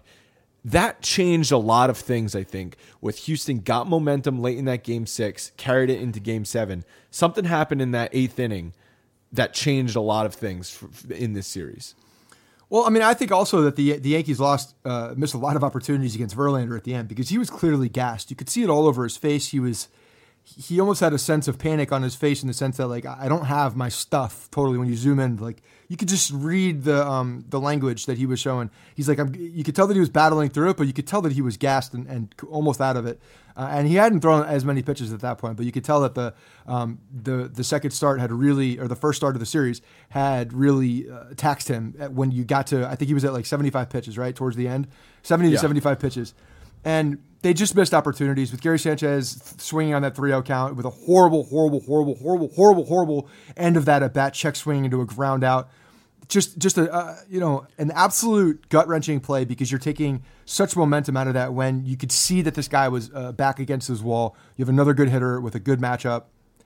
That 0.66 1.00
changed 1.00 1.52
a 1.52 1.58
lot 1.58 1.90
of 1.90 1.96
things, 1.96 2.34
I 2.34 2.42
think, 2.42 2.76
with 3.00 3.18
Houston 3.20 3.60
got 3.60 3.88
momentum 3.88 4.40
late 4.42 4.58
in 4.58 4.64
that 4.64 4.82
game 4.82 5.06
six, 5.06 5.52
carried 5.56 5.90
it 5.90 6.00
into 6.00 6.18
game 6.18 6.44
seven. 6.44 6.84
Something 7.08 7.44
happened 7.44 7.80
in 7.80 7.92
that 7.92 8.10
eighth 8.12 8.36
inning 8.40 8.72
that 9.32 9.54
changed 9.54 9.94
a 9.94 10.00
lot 10.00 10.26
of 10.26 10.34
things 10.34 10.82
in 11.08 11.34
this 11.34 11.46
series. 11.46 11.94
Well, 12.68 12.82
I 12.82 12.90
mean, 12.90 13.04
I 13.04 13.14
think 13.14 13.30
also 13.30 13.62
that 13.62 13.76
the 13.76 13.98
the 13.98 14.08
Yankees 14.08 14.40
lost, 14.40 14.74
uh, 14.84 15.14
missed 15.16 15.34
a 15.34 15.38
lot 15.38 15.54
of 15.54 15.62
opportunities 15.62 16.16
against 16.16 16.36
Verlander 16.36 16.76
at 16.76 16.82
the 16.82 16.94
end 16.94 17.06
because 17.06 17.28
he 17.28 17.38
was 17.38 17.48
clearly 17.48 17.88
gassed. 17.88 18.28
You 18.30 18.36
could 18.36 18.50
see 18.50 18.64
it 18.64 18.68
all 18.68 18.88
over 18.88 19.04
his 19.04 19.16
face. 19.16 19.50
He 19.50 19.60
was 19.60 19.86
he 20.54 20.78
almost 20.78 21.00
had 21.00 21.12
a 21.12 21.18
sense 21.18 21.48
of 21.48 21.58
panic 21.58 21.90
on 21.90 22.02
his 22.02 22.14
face 22.14 22.42
in 22.42 22.46
the 22.46 22.54
sense 22.54 22.76
that 22.76 22.86
like 22.86 23.04
I 23.04 23.28
don't 23.28 23.46
have 23.46 23.74
my 23.74 23.88
stuff 23.88 24.48
totally. 24.52 24.78
When 24.78 24.88
you 24.88 24.94
zoom 24.94 25.18
in, 25.18 25.38
like 25.38 25.60
you 25.88 25.96
could 25.96 26.08
just 26.08 26.30
read 26.32 26.84
the 26.84 27.04
um, 27.04 27.44
the 27.48 27.58
language 27.58 28.06
that 28.06 28.16
he 28.16 28.26
was 28.26 28.38
showing. 28.38 28.70
He's 28.94 29.08
like 29.08 29.18
I'm, 29.18 29.34
you 29.34 29.64
could 29.64 29.74
tell 29.74 29.88
that 29.88 29.94
he 29.94 30.00
was 30.00 30.08
battling 30.08 30.50
through 30.50 30.70
it, 30.70 30.76
but 30.76 30.86
you 30.86 30.92
could 30.92 31.06
tell 31.06 31.20
that 31.22 31.32
he 31.32 31.42
was 31.42 31.56
gassed 31.56 31.94
and, 31.94 32.06
and 32.06 32.32
almost 32.48 32.80
out 32.80 32.96
of 32.96 33.06
it. 33.06 33.20
Uh, 33.56 33.68
and 33.70 33.88
he 33.88 33.94
hadn't 33.96 34.20
thrown 34.20 34.44
as 34.46 34.64
many 34.64 34.82
pitches 34.82 35.12
at 35.12 35.20
that 35.20 35.38
point, 35.38 35.56
but 35.56 35.66
you 35.66 35.72
could 35.72 35.84
tell 35.84 36.00
that 36.02 36.14
the 36.14 36.32
um, 36.66 37.00
the 37.10 37.50
the 37.52 37.64
second 37.64 37.90
start 37.90 38.20
had 38.20 38.30
really, 38.30 38.78
or 38.78 38.86
the 38.86 38.96
first 38.96 39.16
start 39.16 39.34
of 39.34 39.40
the 39.40 39.46
series 39.46 39.82
had 40.10 40.52
really 40.52 41.10
uh, 41.10 41.24
taxed 41.36 41.66
him 41.66 41.92
when 42.12 42.30
you 42.30 42.44
got 42.44 42.68
to. 42.68 42.86
I 42.86 42.94
think 42.94 43.08
he 43.08 43.14
was 43.14 43.24
at 43.24 43.32
like 43.32 43.46
75 43.46 43.90
pitches, 43.90 44.16
right 44.16 44.34
towards 44.34 44.56
the 44.56 44.68
end, 44.68 44.86
70 45.22 45.48
yeah. 45.48 45.56
to 45.56 45.60
75 45.60 45.98
pitches, 45.98 46.34
and 46.86 47.18
they 47.42 47.52
just 47.52 47.74
missed 47.74 47.92
opportunities 47.92 48.52
with 48.52 48.60
Gary 48.60 48.78
Sanchez 48.78 49.54
swinging 49.58 49.92
on 49.92 50.02
that 50.02 50.14
3-0 50.14 50.44
count 50.44 50.76
with 50.76 50.86
a 50.86 50.90
horrible, 50.90 51.44
horrible, 51.44 51.80
horrible, 51.80 52.14
horrible, 52.14 52.48
horrible, 52.54 52.84
horrible 52.86 53.28
end 53.56 53.76
of 53.76 53.84
that 53.86 54.04
at 54.04 54.14
bat 54.14 54.34
check 54.34 54.54
swing 54.54 54.84
into 54.84 55.00
a 55.00 55.04
ground 55.04 55.42
out. 55.42 55.68
Just, 56.28 56.58
just 56.58 56.78
a 56.78 56.92
uh, 56.92 57.16
you 57.28 57.38
know 57.38 57.66
an 57.78 57.92
absolute 57.92 58.68
gut 58.68 58.88
wrenching 58.88 59.20
play 59.20 59.44
because 59.44 59.70
you're 59.70 59.78
taking 59.78 60.24
such 60.44 60.76
momentum 60.76 61.16
out 61.16 61.28
of 61.28 61.34
that 61.34 61.54
when 61.54 61.86
you 61.86 61.96
could 61.96 62.10
see 62.10 62.42
that 62.42 62.54
this 62.54 62.66
guy 62.66 62.88
was 62.88 63.12
uh, 63.14 63.30
back 63.30 63.60
against 63.60 63.86
his 63.86 64.02
wall. 64.02 64.36
You 64.56 64.64
have 64.64 64.68
another 64.68 64.92
good 64.92 65.08
hitter 65.08 65.40
with 65.40 65.54
a 65.54 65.60
good 65.60 65.78
matchup. 65.78 66.24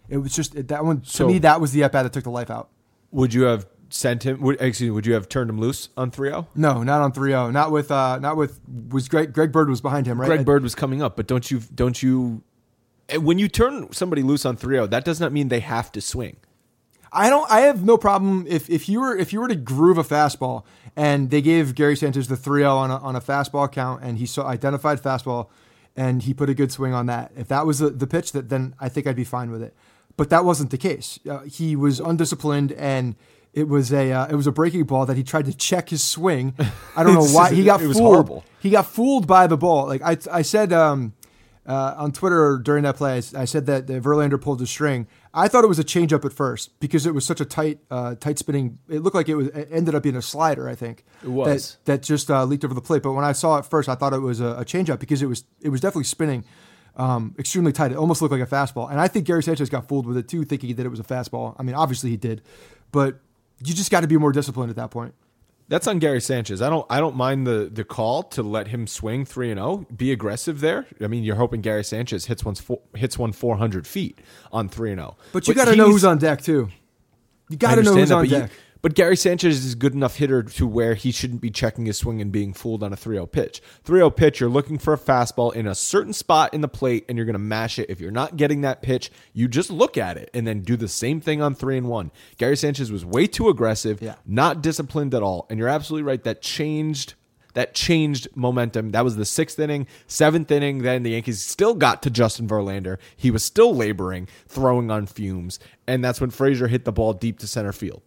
It 0.08 0.16
was 0.16 0.34
just 0.34 0.54
that 0.68 0.84
one 0.84 1.02
to 1.02 1.10
so, 1.10 1.26
me. 1.28 1.38
That 1.40 1.60
was 1.60 1.72
the 1.72 1.82
at 1.84 1.92
bat 1.92 2.04
that 2.04 2.12
took 2.14 2.24
the 2.24 2.30
life 2.30 2.50
out. 2.50 2.70
Would 3.10 3.34
you 3.34 3.42
have 3.42 3.66
sent 3.90 4.24
him? 4.24 4.40
Would, 4.40 4.60
excuse 4.60 4.88
me. 4.88 4.90
Would 4.90 5.06
you 5.06 5.14
have 5.14 5.28
turned 5.28 5.50
him 5.50 5.60
loose 5.60 5.88
on 5.96 6.10
3-0? 6.10 6.46
No, 6.54 6.82
not 6.82 7.02
on 7.02 7.12
3-0. 7.12 7.52
Not 7.52 7.70
with. 7.70 7.90
Uh, 7.90 8.18
not 8.18 8.36
with. 8.36 8.60
Was 8.90 9.08
Greg? 9.08 9.32
Greg 9.32 9.52
Bird 9.52 9.68
was 9.68 9.80
behind 9.80 10.06
him, 10.06 10.20
right? 10.20 10.26
Greg 10.26 10.44
Bird 10.44 10.62
was 10.62 10.74
coming 10.74 11.02
up, 11.02 11.16
but 11.16 11.26
don't 11.26 11.50
you? 11.50 11.60
Don't 11.74 12.02
you? 12.02 12.42
Eh, 13.08 13.16
when 13.16 13.38
you 13.38 13.48
turn 13.48 13.92
somebody 13.92 14.22
loose 14.22 14.44
on 14.44 14.56
3-0, 14.56 14.90
that 14.90 15.04
does 15.04 15.20
not 15.20 15.32
mean 15.32 15.48
they 15.48 15.60
have 15.60 15.90
to 15.92 16.00
swing. 16.00 16.36
I 17.12 17.28
don't. 17.28 17.50
I 17.50 17.60
have 17.60 17.84
no 17.84 17.98
problem 17.98 18.46
if, 18.48 18.70
if 18.70 18.88
you 18.88 19.00
were 19.00 19.16
if 19.16 19.32
you 19.32 19.40
were 19.40 19.48
to 19.48 19.56
groove 19.56 19.98
a 19.98 20.04
fastball 20.04 20.64
and 20.94 21.30
they 21.30 21.42
gave 21.42 21.74
Gary 21.74 21.96
Sanchez 21.96 22.28
the 22.28 22.36
3-0 22.36 22.72
on 22.72 22.90
a, 22.90 22.96
on 22.98 23.16
a 23.16 23.20
fastball 23.20 23.70
count 23.70 24.02
and 24.02 24.18
he 24.18 24.26
saw 24.26 24.46
identified 24.46 25.02
fastball 25.02 25.48
and 25.96 26.22
he 26.22 26.34
put 26.34 26.48
a 26.48 26.54
good 26.54 26.70
swing 26.70 26.94
on 26.94 27.06
that. 27.06 27.32
If 27.36 27.48
that 27.48 27.66
was 27.66 27.80
the, 27.80 27.90
the 27.90 28.06
pitch, 28.06 28.32
that 28.32 28.48
then 28.48 28.74
I 28.80 28.88
think 28.88 29.06
I'd 29.06 29.16
be 29.16 29.24
fine 29.24 29.50
with 29.50 29.62
it. 29.62 29.74
But 30.16 30.30
that 30.30 30.44
wasn't 30.44 30.70
the 30.70 30.78
case. 30.78 31.18
Uh, 31.28 31.40
he 31.40 31.74
was 31.74 31.98
undisciplined 31.98 32.72
and 32.72 33.16
it 33.52 33.68
was 33.68 33.92
a 33.92 34.12
uh, 34.12 34.26
it 34.28 34.34
was 34.34 34.46
a 34.46 34.52
breaking 34.52 34.84
ball 34.84 35.06
that 35.06 35.16
he 35.16 35.22
tried 35.22 35.46
to 35.46 35.56
check 35.56 35.88
his 35.88 36.02
swing. 36.02 36.54
I 36.96 37.02
don't 37.02 37.14
know 37.14 37.26
why 37.26 37.52
he 37.52 37.64
got 37.64 37.80
it 37.80 37.84
fooled. 37.84 37.96
Horrible. 37.96 38.44
He 38.60 38.70
got 38.70 38.86
fooled 38.86 39.26
by 39.26 39.46
the 39.46 39.56
ball. 39.56 39.86
Like 39.86 40.02
I 40.02 40.16
I 40.30 40.42
said 40.42 40.72
um, 40.72 41.14
uh, 41.66 41.94
on 41.96 42.12
Twitter 42.12 42.58
during 42.58 42.84
that 42.84 42.96
play, 42.96 43.14
I, 43.14 43.42
I 43.42 43.44
said 43.44 43.66
that 43.66 43.86
Verlander 43.86 44.40
pulled 44.40 44.60
his 44.60 44.70
string. 44.70 45.06
I 45.32 45.48
thought 45.48 45.62
it 45.62 45.68
was 45.68 45.78
a 45.78 45.84
changeup 45.84 46.24
at 46.24 46.32
first 46.32 46.78
because 46.80 47.06
it 47.06 47.14
was 47.14 47.24
such 47.24 47.40
a 47.40 47.44
tight 47.44 47.80
uh, 47.90 48.14
tight 48.16 48.38
spinning. 48.38 48.78
It 48.88 49.00
looked 49.00 49.14
like 49.14 49.28
it 49.28 49.34
was 49.34 49.48
it 49.48 49.68
ended 49.70 49.94
up 49.94 50.02
being 50.02 50.16
a 50.16 50.22
slider. 50.22 50.68
I 50.68 50.74
think 50.74 51.04
it 51.22 51.28
was 51.28 51.78
that, 51.84 52.00
that 52.00 52.02
just 52.02 52.30
uh, 52.30 52.44
leaked 52.44 52.64
over 52.64 52.74
the 52.74 52.80
plate. 52.80 53.02
But 53.02 53.12
when 53.12 53.24
I 53.24 53.32
saw 53.32 53.58
it 53.58 53.66
first, 53.66 53.88
I 53.88 53.94
thought 53.94 54.12
it 54.12 54.20
was 54.20 54.40
a, 54.40 54.56
a 54.56 54.64
changeup 54.64 55.00
because 55.00 55.22
it 55.22 55.26
was 55.26 55.44
it 55.60 55.70
was 55.70 55.80
definitely 55.80 56.04
spinning. 56.04 56.44
Um, 56.96 57.36
extremely 57.38 57.72
tight. 57.72 57.92
It 57.92 57.96
almost 57.96 58.20
looked 58.20 58.32
like 58.32 58.42
a 58.42 58.46
fastball. 58.46 58.90
And 58.90 59.00
I 59.00 59.06
think 59.06 59.24
Gary 59.24 59.42
Sanchez 59.44 59.70
got 59.70 59.88
fooled 59.88 60.06
with 60.06 60.16
it 60.16 60.28
too, 60.28 60.44
thinking 60.44 60.74
that 60.74 60.84
it 60.84 60.88
was 60.88 60.98
a 60.98 61.04
fastball. 61.04 61.54
I 61.56 61.62
mean, 61.62 61.74
obviously 61.74 62.10
he 62.10 62.16
did, 62.16 62.42
but 62.90 63.20
you 63.64 63.74
just 63.74 63.90
got 63.90 64.00
to 64.00 64.08
be 64.08 64.16
more 64.16 64.32
disciplined 64.32 64.70
at 64.70 64.76
that 64.76 64.90
point. 64.90 65.14
That's 65.68 65.86
on 65.86 66.00
Gary 66.00 66.20
Sanchez. 66.20 66.60
I 66.60 66.68
don't 66.68 66.84
I 66.90 66.98
don't 66.98 67.14
mind 67.14 67.46
the 67.46 67.70
the 67.72 67.84
call 67.84 68.24
to 68.24 68.42
let 68.42 68.66
him 68.68 68.88
swing 68.88 69.24
three 69.24 69.52
and 69.52 69.58
zero. 69.58 69.86
Oh. 69.88 69.94
Be 69.94 70.10
aggressive 70.10 70.60
there. 70.60 70.86
I 71.00 71.06
mean, 71.06 71.22
you're 71.22 71.36
hoping 71.36 71.60
Gary 71.60 71.84
Sanchez 71.84 72.26
hits 72.26 72.44
one 72.44 72.56
hits 72.96 73.16
one 73.16 73.30
four 73.30 73.56
hundred 73.56 73.86
feet 73.86 74.18
on 74.50 74.68
three 74.68 74.90
and 74.90 74.98
zero. 74.98 75.16
Oh. 75.16 75.22
But 75.32 75.46
you 75.46 75.54
got 75.54 75.66
to 75.66 75.76
know 75.76 75.86
who's 75.86 76.04
on 76.04 76.18
deck 76.18 76.42
too. 76.42 76.70
You 77.48 77.56
got 77.56 77.76
to 77.76 77.82
know 77.84 77.94
who's 77.94 78.08
that, 78.08 78.14
on 78.16 78.28
deck. 78.28 78.50
You, 78.50 78.56
but 78.82 78.94
Gary 78.94 79.16
Sanchez 79.16 79.64
is 79.64 79.74
a 79.74 79.76
good 79.76 79.94
enough 79.94 80.16
hitter 80.16 80.42
to 80.42 80.66
where 80.66 80.94
he 80.94 81.10
shouldn't 81.10 81.40
be 81.40 81.50
checking 81.50 81.86
his 81.86 81.98
swing 81.98 82.20
and 82.20 82.32
being 82.32 82.52
fooled 82.52 82.82
on 82.82 82.92
a 82.92 82.96
3 82.96 83.16
0 83.16 83.26
pitch. 83.26 83.60
3 83.84 83.98
0 83.98 84.10
pitch, 84.10 84.40
you're 84.40 84.48
looking 84.48 84.78
for 84.78 84.94
a 84.94 84.98
fastball 84.98 85.54
in 85.54 85.66
a 85.66 85.74
certain 85.74 86.12
spot 86.12 86.54
in 86.54 86.60
the 86.60 86.68
plate 86.68 87.04
and 87.08 87.16
you're 87.16 87.26
going 87.26 87.34
to 87.34 87.38
mash 87.38 87.78
it. 87.78 87.90
If 87.90 88.00
you're 88.00 88.10
not 88.10 88.36
getting 88.36 88.62
that 88.62 88.82
pitch, 88.82 89.10
you 89.32 89.48
just 89.48 89.70
look 89.70 89.96
at 89.96 90.16
it 90.16 90.30
and 90.32 90.46
then 90.46 90.62
do 90.62 90.76
the 90.76 90.88
same 90.88 91.20
thing 91.20 91.42
on 91.42 91.54
3 91.54 91.78
and 91.78 91.88
1. 91.88 92.10
Gary 92.38 92.56
Sanchez 92.56 92.90
was 92.90 93.04
way 93.04 93.26
too 93.26 93.48
aggressive, 93.48 94.00
yeah. 94.00 94.16
not 94.26 94.62
disciplined 94.62 95.14
at 95.14 95.22
all. 95.22 95.46
And 95.50 95.58
you're 95.58 95.68
absolutely 95.68 96.04
right. 96.04 96.22
That 96.22 96.42
changed 96.42 97.14
that 97.54 97.74
changed 97.74 98.28
momentum. 98.34 98.90
That 98.90 99.04
was 99.04 99.16
the 99.16 99.24
sixth 99.24 99.58
inning, 99.58 99.86
seventh 100.06 100.50
inning. 100.50 100.78
Then 100.82 101.02
the 101.02 101.10
Yankees 101.10 101.40
still 101.42 101.74
got 101.74 102.02
to 102.02 102.10
Justin 102.10 102.46
Verlander. 102.46 102.98
He 103.16 103.30
was 103.30 103.44
still 103.44 103.74
laboring, 103.74 104.28
throwing 104.46 104.90
on 104.90 105.06
fumes, 105.06 105.58
and 105.86 106.04
that's 106.04 106.20
when 106.20 106.30
Frazier 106.30 106.68
hit 106.68 106.84
the 106.84 106.92
ball 106.92 107.12
deep 107.12 107.38
to 107.40 107.48
center 107.48 107.72
field. 107.72 108.02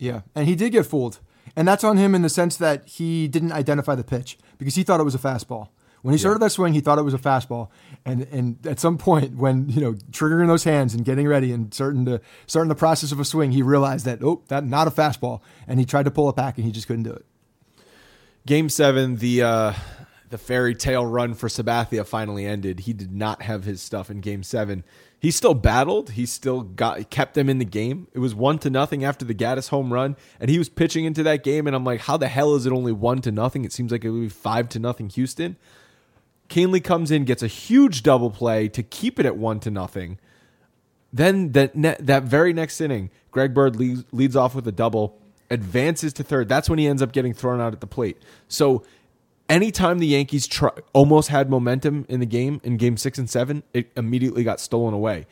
Yeah, 0.00 0.22
and 0.34 0.48
he 0.48 0.56
did 0.56 0.72
get 0.72 0.86
fooled, 0.86 1.20
and 1.54 1.68
that's 1.68 1.84
on 1.84 1.98
him 1.98 2.14
in 2.14 2.22
the 2.22 2.30
sense 2.30 2.56
that 2.56 2.88
he 2.88 3.28
didn't 3.28 3.52
identify 3.52 3.94
the 3.94 4.02
pitch 4.02 4.38
because 4.56 4.74
he 4.74 4.82
thought 4.82 4.98
it 4.98 5.04
was 5.04 5.14
a 5.14 5.18
fastball. 5.18 5.68
When 6.00 6.12
he 6.12 6.18
started 6.18 6.40
yeah. 6.40 6.46
that 6.46 6.50
swing, 6.50 6.72
he 6.72 6.80
thought 6.80 6.98
it 6.98 7.02
was 7.02 7.12
a 7.12 7.18
fastball, 7.18 7.68
and 8.06 8.22
and 8.32 8.66
at 8.66 8.80
some 8.80 8.96
point, 8.96 9.36
when 9.36 9.68
you 9.68 9.82
know 9.82 9.92
triggering 10.10 10.46
those 10.46 10.64
hands 10.64 10.94
and 10.94 11.04
getting 11.04 11.28
ready 11.28 11.52
and 11.52 11.72
starting 11.74 12.06
to 12.06 12.22
starting 12.46 12.70
the 12.70 12.74
process 12.74 13.12
of 13.12 13.20
a 13.20 13.26
swing, 13.26 13.52
he 13.52 13.60
realized 13.60 14.06
that 14.06 14.24
oh, 14.24 14.42
that 14.48 14.64
not 14.64 14.88
a 14.88 14.90
fastball, 14.90 15.42
and 15.68 15.78
he 15.78 15.84
tried 15.84 16.06
to 16.06 16.10
pull 16.10 16.30
it 16.30 16.36
back, 16.36 16.56
and 16.56 16.64
he 16.64 16.72
just 16.72 16.86
couldn't 16.86 17.02
do 17.02 17.12
it. 17.12 17.26
Game 18.46 18.70
seven, 18.70 19.16
the 19.16 19.42
uh, 19.42 19.72
the 20.30 20.38
fairy 20.38 20.74
tale 20.74 21.04
run 21.04 21.34
for 21.34 21.48
Sabathia 21.48 22.06
finally 22.06 22.46
ended. 22.46 22.80
He 22.80 22.94
did 22.94 23.12
not 23.12 23.42
have 23.42 23.64
his 23.64 23.82
stuff 23.82 24.10
in 24.10 24.20
Game 24.22 24.42
seven 24.42 24.82
he 25.20 25.30
still 25.30 25.52
battled. 25.52 26.12
He 26.12 26.24
still 26.24 26.62
got 26.62 27.10
kept 27.10 27.34
them 27.34 27.50
in 27.50 27.58
the 27.58 27.64
game. 27.66 28.08
It 28.14 28.20
was 28.20 28.34
one 28.34 28.58
to 28.60 28.70
nothing 28.70 29.04
after 29.04 29.24
the 29.24 29.34
Gattis 29.34 29.68
home 29.68 29.92
run, 29.92 30.16
and 30.40 30.50
he 30.50 30.58
was 30.58 30.70
pitching 30.70 31.04
into 31.04 31.22
that 31.24 31.44
game. 31.44 31.66
And 31.66 31.76
I'm 31.76 31.84
like, 31.84 32.00
how 32.00 32.16
the 32.16 32.28
hell 32.28 32.54
is 32.54 32.64
it 32.64 32.72
only 32.72 32.92
one 32.92 33.20
to 33.22 33.30
nothing? 33.30 33.66
It 33.66 33.72
seems 33.72 33.92
like 33.92 34.02
it 34.02 34.10
would 34.10 34.22
be 34.22 34.28
five 34.30 34.70
to 34.70 34.78
nothing. 34.78 35.10
Houston. 35.10 35.56
Kahnle 36.48 36.82
comes 36.82 37.10
in, 37.10 37.24
gets 37.24 37.42
a 37.42 37.46
huge 37.46 38.02
double 38.02 38.30
play 38.30 38.68
to 38.68 38.82
keep 38.82 39.20
it 39.20 39.26
at 39.26 39.36
one 39.36 39.60
to 39.60 39.70
nothing. 39.70 40.18
Then 41.12 41.52
that 41.52 41.72
that 41.74 42.22
very 42.24 42.52
next 42.52 42.80
inning, 42.80 43.10
Greg 43.30 43.52
Bird 43.52 43.76
leads, 43.76 44.04
leads 44.12 44.36
off 44.36 44.54
with 44.54 44.66
a 44.66 44.72
double, 44.72 45.20
advances 45.50 46.12
to 46.14 46.22
third. 46.24 46.48
That's 46.48 46.68
when 46.70 46.78
he 46.78 46.86
ends 46.86 47.02
up 47.02 47.12
getting 47.12 47.34
thrown 47.34 47.60
out 47.60 47.72
at 47.72 47.80
the 47.80 47.86
plate. 47.86 48.16
So 48.48 48.84
anytime 49.50 49.98
the 49.98 50.06
Yankees 50.06 50.46
try, 50.46 50.70
almost 50.94 51.28
had 51.28 51.50
momentum 51.50 52.06
in 52.08 52.20
the 52.20 52.26
game 52.26 52.60
in 52.64 52.78
game 52.78 52.96
six 52.96 53.18
and 53.18 53.28
seven, 53.28 53.62
it 53.74 53.90
immediately 53.96 54.44
got 54.44 54.60
stolen 54.60 54.94
away. 54.94 55.26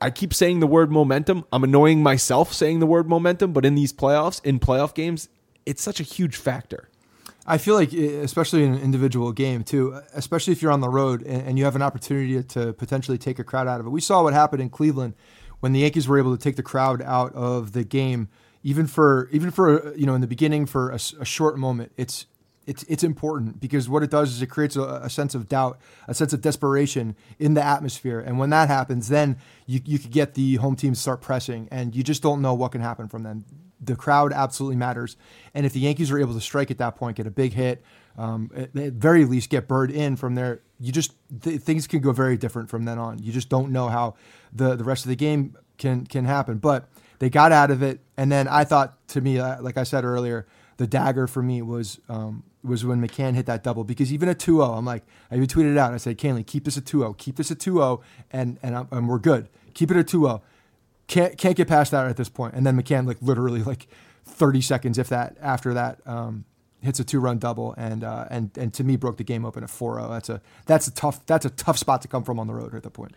I 0.00 0.10
keep 0.10 0.34
saying 0.34 0.60
the 0.60 0.66
word 0.66 0.90
momentum. 0.90 1.44
I'm 1.52 1.62
annoying 1.62 2.02
myself 2.02 2.52
saying 2.52 2.80
the 2.80 2.86
word 2.86 3.08
momentum, 3.08 3.52
but 3.52 3.64
in 3.64 3.76
these 3.76 3.92
playoffs, 3.92 4.44
in 4.44 4.58
playoff 4.58 4.94
games, 4.94 5.28
it's 5.64 5.80
such 5.80 6.00
a 6.00 6.02
huge 6.02 6.36
factor. 6.36 6.88
I 7.46 7.58
feel 7.58 7.74
like, 7.74 7.92
especially 7.92 8.64
in 8.64 8.74
an 8.74 8.80
individual 8.82 9.32
game 9.32 9.64
too, 9.64 10.00
especially 10.12 10.52
if 10.52 10.62
you're 10.62 10.72
on 10.72 10.80
the 10.80 10.88
road 10.88 11.22
and, 11.22 11.58
you 11.58 11.64
have 11.64 11.76
an 11.76 11.82
opportunity 11.82 12.42
to 12.42 12.72
potentially 12.72 13.18
take 13.18 13.38
a 13.38 13.44
crowd 13.44 13.66
out 13.66 13.80
of 13.80 13.86
it. 13.86 13.90
We 13.90 14.00
saw 14.00 14.22
what 14.22 14.32
happened 14.32 14.62
in 14.62 14.70
Cleveland 14.70 15.14
when 15.60 15.72
the 15.72 15.80
Yankees 15.80 16.06
were 16.06 16.18
able 16.18 16.36
to 16.36 16.42
take 16.42 16.56
the 16.56 16.62
crowd 16.62 17.02
out 17.02 17.32
of 17.34 17.72
the 17.72 17.84
game, 17.84 18.28
even 18.62 18.86
for 18.86 19.28
even 19.32 19.50
for 19.50 19.94
you 19.96 20.06
know 20.06 20.14
in 20.14 20.20
the 20.20 20.26
beginning 20.28 20.66
for 20.66 20.90
a, 20.90 21.00
a 21.20 21.24
short 21.24 21.58
moment. 21.58 21.92
It's 21.96 22.26
it's 22.66 22.82
it's 22.84 23.02
important 23.02 23.60
because 23.60 23.88
what 23.88 24.02
it 24.02 24.10
does 24.10 24.32
is 24.32 24.42
it 24.42 24.46
creates 24.46 24.76
a, 24.76 24.82
a, 24.82 25.10
sense 25.10 25.34
of 25.34 25.48
doubt, 25.48 25.78
a 26.06 26.14
sense 26.14 26.32
of 26.32 26.40
desperation 26.40 27.16
in 27.38 27.54
the 27.54 27.64
atmosphere, 27.64 28.20
and 28.20 28.38
when 28.38 28.50
that 28.50 28.68
happens, 28.68 29.08
then 29.08 29.36
you 29.66 29.80
you 29.84 29.98
could 29.98 30.10
get 30.10 30.34
the 30.34 30.56
home 30.56 30.76
team 30.76 30.94
start 30.94 31.20
pressing, 31.20 31.68
and 31.70 31.94
you 31.94 32.02
just 32.02 32.22
don't 32.22 32.40
know 32.40 32.54
what 32.54 32.72
can 32.72 32.80
happen 32.80 33.08
from 33.08 33.22
them. 33.22 33.44
The 33.80 33.96
crowd 33.96 34.32
absolutely 34.32 34.76
matters, 34.76 35.16
and 35.54 35.66
if 35.66 35.72
the 35.72 35.80
Yankees 35.80 36.10
are 36.10 36.18
able 36.18 36.34
to 36.34 36.40
strike 36.40 36.70
at 36.70 36.78
that 36.78 36.96
point, 36.96 37.16
get 37.16 37.26
a 37.26 37.32
big 37.32 37.52
hit, 37.52 37.82
um, 38.16 38.50
at, 38.54 38.76
at, 38.76 38.92
very 38.92 39.24
least 39.24 39.50
get 39.50 39.66
Bird 39.66 39.90
in 39.90 40.14
from 40.16 40.36
there, 40.36 40.62
you 40.78 40.92
just 40.92 41.14
th- 41.42 41.60
things 41.60 41.86
can 41.86 42.00
go 42.00 42.12
very 42.12 42.36
different 42.36 42.70
from 42.70 42.84
then 42.84 42.98
on. 42.98 43.18
You 43.18 43.32
just 43.32 43.48
don't 43.48 43.72
know 43.72 43.88
how 43.88 44.14
the 44.52 44.76
the 44.76 44.84
rest 44.84 45.04
of 45.04 45.08
the 45.08 45.16
game 45.16 45.56
can 45.78 46.06
can 46.06 46.24
happen, 46.24 46.58
but 46.58 46.88
they 47.18 47.28
got 47.28 47.50
out 47.50 47.72
of 47.72 47.82
it, 47.82 48.00
and 48.16 48.30
then 48.30 48.46
I 48.46 48.62
thought 48.62 49.08
to 49.08 49.20
me, 49.20 49.40
uh, 49.40 49.60
like 49.60 49.76
I 49.76 49.82
said 49.82 50.04
earlier 50.04 50.46
the 50.76 50.86
dagger 50.86 51.26
for 51.26 51.42
me 51.42 51.62
was 51.62 52.00
um, 52.08 52.44
was 52.62 52.84
when 52.84 53.06
McCann 53.06 53.34
hit 53.34 53.46
that 53.46 53.62
double 53.62 53.84
because 53.84 54.12
even 54.12 54.28
at 54.28 54.38
2-0, 54.38 54.78
I'm 54.78 54.84
like, 54.84 55.04
I 55.30 55.36
even 55.36 55.48
tweeted 55.48 55.72
it 55.72 55.78
out. 55.78 55.92
I 55.92 55.96
said, 55.96 56.16
Kahnle, 56.18 56.46
keep 56.46 56.64
this 56.64 56.76
a 56.76 56.82
2-0, 56.82 57.18
keep 57.18 57.36
this 57.36 57.50
a 57.50 57.56
2-0, 57.56 58.00
and 58.32 58.58
and, 58.62 58.86
and 58.90 59.08
we're 59.08 59.18
good. 59.18 59.48
Keep 59.74 59.90
it 59.90 59.96
at 59.96 60.06
2-0. 60.06 60.40
Can't 61.08 61.36
can't 61.36 61.56
get 61.56 61.68
past 61.68 61.90
that 61.90 62.06
at 62.06 62.16
this 62.16 62.28
point. 62.28 62.54
And 62.54 62.64
then 62.64 62.80
McCann 62.80 63.06
like 63.06 63.18
literally 63.20 63.62
like 63.62 63.88
30 64.24 64.60
seconds, 64.60 64.98
if 64.98 65.08
that, 65.08 65.36
after 65.40 65.74
that, 65.74 66.00
um, 66.06 66.44
hits 66.80 67.00
a 67.00 67.04
two 67.04 67.20
run 67.20 67.38
double, 67.38 67.74
and 67.76 68.04
uh, 68.04 68.26
and 68.30 68.50
and 68.56 68.72
to 68.74 68.84
me 68.84 68.96
broke 68.96 69.16
the 69.16 69.24
game 69.24 69.44
open 69.44 69.62
at 69.62 69.70
4-0. 69.70 70.08
That's 70.08 70.28
a 70.28 70.40
that's 70.66 70.86
a 70.86 70.94
tough 70.94 71.24
that's 71.26 71.44
a 71.44 71.50
tough 71.50 71.78
spot 71.78 72.02
to 72.02 72.08
come 72.08 72.24
from 72.24 72.38
on 72.38 72.46
the 72.46 72.54
road 72.54 72.74
at 72.74 72.82
that 72.82 72.92
point. 72.92 73.14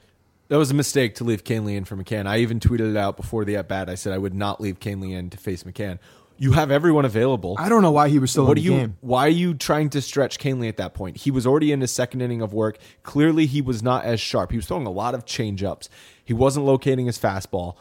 That 0.48 0.58
was 0.58 0.70
a 0.70 0.76
mistake 0.76 1.16
to 1.16 1.24
leave 1.24 1.44
Kahnle 1.44 1.76
in 1.76 1.86
for 1.86 1.96
McCann. 1.96 2.28
I 2.28 2.38
even 2.38 2.60
tweeted 2.60 2.92
it 2.92 2.98
out 2.98 3.18
before 3.18 3.46
the 3.46 3.56
at 3.56 3.68
bat. 3.68 3.90
I 3.90 3.96
said 3.96 4.14
I 4.14 4.20
would 4.20 4.36
not 4.36 4.62
leave 4.62 4.80
Kahnle 4.80 5.12
in 5.12 5.32
to 5.32 5.38
face 5.38 5.64
McCann. 5.64 5.98
You 6.38 6.52
have 6.54 6.70
everyone 6.72 7.06
available. 7.06 7.56
I 7.58 7.70
don't 7.70 7.82
know 7.82 7.92
why 7.92 8.10
he 8.10 8.20
was 8.20 8.32
still 8.32 8.46
what 8.46 8.58
in 8.58 8.64
the 8.64 8.70
you? 8.72 8.78
game. 8.78 8.98
Why 9.02 9.26
are 9.26 9.30
you 9.30 9.54
trying 9.54 9.90
to 9.92 10.02
stretch 10.02 10.38
Kahnle 10.38 10.68
at 10.68 10.78
that 10.78 10.94
point? 10.94 11.18
He 11.18 11.32
was 11.32 11.48
already 11.48 11.72
in 11.72 11.82
his 11.82 11.92
second 11.92 12.22
inning 12.22 12.42
of 12.42 12.54
work. 12.54 12.78
Clearly, 13.04 13.46
he 13.46 13.62
was 13.62 13.82
not 13.82 14.04
as 14.06 14.20
sharp. 14.20 14.52
He 14.52 14.58
was 14.58 14.66
throwing 14.68 14.86
a 14.86 14.92
lot 14.92 15.16
of 15.16 15.26
change 15.26 15.64
ups. 15.64 15.90
He 16.24 16.34
wasn't 16.34 16.66
locating 16.66 17.06
his 17.06 17.18
fastball. 17.18 17.76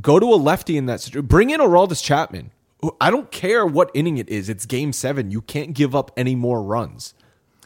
Go 0.00 0.18
to 0.18 0.26
a 0.26 0.36
lefty 0.36 0.76
in 0.76 0.86
that 0.86 1.00
situation. 1.00 1.26
Bring 1.26 1.50
in 1.50 1.60
Aroldis 1.60 2.02
Chapman. 2.02 2.50
I 3.00 3.10
don't 3.10 3.30
care 3.30 3.64
what 3.64 3.90
inning 3.94 4.18
it 4.18 4.28
is. 4.28 4.48
It's 4.48 4.66
game 4.66 4.92
seven. 4.92 5.30
You 5.30 5.40
can't 5.40 5.72
give 5.72 5.94
up 5.94 6.10
any 6.16 6.34
more 6.34 6.62
runs. 6.62 7.14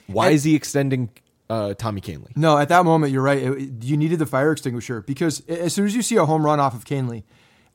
Why 0.07 0.27
And- 0.27 0.35
is 0.35 0.45
he 0.45 0.55
extending 0.55 1.09
uh, 1.49 1.75
Tommy 1.75 2.01
Kahnle? 2.01 2.37
No, 2.37 2.59
at 2.59 2.69
that 2.69 2.85
moment, 2.85 3.13
you're 3.13 3.23
right. 3.23 3.39
It- 3.43 3.83
you 3.85 3.97
needed 3.97 4.19
the 4.19 4.27
fire 4.27 4.53
extinguisher 4.53 5.01
because 5.03 5.41
as 5.49 5.73
soon 5.73 5.87
as 5.87 5.95
you 5.97 6.03
see 6.03 6.17
a 6.17 6.27
home 6.27 6.45
run 6.45 6.61
off 6.61 6.75
of 6.75 6.85
Kahnle, 6.85 7.23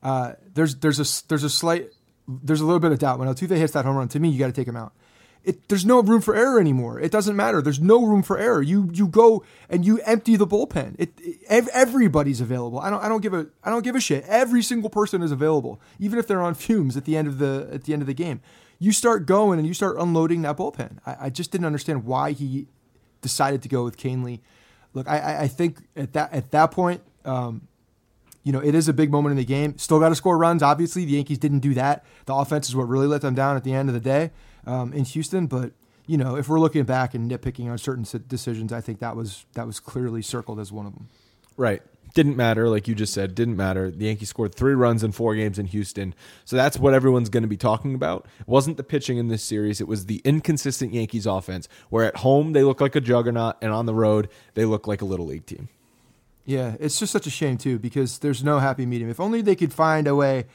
uh, 0.02 0.32
there's 0.54 0.76
there's 0.76 0.98
a 1.00 1.26
there's 1.28 1.44
a 1.44 1.50
slight 1.50 1.90
there's 2.28 2.60
a 2.60 2.64
little 2.66 2.80
bit 2.80 2.92
of 2.92 2.98
doubt 2.98 3.18
when 3.18 3.28
Altuve 3.28 3.56
hits 3.56 3.72
that 3.72 3.84
home 3.84 3.96
run. 3.96 4.08
To 4.08 4.20
me, 4.20 4.28
you 4.28 4.38
got 4.38 4.46
to 4.46 4.52
take 4.52 4.68
him 4.68 4.76
out. 4.76 4.92
It, 5.44 5.68
there's 5.68 5.84
no 5.84 6.00
room 6.00 6.20
for 6.20 6.36
error 6.36 6.60
anymore. 6.60 7.00
It 7.00 7.10
doesn't 7.10 7.34
matter. 7.34 7.60
There's 7.60 7.80
no 7.80 8.04
room 8.06 8.22
for 8.22 8.38
error. 8.38 8.62
You 8.62 8.88
you 8.92 9.08
go 9.08 9.44
and 9.68 9.84
you 9.84 9.98
empty 10.02 10.36
the 10.36 10.46
bullpen. 10.46 10.94
It, 11.00 11.12
it- 11.18 11.68
everybody's 11.72 12.40
available. 12.40 12.78
I 12.78 12.90
don't 12.90 13.02
I 13.02 13.08
don't 13.08 13.22
give 13.22 13.34
a 13.34 13.48
I 13.64 13.70
don't 13.70 13.82
give 13.82 13.96
a 13.96 14.00
shit. 14.00 14.24
Every 14.28 14.62
single 14.62 14.88
person 14.88 15.20
is 15.20 15.32
available, 15.32 15.80
even 15.98 16.20
if 16.20 16.28
they're 16.28 16.42
on 16.42 16.54
fumes 16.54 16.96
at 16.96 17.06
the 17.06 17.16
end 17.16 17.26
of 17.26 17.38
the 17.38 17.68
at 17.72 17.84
the 17.84 17.92
end 17.92 18.02
of 18.02 18.06
the 18.06 18.14
game. 18.14 18.40
You 18.78 18.92
start 18.92 19.26
going 19.26 19.58
and 19.58 19.66
you 19.66 19.74
start 19.74 19.96
unloading 19.98 20.42
that 20.42 20.56
bullpen. 20.56 20.98
I, 21.06 21.16
I 21.22 21.30
just 21.30 21.50
didn't 21.50 21.66
understand 21.66 22.04
why 22.04 22.32
he 22.32 22.68
decided 23.20 23.62
to 23.62 23.68
go 23.68 23.82
with 23.84 23.96
Kahnle. 23.96 24.38
Look, 24.94 25.08
I, 25.08 25.18
I- 25.18 25.40
I 25.42 25.48
think 25.48 25.78
at 25.96 26.12
that 26.12 26.32
at 26.32 26.52
that 26.52 26.70
point, 26.70 27.00
um, 27.24 27.66
you 28.44 28.52
know, 28.52 28.60
it 28.60 28.74
is 28.74 28.88
a 28.88 28.92
big 28.92 29.10
moment 29.10 29.32
in 29.32 29.36
the 29.36 29.44
game. 29.44 29.78
Still 29.78 30.00
got 30.00 30.08
to 30.08 30.14
score 30.14 30.36
runs. 30.36 30.62
Obviously, 30.62 31.04
the 31.04 31.12
Yankees 31.12 31.38
didn't 31.38 31.60
do 31.60 31.74
that. 31.74 32.04
The 32.26 32.34
offense 32.34 32.68
is 32.68 32.74
what 32.74 32.88
really 32.88 33.06
let 33.06 33.20
them 33.20 33.34
down 33.34 33.56
at 33.56 33.64
the 33.64 33.72
end 33.72 33.88
of 33.88 33.94
the 33.94 34.00
day 34.00 34.30
um, 34.66 34.92
in 34.92 35.04
Houston. 35.04 35.46
But 35.46 35.72
you 36.06 36.16
know, 36.16 36.36
if 36.36 36.48
we're 36.48 36.60
looking 36.60 36.84
back 36.84 37.14
and 37.14 37.30
nitpicking 37.30 37.70
on 37.70 37.78
certain 37.78 38.04
decisions, 38.26 38.72
I 38.72 38.80
think 38.80 38.98
that 38.98 39.16
was 39.16 39.46
that 39.54 39.66
was 39.66 39.80
clearly 39.80 40.22
circled 40.22 40.58
as 40.58 40.72
one 40.72 40.86
of 40.86 40.94
them. 40.94 41.08
Right. 41.56 41.82
Didn't 42.14 42.36
matter, 42.36 42.68
like 42.68 42.86
you 42.88 42.94
just 42.94 43.14
said, 43.14 43.34
didn't 43.34 43.56
matter. 43.56 43.90
The 43.90 44.04
Yankees 44.04 44.28
scored 44.28 44.54
three 44.54 44.74
runs 44.74 45.02
in 45.02 45.12
four 45.12 45.34
games 45.34 45.58
in 45.58 45.64
Houston. 45.66 46.14
So 46.44 46.56
that's 46.56 46.78
what 46.78 46.92
everyone's 46.92 47.30
going 47.30 47.42
to 47.42 47.48
be 47.48 47.56
talking 47.56 47.94
about. 47.94 48.26
It 48.38 48.48
wasn't 48.48 48.76
the 48.76 48.82
pitching 48.82 49.16
in 49.16 49.28
this 49.28 49.42
series, 49.42 49.80
it 49.80 49.88
was 49.88 50.06
the 50.06 50.20
inconsistent 50.22 50.92
Yankees 50.92 51.24
offense, 51.24 51.68
where 51.88 52.04
at 52.04 52.16
home 52.16 52.52
they 52.52 52.64
look 52.64 52.82
like 52.82 52.94
a 52.96 53.00
juggernaut, 53.00 53.56
and 53.62 53.72
on 53.72 53.86
the 53.86 53.94
road 53.94 54.28
they 54.52 54.66
look 54.66 54.86
like 54.86 55.00
a 55.00 55.06
little 55.06 55.24
league 55.24 55.46
team. 55.46 55.70
Yeah, 56.44 56.74
it's 56.80 56.98
just 56.98 57.12
such 57.12 57.26
a 57.26 57.30
shame 57.30 57.56
too 57.56 57.78
because 57.78 58.18
there's 58.18 58.42
no 58.42 58.58
happy 58.58 58.86
medium. 58.86 59.10
If 59.10 59.20
only 59.20 59.42
they 59.42 59.54
could 59.54 59.72
find 59.72 60.06
a 60.06 60.14
way 60.14 60.46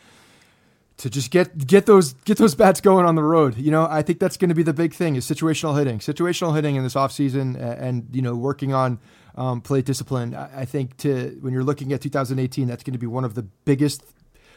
to 0.97 1.09
just 1.09 1.31
get 1.31 1.65
get 1.65 1.85
those 1.85 2.13
get 2.13 2.37
those 2.37 2.55
bats 2.55 2.81
going 2.81 3.05
on 3.05 3.15
the 3.15 3.23
road. 3.23 3.57
You 3.57 3.71
know, 3.71 3.87
I 3.89 4.01
think 4.01 4.19
that's 4.19 4.35
going 4.35 4.49
to 4.49 4.55
be 4.55 4.63
the 4.63 4.73
big 4.73 4.93
thing 4.93 5.15
is 5.15 5.25
situational 5.25 5.77
hitting, 5.77 5.99
situational 5.99 6.55
hitting 6.55 6.75
in 6.75 6.83
this 6.83 6.95
offseason 6.95 7.55
and, 7.55 7.57
and 7.57 8.07
you 8.11 8.21
know 8.21 8.35
working 8.35 8.73
on 8.73 8.99
um, 9.35 9.61
plate 9.61 9.85
discipline. 9.85 10.35
I, 10.35 10.61
I 10.61 10.65
think 10.65 10.97
to 10.97 11.37
when 11.41 11.53
you're 11.53 11.63
looking 11.63 11.93
at 11.93 12.01
2018, 12.01 12.67
that's 12.67 12.83
going 12.83 12.93
to 12.93 12.99
be 12.99 13.07
one 13.07 13.23
of 13.23 13.35
the 13.35 13.43
biggest 13.43 14.03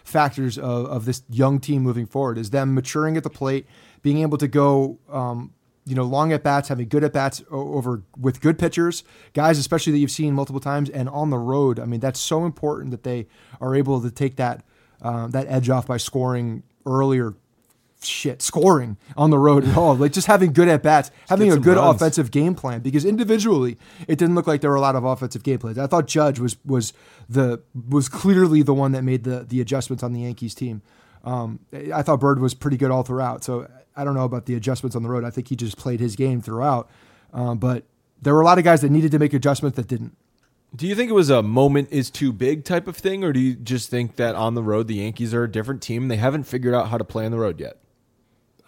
factors 0.02 0.58
of, 0.58 0.86
of 0.86 1.04
this 1.04 1.22
young 1.28 1.60
team 1.60 1.82
moving 1.82 2.06
forward 2.06 2.38
is 2.38 2.50
them 2.50 2.74
maturing 2.74 3.16
at 3.16 3.22
the 3.22 3.30
plate, 3.30 3.66
being 4.02 4.18
able 4.18 4.38
to 4.38 4.48
go 4.48 4.98
um, 5.10 5.52
you 5.90 5.96
know, 5.96 6.04
long 6.04 6.32
at 6.32 6.44
bats, 6.44 6.68
having 6.68 6.88
good 6.88 7.02
at 7.02 7.12
bats 7.12 7.42
over 7.50 8.02
with 8.16 8.40
good 8.40 8.60
pitchers, 8.60 9.02
guys, 9.34 9.58
especially 9.58 9.92
that 9.92 9.98
you've 9.98 10.10
seen 10.12 10.32
multiple 10.34 10.60
times, 10.60 10.88
and 10.88 11.08
on 11.08 11.30
the 11.30 11.38
road. 11.38 11.80
I 11.80 11.84
mean, 11.84 11.98
that's 11.98 12.20
so 12.20 12.44
important 12.44 12.92
that 12.92 13.02
they 13.02 13.26
are 13.60 13.74
able 13.74 14.00
to 14.00 14.10
take 14.10 14.36
that 14.36 14.64
uh, 15.02 15.26
that 15.28 15.48
edge 15.48 15.68
off 15.68 15.88
by 15.88 15.96
scoring 15.96 16.62
earlier. 16.86 17.34
Shit, 18.02 18.40
scoring 18.40 18.96
on 19.14 19.28
the 19.28 19.38
road 19.38 19.66
at 19.68 19.76
all, 19.76 19.94
like 19.94 20.12
just 20.12 20.26
having 20.26 20.54
good 20.54 20.68
at 20.68 20.82
bats, 20.82 21.10
having 21.28 21.52
a 21.52 21.58
good 21.58 21.76
runs. 21.76 21.96
offensive 21.96 22.30
game 22.30 22.54
plan. 22.54 22.80
Because 22.80 23.04
individually, 23.04 23.76
it 24.08 24.16
didn't 24.16 24.34
look 24.34 24.46
like 24.46 24.62
there 24.62 24.70
were 24.70 24.76
a 24.76 24.80
lot 24.80 24.96
of 24.96 25.04
offensive 25.04 25.42
game 25.42 25.58
plans. 25.58 25.76
I 25.76 25.86
thought 25.86 26.06
Judge 26.06 26.38
was 26.38 26.56
was 26.64 26.94
the 27.28 27.60
was 27.90 28.08
clearly 28.08 28.62
the 28.62 28.72
one 28.72 28.92
that 28.92 29.02
made 29.02 29.24
the 29.24 29.44
the 29.46 29.60
adjustments 29.60 30.02
on 30.02 30.14
the 30.14 30.20
Yankees 30.20 30.54
team. 30.54 30.80
Um, 31.24 31.60
I 31.92 32.02
thought 32.02 32.20
Bird 32.20 32.40
was 32.40 32.54
pretty 32.54 32.76
good 32.76 32.90
all 32.90 33.02
throughout. 33.02 33.44
So 33.44 33.68
I 33.96 34.04
don't 34.04 34.14
know 34.14 34.24
about 34.24 34.46
the 34.46 34.54
adjustments 34.54 34.96
on 34.96 35.02
the 35.02 35.08
road. 35.08 35.24
I 35.24 35.30
think 35.30 35.48
he 35.48 35.56
just 35.56 35.76
played 35.76 36.00
his 36.00 36.16
game 36.16 36.40
throughout. 36.40 36.88
Um, 37.32 37.58
but 37.58 37.84
there 38.20 38.34
were 38.34 38.40
a 38.40 38.44
lot 38.44 38.58
of 38.58 38.64
guys 38.64 38.80
that 38.80 38.90
needed 38.90 39.10
to 39.12 39.18
make 39.18 39.32
adjustments 39.32 39.76
that 39.76 39.88
didn't. 39.88 40.16
Do 40.74 40.86
you 40.86 40.94
think 40.94 41.10
it 41.10 41.14
was 41.14 41.30
a 41.30 41.42
moment 41.42 41.88
is 41.90 42.10
too 42.10 42.32
big 42.32 42.64
type 42.64 42.86
of 42.86 42.96
thing, 42.96 43.24
or 43.24 43.32
do 43.32 43.40
you 43.40 43.54
just 43.54 43.90
think 43.90 44.16
that 44.16 44.36
on 44.36 44.54
the 44.54 44.62
road 44.62 44.86
the 44.86 44.94
Yankees 44.94 45.34
are 45.34 45.42
a 45.42 45.50
different 45.50 45.82
team? 45.82 46.06
They 46.06 46.16
haven't 46.16 46.44
figured 46.44 46.74
out 46.74 46.88
how 46.88 46.98
to 46.98 47.04
play 47.04 47.24
on 47.24 47.32
the 47.32 47.38
road 47.38 47.58
yet. 47.58 47.78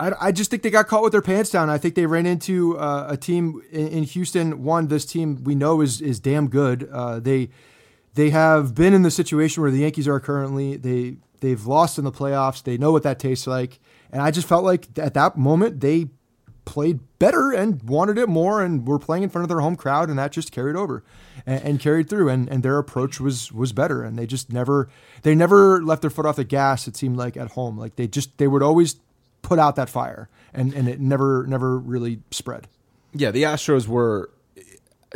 I, 0.01 0.13
I 0.21 0.33
just 0.33 0.51
think 0.51 0.65
they 0.65 0.71
got 0.71 0.89
caught 0.89 1.05
with 1.05 1.13
their 1.13 1.23
pants 1.23 1.51
down. 1.51 1.71
I 1.71 1.79
think 1.79 1.95
they 1.95 2.07
ran 2.07 2.27
into 2.27 2.77
uh, 2.77 3.07
a 3.09 3.17
team 3.17 3.63
in, 3.71 3.87
in 3.89 4.03
Houston. 4.03 4.65
One, 4.65 4.89
this 4.89 5.05
team 5.05 5.45
we 5.45 5.55
know 5.55 5.81
is 5.81 6.01
is 6.01 6.19
damn 6.19 6.49
good. 6.49 6.89
Uh, 6.93 7.21
they 7.21 7.51
they 8.15 8.31
have 8.31 8.75
been 8.75 8.95
in 8.95 9.03
the 9.03 9.11
situation 9.11 9.63
where 9.63 9.71
the 9.71 9.79
Yankees 9.79 10.09
are 10.09 10.19
currently. 10.19 10.77
They 10.77 11.19
they've 11.43 11.67
lost 11.67 11.99
in 11.99 12.05
the 12.05 12.11
playoffs. 12.11 12.63
They 12.63 12.79
know 12.79 12.91
what 12.91 13.03
that 13.03 13.19
tastes 13.19 13.47
like. 13.47 13.79
And 14.11 14.23
I 14.23 14.31
just 14.31 14.49
felt 14.49 14.65
like 14.65 14.99
at 14.99 15.13
that 15.13 15.37
moment 15.37 15.81
they 15.81 16.09
played 16.65 17.01
better 17.19 17.53
and 17.53 17.83
wanted 17.83 18.17
it 18.17 18.29
more 18.29 18.63
and 18.63 18.87
were 18.87 18.99
playing 18.99 19.25
in 19.25 19.29
front 19.29 19.43
of 19.43 19.49
their 19.51 19.61
home 19.61 19.77
crowd 19.77 20.09
and 20.09 20.19
that 20.19 20.33
just 20.33 20.53
carried 20.53 20.77
over 20.77 21.03
and, 21.45 21.63
and 21.63 21.81
carried 21.81 22.09
through 22.09 22.29
and, 22.29 22.49
and 22.49 22.63
their 22.63 22.79
approach 22.79 23.21
was 23.21 23.51
was 23.51 23.73
better 23.73 24.05
and 24.05 24.17
they 24.17 24.27
just 24.27 24.53
never 24.53 24.89
they 25.23 25.35
never 25.35 25.83
left 25.83 26.03
their 26.03 26.11
foot 26.11 26.25
off 26.25 26.37
the 26.37 26.45
gas 26.45 26.87
it 26.87 26.97
seemed 26.97 27.17
like 27.17 27.37
at 27.37 27.51
home 27.51 27.77
like 27.77 27.97
they 27.97 28.07
just 28.07 28.39
they 28.39 28.47
would 28.47 28.63
always 28.63 28.95
put 29.43 29.59
out 29.59 29.75
that 29.75 29.89
fire 29.89 30.29
and 30.55 30.73
and 30.73 30.89
it 30.89 31.01
never 31.01 31.45
never 31.49 31.77
really 31.77 32.21
spread 32.31 32.69
Yeah, 33.15 33.31
the 33.31 33.43
Astros 33.43 33.87
were. 33.87 34.31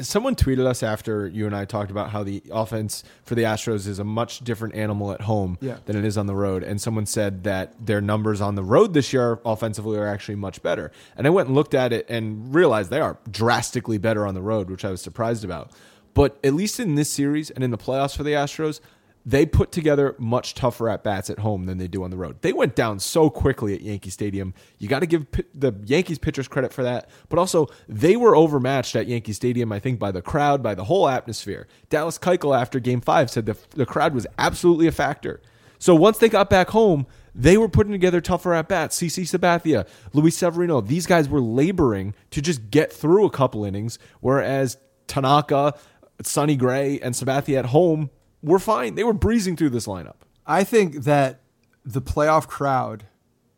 Someone 0.00 0.34
tweeted 0.34 0.66
us 0.66 0.82
after 0.82 1.26
you 1.26 1.46
and 1.46 1.56
I 1.56 1.64
talked 1.64 1.90
about 1.90 2.10
how 2.10 2.22
the 2.22 2.42
offense 2.50 3.02
for 3.24 3.34
the 3.34 3.42
Astros 3.44 3.86
is 3.86 3.98
a 3.98 4.04
much 4.04 4.40
different 4.40 4.74
animal 4.74 5.12
at 5.12 5.22
home 5.22 5.56
Yeah. 5.60 5.76
than 5.86 5.96
it 5.96 6.04
is 6.04 6.18
on 6.18 6.26
the 6.26 6.34
road. 6.34 6.62
And 6.62 6.80
someone 6.80 7.06
said 7.06 7.44
that 7.44 7.74
their 7.86 8.00
numbers 8.00 8.40
on 8.40 8.56
the 8.56 8.62
road 8.62 8.92
this 8.92 9.12
year 9.12 9.38
offensively 9.44 9.96
are 9.98 10.06
actually 10.06 10.34
much 10.34 10.62
better. 10.62 10.92
And 11.16 11.26
I 11.26 11.30
went 11.30 11.48
and 11.48 11.54
looked 11.56 11.72
at 11.74 11.92
it 11.92 12.04
and 12.10 12.54
realized 12.54 12.90
they 12.90 13.00
are 13.00 13.16
drastically 13.30 13.96
better 13.98 14.26
on 14.26 14.34
the 14.34 14.42
road, 14.42 14.68
which 14.70 14.84
I 14.84 14.90
was 14.90 15.00
surprised 15.00 15.44
about. 15.44 15.70
But 16.12 16.38
at 16.44 16.54
least 16.54 16.78
in 16.80 16.94
this 16.94 17.10
series 17.10 17.50
and 17.50 17.62
in 17.64 17.70
the 17.70 17.78
playoffs 17.78 18.16
for 18.16 18.22
the 18.22 18.32
Astros, 18.32 18.80
they 19.28 19.44
put 19.44 19.72
together 19.72 20.14
much 20.18 20.54
tougher 20.54 20.88
at 20.88 21.02
bats 21.02 21.28
at 21.28 21.40
home 21.40 21.66
than 21.66 21.78
they 21.78 21.88
do 21.88 22.04
on 22.04 22.10
the 22.10 22.16
road. 22.16 22.40
They 22.42 22.52
went 22.52 22.76
down 22.76 23.00
so 23.00 23.28
quickly 23.28 23.74
at 23.74 23.80
Yankee 23.80 24.10
Stadium. 24.10 24.54
You 24.78 24.88
got 24.88 25.00
to 25.00 25.06
give 25.06 25.26
the 25.52 25.72
Yankees 25.84 26.20
pitchers 26.20 26.46
credit 26.46 26.72
for 26.72 26.84
that, 26.84 27.10
but 27.28 27.40
also 27.40 27.66
they 27.88 28.16
were 28.16 28.36
overmatched 28.36 28.94
at 28.94 29.08
Yankee 29.08 29.32
Stadium. 29.32 29.72
I 29.72 29.80
think 29.80 29.98
by 29.98 30.12
the 30.12 30.22
crowd, 30.22 30.62
by 30.62 30.76
the 30.76 30.84
whole 30.84 31.08
atmosphere. 31.08 31.66
Dallas 31.90 32.18
Keuchel 32.18 32.56
after 32.56 32.78
Game 32.78 33.00
Five 33.00 33.28
said 33.28 33.46
the 33.46 33.56
the 33.70 33.84
crowd 33.84 34.14
was 34.14 34.28
absolutely 34.38 34.86
a 34.86 34.92
factor. 34.92 35.42
So 35.80 35.94
once 35.94 36.18
they 36.18 36.28
got 36.28 36.48
back 36.48 36.70
home, 36.70 37.06
they 37.34 37.58
were 37.58 37.68
putting 37.68 37.92
together 37.92 38.20
tougher 38.20 38.54
at 38.54 38.68
bats. 38.68 38.96
CC 38.96 39.24
Sabathia, 39.24 39.86
Luis 40.12 40.36
Severino, 40.36 40.80
these 40.80 41.04
guys 41.04 41.28
were 41.28 41.40
laboring 41.40 42.14
to 42.30 42.40
just 42.40 42.70
get 42.70 42.92
through 42.92 43.26
a 43.26 43.30
couple 43.30 43.64
innings, 43.64 43.98
whereas 44.20 44.78
Tanaka, 45.08 45.74
Sonny 46.22 46.56
Gray, 46.56 47.00
and 47.00 47.14
Sabathia 47.14 47.58
at 47.58 47.66
home 47.66 48.10
were 48.46 48.58
fine. 48.58 48.94
They 48.94 49.04
were 49.04 49.12
breezing 49.12 49.56
through 49.56 49.70
this 49.70 49.86
lineup. 49.86 50.16
I 50.46 50.64
think 50.64 51.04
that 51.04 51.40
the 51.84 52.00
playoff 52.00 52.46
crowd 52.46 53.04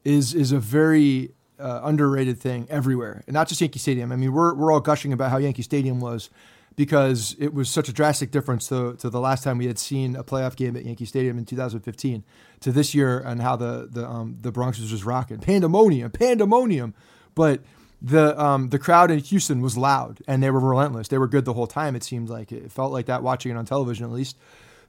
is 0.04 0.34
is 0.34 0.50
a 0.52 0.58
very 0.58 1.32
uh, 1.58 1.80
underrated 1.84 2.38
thing 2.38 2.66
everywhere, 2.70 3.22
and 3.26 3.34
not 3.34 3.48
just 3.48 3.60
Yankee 3.60 3.78
Stadium. 3.78 4.10
I 4.10 4.16
mean, 4.16 4.32
we're 4.32 4.54
we're 4.54 4.72
all 4.72 4.80
gushing 4.80 5.12
about 5.12 5.30
how 5.30 5.36
Yankee 5.36 5.62
Stadium 5.62 6.00
was 6.00 6.30
because 6.76 7.36
it 7.38 7.52
was 7.52 7.68
such 7.68 7.88
a 7.88 7.92
drastic 7.92 8.30
difference 8.30 8.68
to, 8.68 8.94
to 8.94 9.10
the 9.10 9.18
last 9.18 9.42
time 9.42 9.58
we 9.58 9.66
had 9.66 9.80
seen 9.80 10.14
a 10.14 10.22
playoff 10.22 10.54
game 10.54 10.76
at 10.76 10.84
Yankee 10.84 11.06
Stadium 11.06 11.36
in 11.36 11.44
2015 11.44 12.22
to 12.60 12.70
this 12.70 12.94
year, 12.94 13.18
and 13.18 13.42
how 13.42 13.56
the 13.56 13.88
the 13.90 14.08
um, 14.08 14.38
the 14.40 14.50
Bronx 14.50 14.78
was 14.78 14.90
just 14.90 15.04
rocking 15.04 15.38
pandemonium, 15.38 16.10
pandemonium. 16.10 16.94
But 17.34 17.60
the 18.00 18.40
um, 18.40 18.70
the 18.70 18.78
crowd 18.78 19.10
in 19.10 19.18
Houston 19.18 19.60
was 19.60 19.76
loud 19.76 20.20
and 20.26 20.42
they 20.42 20.50
were 20.50 20.60
relentless. 20.60 21.08
They 21.08 21.18
were 21.18 21.26
good 21.26 21.44
the 21.44 21.54
whole 21.54 21.66
time. 21.66 21.96
It 21.96 22.04
seemed 22.04 22.28
like 22.28 22.52
it 22.52 22.70
felt 22.70 22.92
like 22.92 23.06
that 23.06 23.22
watching 23.22 23.52
it 23.52 23.56
on 23.56 23.64
television 23.64 24.04
at 24.06 24.12
least. 24.12 24.36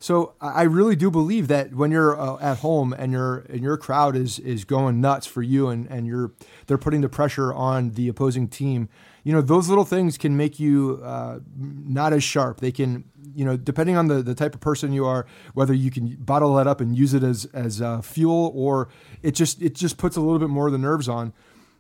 So 0.02 0.34
I 0.40 0.64
really 0.64 0.96
do 0.96 1.12
believe 1.12 1.50
that 1.50 1.74
when 1.74 1.92
you're 1.92 2.20
uh, 2.20 2.38
at 2.40 2.60
home 2.60 2.94
and 2.94 3.12
your 3.12 3.40
and 3.50 3.62
your 3.62 3.78
crowd 3.78 4.16
is 4.16 4.40
is 4.40 4.64
going 4.64 5.02
nuts 5.02 5.28
for 5.28 5.42
you 5.42 5.68
and 5.68 5.88
and 5.88 6.08
you're 6.08 6.32
they're 6.68 6.78
putting 6.78 7.02
the 7.02 7.10
pressure 7.10 7.54
on 7.54 7.92
the 7.92 8.08
opposing 8.08 8.48
team, 8.48 8.88
you 9.24 9.34
know 9.34 9.42
those 9.42 9.68
little 9.68 9.84
things 9.84 10.18
can 10.18 10.38
make 10.38 10.58
you 10.58 11.02
uh, 11.04 11.40
not 11.58 12.14
as 12.14 12.24
sharp. 12.24 12.62
They 12.62 12.72
can 12.72 13.04
you 13.36 13.44
know 13.44 13.58
depending 13.58 13.98
on 13.98 14.08
the 14.08 14.24
the 14.24 14.34
type 14.34 14.56
of 14.56 14.62
person 14.62 14.94
you 14.94 15.06
are, 15.06 15.26
whether 15.54 15.74
you 15.74 15.92
can 15.92 16.16
bottle 16.16 16.56
that 16.56 16.66
up 16.66 16.80
and 16.80 16.98
use 16.98 17.14
it 17.14 17.24
as 17.24 17.46
as 17.54 17.82
uh, 17.82 18.02
fuel 18.02 18.54
or 18.56 18.88
it 19.22 19.32
just 19.32 19.62
it 19.62 19.76
just 19.76 19.98
puts 19.98 20.16
a 20.16 20.22
little 20.22 20.40
bit 20.40 20.50
more 20.50 20.68
of 20.68 20.72
the 20.72 20.80
nerves 20.80 21.10
on 21.10 21.34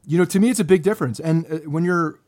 you 0.09 0.17
know, 0.17 0.25
to 0.25 0.39
me, 0.39 0.49
it's 0.49 0.59
a 0.59 0.65
big 0.65 0.81
difference. 0.83 1.19
And 1.19 1.45
uh, 1.45 1.57
when 1.69 1.83
you're 1.83 2.19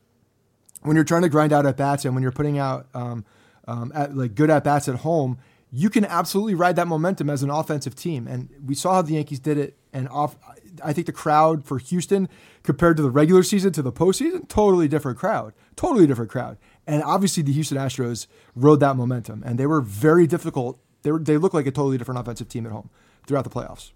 when 0.82 0.96
you're 0.96 1.04
trying 1.04 1.22
to 1.22 1.28
grind 1.28 1.52
out 1.52 1.66
at 1.66 1.76
bats 1.76 2.04
and 2.04 2.14
when 2.14 2.22
you're 2.22 2.32
putting 2.32 2.58
out 2.58 2.86
um, 2.94 3.24
um, 3.66 3.92
at, 3.94 4.16
like 4.16 4.34
good 4.34 4.50
at 4.50 4.64
bats 4.64 4.88
at 4.88 4.96
home, 4.96 5.38
you 5.74 5.88
can 5.88 6.04
absolutely 6.04 6.54
ride 6.54 6.76
that 6.76 6.86
momentum 6.86 7.30
as 7.30 7.42
an 7.42 7.48
offensive 7.48 7.96
team. 7.96 8.28
And 8.28 8.50
we 8.64 8.74
saw 8.74 8.94
how 8.94 9.02
the 9.02 9.14
Yankees 9.14 9.40
did 9.40 9.56
it. 9.56 9.78
And 9.90 10.06
off, 10.10 10.36
I 10.84 10.92
think 10.92 11.06
the 11.06 11.12
crowd 11.12 11.64
for 11.64 11.78
Houston 11.78 12.28
compared 12.62 12.98
to 12.98 13.02
the 13.02 13.10
regular 13.10 13.42
season 13.42 13.72
to 13.72 13.82
the 13.82 13.92
postseason, 13.92 14.46
totally 14.48 14.86
different 14.86 15.18
crowd, 15.18 15.54
totally 15.74 16.06
different 16.06 16.30
crowd. 16.30 16.58
And 16.86 17.02
obviously, 17.02 17.42
the 17.42 17.52
Houston 17.52 17.78
Astros 17.78 18.26
rode 18.54 18.80
that 18.80 18.96
momentum, 18.96 19.42
and 19.46 19.58
they 19.58 19.66
were 19.66 19.80
very 19.80 20.26
difficult. 20.26 20.78
They 21.02 21.12
were, 21.12 21.18
they 21.18 21.38
look 21.38 21.54
like 21.54 21.66
a 21.66 21.70
totally 21.70 21.96
different 21.96 22.20
offensive 22.20 22.48
team 22.48 22.66
at 22.66 22.72
home 22.72 22.90
throughout 23.26 23.44
the 23.44 23.50
playoffs. 23.50 23.92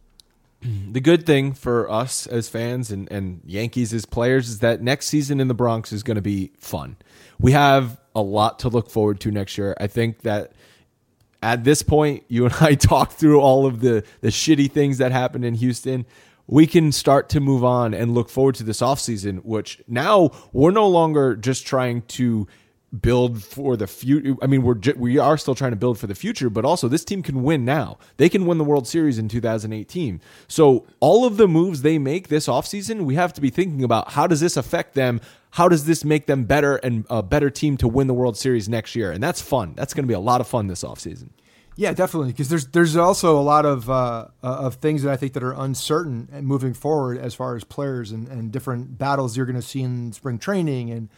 The 0.93 1.01
good 1.01 1.27
thing 1.27 1.53
for 1.53 1.89
us 1.91 2.27
as 2.27 2.49
fans 2.49 2.91
and, 2.91 3.13
and 3.13 3.43
Yankees 3.45 3.93
as 3.93 4.07
players 4.07 4.49
is 4.49 4.61
that 4.61 4.81
next 4.81 5.07
season 5.07 5.39
in 5.39 5.49
the 5.49 5.55
Bronx 5.55 5.93
is 5.93 6.03
going 6.03 6.15
to 6.15 6.23
be 6.23 6.53
fun. 6.59 6.97
We 7.39 7.53
have 7.53 8.01
a 8.15 8.23
lot 8.23 8.61
to 8.61 8.71
look 8.71 8.91
forward 8.91 9.21
to 9.21 9.31
next 9.31 9.59
year. 9.59 9.77
I 9.79 9.87
think 9.87 10.23
that 10.23 10.53
at 11.47 11.63
this 11.63 11.81
point, 11.81 12.25
you 12.27 12.45
and 12.47 12.55
I 12.61 12.75
talked 12.93 13.13
through 13.13 13.41
all 13.41 13.67
of 13.67 13.81
the, 13.81 14.03
the 14.21 14.29
shitty 14.29 14.71
things 14.71 14.99
that 14.99 15.13
happened 15.13 15.45
in 15.45 15.55
Houston. 15.55 16.05
We 16.49 16.67
can 16.67 16.91
start 16.91 17.29
to 17.31 17.41
move 17.41 17.63
on 17.63 17.95
and 17.95 18.15
look 18.15 18.29
forward 18.29 18.57
to 18.57 18.65
this 18.65 18.81
offseason, 18.81 19.45
which 19.45 19.81
now 19.87 20.31
we're 20.53 20.73
no 20.73 20.89
longer 20.89 21.37
just 21.37 21.65
trying 21.65 22.03
to 22.03 22.49
build 23.01 23.45
for 23.45 23.77
the 23.77 23.87
future. 23.87 24.35
I 24.43 24.47
mean, 24.47 24.63
we're 24.63 24.77
we 24.97 25.19
are 25.19 25.37
still 25.37 25.55
trying 25.55 25.73
to 25.73 25.77
build 25.77 25.99
for 25.99 26.09
the 26.09 26.15
future, 26.15 26.51
but 26.51 26.65
also 26.65 26.89
this 26.89 27.05
team 27.05 27.23
can 27.23 27.45
win 27.45 27.65
now. 27.65 27.99
They 28.17 28.29
can 28.29 28.47
win 28.47 28.59
the 28.59 28.65
World 28.65 28.89
Series 28.89 29.19
in 29.19 29.29
2018. 29.29 30.21
So 30.49 30.87
all 30.99 31.25
of 31.25 31.37
the 31.37 31.47
moves 31.47 31.83
they 31.83 31.99
make 31.99 32.27
this 32.29 32.47
offseason, 32.49 33.05
we 33.05 33.15
have 33.15 33.33
to 33.35 33.41
be 33.41 33.51
thinking 33.51 33.85
about 33.85 34.13
how 34.13 34.27
does 34.27 34.41
this 34.41 34.57
affect 34.57 34.95
them? 34.95 35.21
How 35.57 35.71
does 35.71 35.87
this 35.87 36.05
make 36.05 36.27
them 36.27 36.45
better 36.45 36.77
and 36.77 37.07
a 37.09 37.23
better 37.23 37.49
team 37.49 37.79
to 37.79 37.89
win 37.89 38.09
the 38.09 38.13
World 38.13 38.37
Series 38.37 38.69
next 38.69 38.95
year? 38.95 39.11
And 39.11 39.23
that's 39.23 39.41
fun. 39.41 39.73
That's 39.75 39.95
going 39.95 40.05
to 40.05 40.07
be 40.07 40.13
a 40.13 40.21
lot 40.21 40.43
of 40.43 40.47
fun 40.47 40.67
this 40.67 40.85
offseason. 40.85 41.31
Yeah, 41.77 41.95
definitely. 41.95 42.33
Because 42.33 42.51
there's 42.51 42.67
there's 42.67 42.95
also 42.95 43.39
a 43.39 43.41
lot 43.41 43.65
of 43.65 43.89
uh, 43.89 44.29
of 44.43 44.75
things 44.75 45.03
that 45.03 45.11
I 45.11 45.17
think 45.17 45.33
that 45.33 45.43
are 45.43 45.55
uncertain 45.55 46.29
moving 46.43 46.75
forward 46.75 47.17
as 47.17 47.35
far 47.35 47.57
as 47.57 47.65
players 47.65 48.13
and, 48.13 48.29
and 48.29 48.53
different 48.53 48.99
battles 48.99 49.35
you're 49.35 49.47
going 49.47 49.57
to 49.57 49.63
see 49.63 49.81
in 49.81 50.13
spring 50.13 50.39
training 50.39 50.91
and 50.91 51.09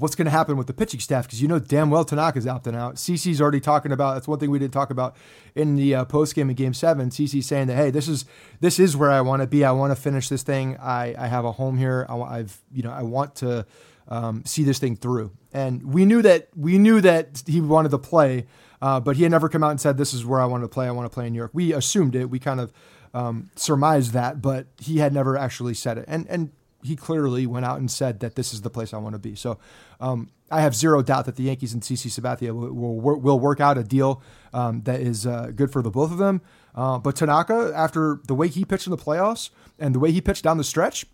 what's 0.00 0.14
going 0.14 0.26
to 0.26 0.30
happen 0.30 0.56
with 0.56 0.66
the 0.66 0.72
pitching 0.72 1.00
staff 1.00 1.26
because 1.26 1.40
you 1.40 1.48
know 1.48 1.58
damn 1.58 1.90
well 1.90 2.04
Tanaka's 2.04 2.46
opting 2.46 2.74
out. 2.74 2.96
CC's 2.96 3.40
already 3.40 3.60
talking 3.60 3.92
about 3.92 4.14
that's 4.14 4.28
one 4.28 4.38
thing 4.38 4.50
we 4.50 4.58
didn't 4.58 4.72
talk 4.72 4.90
about 4.90 5.16
in 5.54 5.76
the 5.76 5.94
uh, 5.94 6.04
post 6.04 6.34
game 6.34 6.50
in 6.50 6.56
Game 6.56 6.74
Seven. 6.74 7.10
CC's 7.10 7.46
saying 7.46 7.68
that 7.68 7.76
hey, 7.76 7.90
this 7.90 8.08
is 8.08 8.24
this 8.60 8.78
is 8.78 8.96
where 8.96 9.10
I 9.10 9.20
want 9.20 9.42
to 9.42 9.46
be. 9.46 9.64
I 9.64 9.72
want 9.72 9.92
to 9.92 10.00
finish 10.00 10.28
this 10.28 10.42
thing. 10.42 10.76
I 10.78 11.14
I 11.16 11.28
have 11.28 11.44
a 11.44 11.52
home 11.52 11.78
here. 11.78 12.06
I, 12.08 12.38
have 12.38 12.58
you 12.72 12.82
know 12.82 12.92
I 12.92 13.02
want 13.02 13.36
to 13.36 13.66
um, 14.08 14.44
see 14.44 14.64
this 14.64 14.78
thing 14.78 14.96
through. 14.96 15.32
And 15.52 15.92
we 15.92 16.04
knew 16.04 16.22
that 16.22 16.48
we 16.56 16.78
knew 16.78 17.00
that 17.00 17.42
he 17.46 17.60
wanted 17.60 17.90
to 17.90 17.98
play, 17.98 18.46
uh, 18.82 19.00
but 19.00 19.16
he 19.16 19.22
had 19.22 19.32
never 19.32 19.48
come 19.48 19.62
out 19.62 19.70
and 19.70 19.80
said 19.80 19.96
this 19.96 20.12
is 20.12 20.24
where 20.24 20.40
I 20.40 20.46
want 20.46 20.64
to 20.64 20.68
play. 20.68 20.86
I 20.86 20.90
want 20.90 21.10
to 21.10 21.14
play 21.14 21.26
in 21.26 21.32
New 21.32 21.38
York. 21.38 21.52
We 21.54 21.72
assumed 21.72 22.14
it. 22.16 22.28
We 22.28 22.38
kind 22.38 22.60
of 22.60 22.72
um, 23.12 23.50
surmised 23.54 24.12
that, 24.12 24.42
but 24.42 24.66
he 24.78 24.98
had 24.98 25.12
never 25.12 25.36
actually 25.36 25.74
said 25.74 25.98
it. 25.98 26.04
And 26.08 26.26
and 26.28 26.50
he 26.84 26.96
clearly 26.96 27.46
went 27.46 27.64
out 27.64 27.78
and 27.78 27.90
said 27.90 28.20
that 28.20 28.36
this 28.36 28.52
is 28.52 28.60
the 28.60 28.70
place 28.70 28.92
I 28.92 28.98
want 28.98 29.14
to 29.14 29.18
be. 29.18 29.34
So 29.34 29.58
um, 30.00 30.30
I 30.50 30.60
have 30.60 30.74
zero 30.74 31.02
doubt 31.02 31.24
that 31.24 31.36
the 31.36 31.44
Yankees 31.44 31.72
and 31.72 31.82
CC 31.82 32.08
Sabathia 32.08 32.52
will, 32.52 32.72
will, 32.72 33.18
will 33.18 33.40
work 33.40 33.58
out 33.58 33.78
a 33.78 33.82
deal 33.82 34.22
um, 34.52 34.82
that 34.82 35.00
is 35.00 35.26
uh, 35.26 35.50
good 35.54 35.72
for 35.72 35.80
the 35.80 35.90
both 35.90 36.12
of 36.12 36.18
them. 36.18 36.42
Uh, 36.74 36.98
but 36.98 37.16
Tanaka, 37.16 37.72
after 37.74 38.20
the 38.26 38.34
way 38.34 38.48
he 38.48 38.64
pitched 38.64 38.86
in 38.86 38.90
the 38.90 38.98
playoffs 38.98 39.48
and 39.78 39.94
the 39.94 39.98
way 39.98 40.12
he 40.12 40.20
pitched 40.20 40.44
down 40.44 40.58
the 40.58 40.64
stretch, 40.64 41.06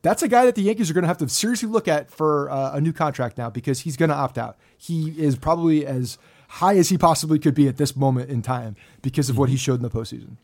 that's 0.00 0.22
a 0.22 0.28
guy 0.28 0.46
that 0.46 0.54
the 0.54 0.62
Yankees 0.62 0.90
are 0.90 0.94
going 0.94 1.02
to 1.02 1.08
have 1.08 1.18
to 1.18 1.28
seriously 1.28 1.68
look 1.68 1.86
at 1.86 2.10
for 2.10 2.50
uh, 2.50 2.72
a 2.72 2.80
new 2.80 2.92
contract 2.92 3.36
now 3.36 3.50
because 3.50 3.80
he's 3.80 3.96
going 3.96 4.10
to 4.10 4.14
opt 4.14 4.38
out. 4.38 4.56
He 4.76 5.10
is 5.20 5.36
probably 5.36 5.84
as 5.84 6.18
high 6.48 6.76
as 6.76 6.88
he 6.88 6.96
possibly 6.96 7.38
could 7.38 7.54
be 7.54 7.68
at 7.68 7.76
this 7.76 7.94
moment 7.94 8.30
in 8.30 8.40
time 8.40 8.76
because 9.02 9.28
of 9.28 9.36
what 9.36 9.50
he 9.50 9.56
showed 9.56 9.76
in 9.76 9.82
the 9.82 9.90
postseason. 9.90 10.36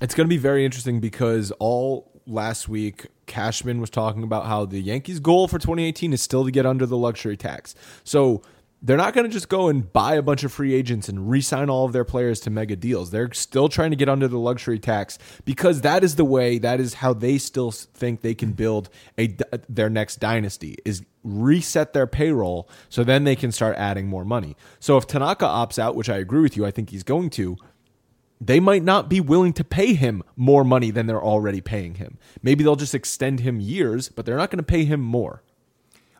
It's 0.00 0.14
going 0.14 0.26
to 0.26 0.28
be 0.28 0.38
very 0.38 0.64
interesting 0.64 1.00
because 1.00 1.50
all 1.58 2.10
last 2.30 2.68
week, 2.68 3.06
Cashman 3.26 3.80
was 3.80 3.90
talking 3.90 4.22
about 4.22 4.46
how 4.46 4.64
the 4.64 4.80
Yankees' 4.80 5.20
goal 5.20 5.48
for 5.48 5.58
2018 5.58 6.12
is 6.12 6.22
still 6.22 6.44
to 6.44 6.50
get 6.50 6.66
under 6.66 6.86
the 6.86 6.96
luxury 6.96 7.36
tax. 7.36 7.74
So 8.04 8.42
they're 8.82 8.96
not 8.96 9.12
going 9.12 9.26
to 9.26 9.32
just 9.32 9.48
go 9.48 9.68
and 9.68 9.92
buy 9.92 10.14
a 10.14 10.22
bunch 10.22 10.42
of 10.42 10.52
free 10.52 10.72
agents 10.72 11.08
and 11.08 11.28
re-sign 11.28 11.68
all 11.68 11.84
of 11.84 11.92
their 11.92 12.04
players 12.04 12.40
to 12.40 12.50
mega 12.50 12.76
deals. 12.76 13.10
They're 13.10 13.32
still 13.32 13.68
trying 13.68 13.90
to 13.90 13.96
get 13.96 14.08
under 14.08 14.26
the 14.26 14.38
luxury 14.38 14.78
tax 14.78 15.18
because 15.44 15.82
that 15.82 16.02
is 16.02 16.16
the 16.16 16.24
way, 16.24 16.58
that 16.58 16.80
is 16.80 16.94
how 16.94 17.12
they 17.12 17.36
still 17.36 17.72
think 17.72 18.22
they 18.22 18.34
can 18.34 18.52
build 18.52 18.88
a 19.18 19.36
their 19.68 19.90
next 19.90 20.16
dynasty 20.16 20.76
is 20.84 21.02
reset 21.22 21.92
their 21.92 22.06
payroll 22.06 22.68
so 22.88 23.04
then 23.04 23.24
they 23.24 23.36
can 23.36 23.52
start 23.52 23.76
adding 23.76 24.08
more 24.08 24.24
money. 24.24 24.56
So 24.78 24.96
if 24.96 25.06
Tanaka 25.06 25.44
opts 25.44 25.78
out, 25.78 25.94
which 25.94 26.08
I 26.08 26.16
agree 26.16 26.40
with 26.40 26.56
you, 26.56 26.64
I 26.64 26.70
think 26.70 26.88
he's 26.88 27.02
going 27.02 27.28
to, 27.30 27.58
they 28.40 28.58
might 28.58 28.82
not 28.82 29.08
be 29.08 29.20
willing 29.20 29.52
to 29.52 29.64
pay 29.64 29.94
him 29.94 30.22
more 30.34 30.64
money 30.64 30.90
than 30.90 31.06
they're 31.06 31.22
already 31.22 31.60
paying 31.60 31.96
him. 31.96 32.18
Maybe 32.42 32.64
they'll 32.64 32.76
just 32.76 32.94
extend 32.94 33.40
him 33.40 33.60
years, 33.60 34.08
but 34.08 34.24
they're 34.24 34.36
not 34.36 34.50
going 34.50 34.58
to 34.58 34.62
pay 34.62 34.84
him 34.84 35.00
more. 35.00 35.42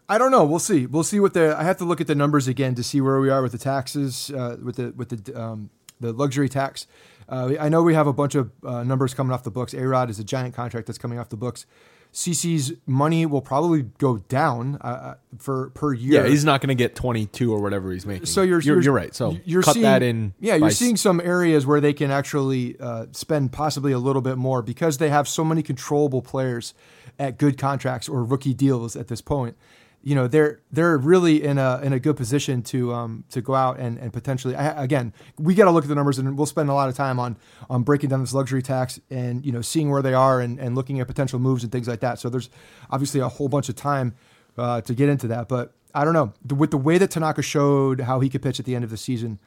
I 0.09 0.19
don't 0.19 0.31
know. 0.31 0.45
We'll 0.45 0.59
see. 0.59 0.87
We'll 0.87 1.05
see 1.05 1.21
what 1.21 1.35
the. 1.35 1.57
I 1.57 1.63
have 1.63 1.77
to 1.79 1.85
look 1.85 2.01
at 2.01 2.09
the 2.09 2.17
numbers 2.17 2.49
again 2.49 2.75
to 2.75 2.83
see 2.83 3.01
where 3.01 3.21
we 3.21 3.31
are 3.31 3.43
with 3.43 3.53
the 3.53 3.59
taxes, 3.59 4.31
uh, 4.31 4.57
with 4.63 4.77
the 4.77 4.93
with 4.97 5.25
the 5.25 5.41
um, 5.41 5.71
the 6.01 6.13
luxury 6.13 6.49
tax. 6.49 6.87
Uh, 7.29 7.55
I 7.61 7.69
know 7.69 7.83
we 7.83 7.95
have 7.95 8.09
a 8.09 8.13
bunch 8.13 8.35
of 8.35 8.51
uh, 8.65 8.83
numbers 8.83 9.15
coming 9.15 9.33
off 9.33 9.45
the 9.45 9.53
books. 9.53 9.73
A 9.73 9.87
Rod 9.87 10.11
is 10.11 10.19
a 10.19 10.25
giant 10.25 10.53
contract 10.53 10.89
that's 10.89 10.99
coming 10.99 11.21
off 11.21 11.29
the 11.29 11.37
books. 11.37 11.65
CC's 12.13 12.73
money 12.87 13.25
will 13.25 13.41
probably 13.41 13.83
go 13.83 14.19
down 14.19 14.79
uh, 14.81 14.87
uh, 14.87 15.15
for 15.39 15.71
per 15.71 15.93
year. 15.93 16.25
Yeah, 16.25 16.29
he's 16.29 16.45
not 16.45 16.61
going 16.61 16.69
to 16.69 16.75
get 16.75 16.97
22 16.97 17.53
or 17.53 17.61
whatever 17.61 17.93
he's 17.93 18.05
making. 18.05 18.27
So 18.27 18.43
you're 18.43 18.61
you're, 18.61 18.77
you're, 18.77 18.85
you're 18.85 18.93
right. 18.93 19.15
So 19.15 19.37
you're 19.45 19.63
cut 19.63 19.75
seeing, 19.75 19.85
that 19.85 20.03
in. 20.03 20.35
Yeah, 20.41 20.57
you're 20.57 20.71
seeing 20.71 20.97
some 20.97 21.21
areas 21.21 21.67
where 21.67 21.81
they 21.81 21.93
can 21.93 22.11
actually 22.11 22.79
uh, 22.81 23.07
spend 23.13 23.53
possibly 23.53 23.93
a 23.93 23.99
little 23.99 24.23
bit 24.23 24.37
more 24.39 24.63
because 24.63 24.99
they 24.99 25.09
have 25.11 25.29
so 25.29 25.45
many 25.45 25.63
controllable 25.63 26.23
players 26.23 26.75
at 27.19 27.39
good 27.39 27.59
contracts 27.59 28.09
or 28.09 28.25
rookie 28.25 28.55
deals 28.55 28.97
at 28.97 29.09
this 29.09 29.21
point 29.21 29.57
you 30.03 30.15
know 30.15 30.27
they're 30.27 30.61
they're 30.73 30.97
really 30.97 31.43
in 31.45 31.59
a 31.59 31.81
in 31.83 31.93
a 31.93 32.01
good 32.01 32.17
position 32.17 32.63
to 32.63 32.93
um 32.93 33.25
to 33.31 33.41
go 33.41 33.55
out 33.55 33.79
and 33.79 33.99
and 33.99 34.13
potentially 34.13 34.55
again 34.57 35.13
we 35.39 35.55
got 35.55 35.67
to 35.67 35.71
look 35.71 35.85
at 35.85 35.89
the 35.89 35.95
numbers 35.95 36.19
and 36.19 36.37
we'll 36.37 36.47
spend 36.47 36.71
a 36.71 36.75
lot 36.75 36.89
of 36.89 36.95
time 36.95 37.19
on 37.19 37.37
on 37.69 37.83
breaking 37.83 38.09
down 38.09 38.21
this 38.21 38.33
luxury 38.33 38.63
tax 38.63 38.99
and 39.11 39.45
you 39.45 39.53
know 39.53 39.61
seeing 39.61 39.91
where 39.91 40.03
they 40.03 40.15
are 40.15 40.41
and 40.41 40.59
and 40.59 40.75
looking 40.75 41.01
at 41.01 41.07
potential 41.07 41.39
moves 41.39 41.63
and 41.63 41.71
things 41.71 41.87
like 41.87 42.01
that. 42.01 42.19
So 42.19 42.29
there's 42.29 42.49
obviously 42.91 43.21
a 43.21 43.29
whole 43.29 43.49
bunch 43.49 43.69
of 43.69 43.77
time 43.77 44.15
uh, 44.57 44.81
to 44.83 44.95
get 44.95 45.09
into 45.09 45.27
that, 45.29 45.49
but 45.49 45.75
I 45.95 46.05
don't 46.05 46.15
know 46.15 46.33
with 46.55 46.71
the 46.71 46.79
way 46.79 46.99
that 46.99 47.11
Tanaka 47.11 47.43
showed 47.43 48.01
how 48.01 48.21
he 48.21 48.29
could 48.29 48.43
pitch 48.43 48.59
at 48.59 48.67
the 48.67 48.75
end 48.75 48.85
of 48.85 48.91
the 48.91 48.97
season. 48.97 49.39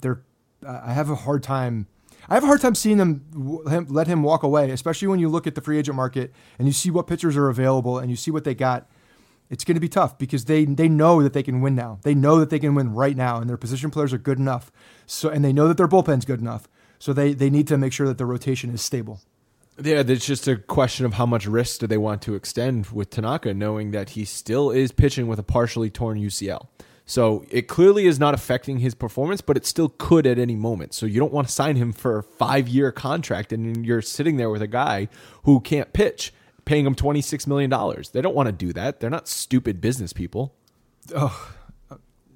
There, 0.00 0.22
I 0.66 0.92
have 0.92 1.10
a 1.10 1.14
hard 1.14 1.42
time. 1.42 1.86
I 2.28 2.34
have 2.34 2.42
a 2.42 2.46
hard 2.46 2.60
time 2.60 2.74
seeing 2.74 2.98
them 2.98 3.62
him, 3.68 3.86
let 3.88 4.06
him 4.06 4.22
walk 4.22 4.42
away, 4.42 4.70
especially 4.70 5.08
when 5.08 5.20
you 5.20 5.28
look 5.28 5.46
at 5.46 5.54
the 5.54 5.60
free 5.60 5.78
agent 5.78 5.96
market 5.96 6.32
and 6.58 6.66
you 6.66 6.72
see 6.72 6.90
what 6.90 7.06
pitchers 7.06 7.36
are 7.36 7.48
available 7.48 7.98
and 7.98 8.10
you 8.10 8.16
see 8.16 8.30
what 8.30 8.44
they 8.44 8.54
got 8.54 8.88
it's 9.50 9.64
going 9.64 9.74
to 9.74 9.80
be 9.80 9.88
tough 9.88 10.16
because 10.16 10.44
they 10.46 10.64
they 10.64 10.88
know 10.88 11.22
that 11.22 11.32
they 11.32 11.42
can 11.42 11.60
win 11.60 11.74
now. 11.74 11.98
They 12.02 12.14
know 12.14 12.38
that 12.38 12.50
they 12.50 12.60
can 12.60 12.74
win 12.74 12.94
right 12.94 13.16
now, 13.16 13.40
and 13.40 13.50
their 13.50 13.56
position 13.56 13.90
players 13.90 14.12
are 14.12 14.18
good 14.18 14.38
enough. 14.38 14.70
So, 15.06 15.28
and 15.28 15.44
they 15.44 15.52
know 15.52 15.68
that 15.68 15.76
their 15.76 15.88
bullpen's 15.88 16.24
good 16.24 16.40
enough. 16.40 16.68
So 16.98 17.12
they 17.12 17.34
they 17.34 17.50
need 17.50 17.66
to 17.68 17.76
make 17.76 17.92
sure 17.92 18.06
that 18.06 18.18
the 18.18 18.26
rotation 18.26 18.70
is 18.70 18.80
stable. 18.80 19.20
Yeah, 19.82 20.02
it's 20.06 20.26
just 20.26 20.46
a 20.46 20.56
question 20.56 21.06
of 21.06 21.14
how 21.14 21.26
much 21.26 21.46
risk 21.46 21.80
do 21.80 21.86
they 21.86 21.96
want 21.96 22.22
to 22.22 22.34
extend 22.34 22.88
with 22.88 23.10
Tanaka, 23.10 23.54
knowing 23.54 23.92
that 23.92 24.10
he 24.10 24.24
still 24.24 24.70
is 24.70 24.92
pitching 24.92 25.26
with 25.26 25.38
a 25.38 25.42
partially 25.42 25.88
torn 25.88 26.18
UCL. 26.18 26.66
So 27.06 27.44
it 27.50 27.62
clearly 27.62 28.06
is 28.06 28.20
not 28.20 28.34
affecting 28.34 28.78
his 28.78 28.94
performance, 28.94 29.40
but 29.40 29.56
it 29.56 29.66
still 29.66 29.88
could 29.88 30.26
at 30.26 30.38
any 30.38 30.54
moment. 30.54 30.94
So 30.94 31.06
you 31.06 31.18
don't 31.18 31.32
want 31.32 31.48
to 31.48 31.52
sign 31.52 31.74
him 31.76 31.92
for 31.92 32.18
a 32.18 32.22
five 32.22 32.68
year 32.68 32.92
contract, 32.92 33.52
and 33.52 33.84
you're 33.84 34.02
sitting 34.02 34.36
there 34.36 34.50
with 34.50 34.62
a 34.62 34.68
guy 34.68 35.08
who 35.42 35.60
can't 35.60 35.92
pitch 35.92 36.32
paying 36.70 36.84
them 36.84 36.94
$26 36.94 37.48
million. 37.48 37.68
They 38.12 38.22
don't 38.22 38.36
want 38.36 38.46
to 38.46 38.52
do 38.52 38.72
that. 38.74 39.00
They're 39.00 39.10
not 39.10 39.26
stupid 39.26 39.80
business 39.80 40.12
people. 40.12 40.54
Oh, 41.12 41.52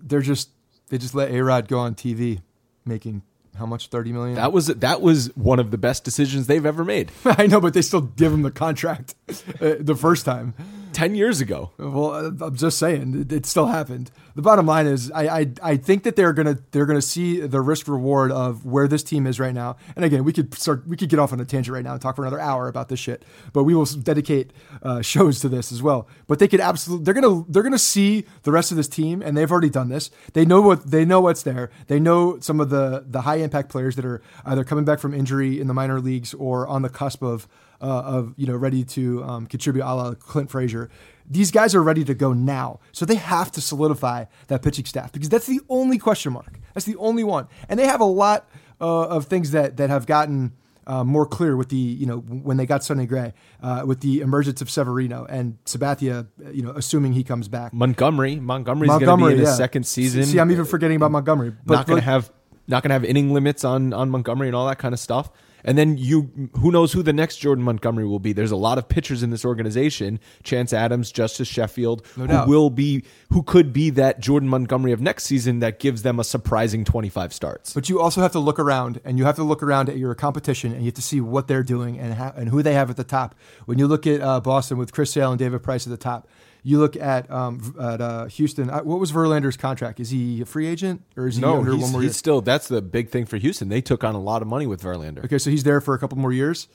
they're 0.03 0.23
just, 0.23 0.51
they 0.89 0.99
just 0.99 1.15
let 1.15 1.31
A-Rod 1.31 1.69
go 1.69 1.79
on 1.79 1.95
TV 1.95 2.41
making 2.85 3.23
how 3.57 3.65
much 3.65 3.87
30 3.87 4.13
million 4.13 4.35
that 4.35 4.53
was 4.53 4.67
that 4.67 5.01
was 5.01 5.29
one 5.37 5.61
of 5.61 5.71
the 5.71 5.79
best 5.79 6.03
decisions 6.03 6.49
they've 6.49 6.67
ever 6.67 6.85
made 6.85 7.13
i 7.25 7.47
know 7.47 7.61
but 7.61 7.73
they 7.73 7.83
still 7.83 8.01
give 8.01 8.33
him 8.33 8.43
the 8.43 8.51
contract 8.51 9.15
uh, 9.29 9.77
the 9.79 9.95
first 9.95 10.25
time 10.25 10.55
10 10.95 11.15
years 11.15 11.41
ago. 11.41 11.73
Well, 11.77 12.15
I'm 12.15 12.57
just 12.57 12.79
saying 12.79 13.21
it, 13.21 13.33
it 13.33 13.47
still 13.47 13.67
happened. 13.67 14.11
The 14.37 14.43
bottom 14.43 14.67
line 14.67 14.87
is 14.87 15.11
I, 15.11 15.41
I, 15.41 15.53
I 15.63 15.77
think 15.77 16.05
that 16.05 16.17
they're 16.17 16.33
going 16.33 16.47
to 16.47 16.63
they're 16.71 16.87
going 16.87 16.99
to 16.99 17.07
see 17.07 17.41
the 17.41 17.61
risk 17.61 17.87
reward 17.89 18.33
of 18.33 18.65
where 18.65 18.89
this 18.89 19.03
team 19.03 19.27
is 19.27 19.39
right 19.39 19.55
now. 19.55 19.77
And 19.95 20.05
again, 20.05 20.25
we 20.25 20.33
could 20.33 20.55
start 20.55 20.87
we 20.87 20.97
could 20.97 21.09
get 21.09 21.19
off 21.19 21.33
on 21.33 21.41
a 21.41 21.45
tangent 21.45 21.75
right 21.75 21.85
now 21.85 21.93
and 21.93 22.01
talk 22.01 22.17
for 22.17 22.23
another 22.23 22.41
hour 22.41 22.69
about 22.69 22.89
this 22.89 22.99
shit. 22.99 23.25
But 23.53 23.65
we 23.65 23.75
will 23.75 23.85
dedicate 23.85 24.53
uh, 24.83 25.03
shows 25.03 25.41
to 25.41 25.49
this 25.49 25.71
as 25.71 25.83
well. 25.83 26.09
But 26.27 26.39
they 26.39 26.49
could 26.49 26.61
absolutely 26.61 27.05
they're 27.05 27.15
going 27.15 27.45
to 27.45 27.51
they're 27.51 27.63
going 27.63 27.73
to 27.73 27.79
see 27.79 28.25
the 28.45 28.53
rest 28.53 28.71
of 28.71 28.77
this 28.77 28.89
team 28.89 29.21
and 29.21 29.37
they've 29.37 29.51
already 29.51 29.71
done 29.71 29.89
this. 29.89 30.11
They 30.33 30.45
know 30.45 30.63
what 30.63 30.91
they 30.91 31.05
know 31.05 31.21
what's 31.21 31.43
there. 31.43 31.71
They 31.89 32.01
know 32.01 32.39
some 32.41 32.61
of 32.61 32.71
the 32.71 33.05
the 33.07 33.23
high 33.23 33.37
impact 33.37 33.69
players 33.69 33.97
that 33.97 34.05
are 34.05 34.23
either 34.45 34.65
coming 34.65 34.85
back 34.85 35.01
from 35.01 35.13
injury 35.13 35.61
in 35.61 35.67
the 35.67 35.75
minor 35.75 36.01
leagues 36.01 36.35
or 36.35 36.67
on 36.67 36.83
the 36.83 36.89
cusp 36.89 37.23
of 37.23 37.49
uh, 37.85 38.03
of 38.03 38.35
you 38.39 38.47
know 38.47 38.57
ready 38.57 38.83
to 38.83 39.23
um, 39.25 39.47
contribute, 39.47 39.85
a 39.85 39.95
la 39.95 40.15
Clint 40.15 40.51
Frazier. 40.51 40.89
These 41.29 41.51
guys 41.51 41.75
are 41.75 41.83
ready 41.83 42.05
to 42.05 42.15
go 42.15 42.33
now, 42.33 42.81
so 42.93 43.05
they 43.05 43.15
have 43.15 43.53
to 43.53 43.61
solidify 43.61 44.25
that 44.49 44.63
pitching 44.63 44.87
staff 44.87 45.13
because 45.13 45.29
that's 45.29 45.47
the 45.47 45.61
only 45.69 45.99
question 45.99 46.33
mark. 46.33 46.59
That's 46.73 46.87
the 46.87 46.97
only 46.97 47.25
one, 47.25 47.47
and 47.69 47.79
they 47.79 47.87
have 47.87 48.01
a 48.01 48.07
lot 48.07 48.49
uh, 48.81 49.09
of 49.09 49.27
things 49.27 49.51
that 49.51 49.77
that 49.77 49.91
have 49.91 50.07
gotten. 50.07 50.55
Uh, 50.87 51.03
more 51.03 51.25
clear 51.25 51.57
with 51.57 51.71
the 51.71 51.77
you 51.77 52.05
know 52.05 52.19
when 52.19 52.59
they 52.59 52.67
got 52.67 52.85
Sonny 52.85 53.07
Gray 53.07 53.33
uh, 53.63 53.85
with 53.87 54.01
the 54.01 54.21
emergence 54.21 54.61
of 54.61 54.69
Severino 54.69 55.25
and 55.25 55.57
Sabathia 55.65 56.27
you 56.53 56.63
know 56.63 56.73
assuming 56.73 57.15
he 57.15 57.25
comes 57.25 57.49
back 57.49 57.73
Montgomery 57.73 58.37
Montgomery's 58.37 58.91
going 58.91 59.07
to 59.07 59.17
be 59.17 59.33
in 59.33 59.39
his 59.39 59.49
yeah. 59.49 59.55
second 59.55 59.87
season. 59.87 60.25
See, 60.25 60.39
I'm 60.39 60.51
even 60.51 60.67
forgetting 60.67 60.97
about 60.97 61.11
Montgomery. 61.11 61.55
But, 61.65 61.75
not 61.75 61.87
going 61.87 62.01
to 62.01 62.05
have 62.05 62.31
not 62.69 62.83
going 62.83 62.91
to 62.91 62.93
have 62.93 63.05
inning 63.07 63.33
limits 63.33 63.65
on 63.65 63.95
on 63.95 64.11
Montgomery 64.11 64.49
and 64.49 64.55
all 64.55 64.67
that 64.69 64.79
kind 64.79 64.93
of 64.93 65.01
stuff. 65.01 65.31
And 65.65 65.79
then 65.79 65.97
you, 65.97 66.51
who 66.59 66.71
knows 66.71 66.93
who 66.93 67.03
the 67.03 67.13
next 67.13 67.37
Jordan 67.37 67.65
Montgomery 67.65 68.07
will 68.07 68.19
be? 68.19 68.33
There's 68.33 68.51
a 68.51 68.57
lot 68.57 68.79
of 68.79 68.89
pitchers 68.89 69.23
in 69.23 69.31
this 69.31 69.45
organization: 69.45 70.21
Chance 70.43 70.73
Adams, 70.73 71.11
Justus 71.11 71.49
Sheffield, 71.49 72.07
No 72.17 72.27
who 72.27 72.51
will 72.51 72.71
be, 72.71 73.05
who 73.31 73.43
could 73.43 73.73
be 73.73 73.91
that 73.91 74.21
Jordan 74.21 74.49
Montgomery 74.49 74.93
of 74.93 75.01
next 75.01 75.25
season 75.25 75.61
that 75.61 75.79
gives 75.79 76.03
them 76.03 76.21
a 76.21 76.25
surprising 76.25 76.85
25 76.85 77.33
starts. 77.33 77.73
But 77.73 77.89
you 77.89 78.01
also 78.01 78.21
have 78.21 78.33
to 78.33 78.39
look 78.39 78.59
around, 78.59 79.01
and 79.05 79.19
you 79.19 79.25
have 79.25 79.37
to 79.37 79.45
look 79.45 79.63
around 79.63 79.89
at 79.89 79.97
your 79.97 80.15
competition, 80.15 80.73
and 80.73 80.83
you 80.83 80.87
have 80.87 80.95
to 80.95 81.03
see 81.03 81.21
what 81.21 81.49
they're 81.49 81.63
doing 81.63 81.99
and 81.99 82.15
how, 82.15 82.33
and 82.37 82.49
who 82.49 82.63
they 82.63 82.75
have 82.75 82.91
at 82.91 82.97
the 82.97 83.05
top. 83.05 83.35
When 83.65 83.79
you 83.79 83.87
look 83.87 84.07
at 84.07 84.21
uh, 84.21 84.41
Boston 84.41 84.79
with 84.79 84.93
Chris 84.93 85.13
Sale 85.13 85.33
and 85.33 85.39
David 85.39 85.63
Price 85.63 85.87
at 85.87 85.91
the 85.91 85.97
top, 85.97 86.29
you 86.65 86.79
look 86.81 86.97
at 86.97 87.31
um, 87.31 87.77
at 87.79 88.01
uh, 88.01 88.25
Houston. 88.25 88.71
Uh, 88.71 88.81
what 88.81 88.99
was 88.99 89.13
Verlander's 89.13 89.57
contract? 89.57 90.01
Is 90.01 90.11
he 90.11 90.41
a 90.41 90.47
free 90.47 90.67
agent 90.67 91.03
or 91.17 91.29
is 91.29 91.37
he 91.37 91.43
no, 91.43 91.59
under 91.59 91.73
he's, 91.73 91.83
one 91.83 91.93
more 91.93 92.01
year? 92.01 92.09
he's 92.09 92.17
still. 92.17 92.41
That's 92.41 92.67
the 92.67 92.83
big 92.83 93.11
thing 93.11 93.27
for 93.27 93.37
Houston. 93.37 93.69
They 93.69 93.83
took 93.83 94.03
on 94.03 94.15
a 94.15 94.21
lot 94.21 94.43
of 94.43 94.49
money 94.49 94.67
with 94.67 94.83
Verlander. 94.83 95.25
Okay, 95.27 95.39
so 95.39 95.51
he's 95.51 95.63
there 95.63 95.81
for 95.81 95.95
a 95.95 95.99
couple 95.99 96.19
more 96.19 96.33
years. 96.33 96.67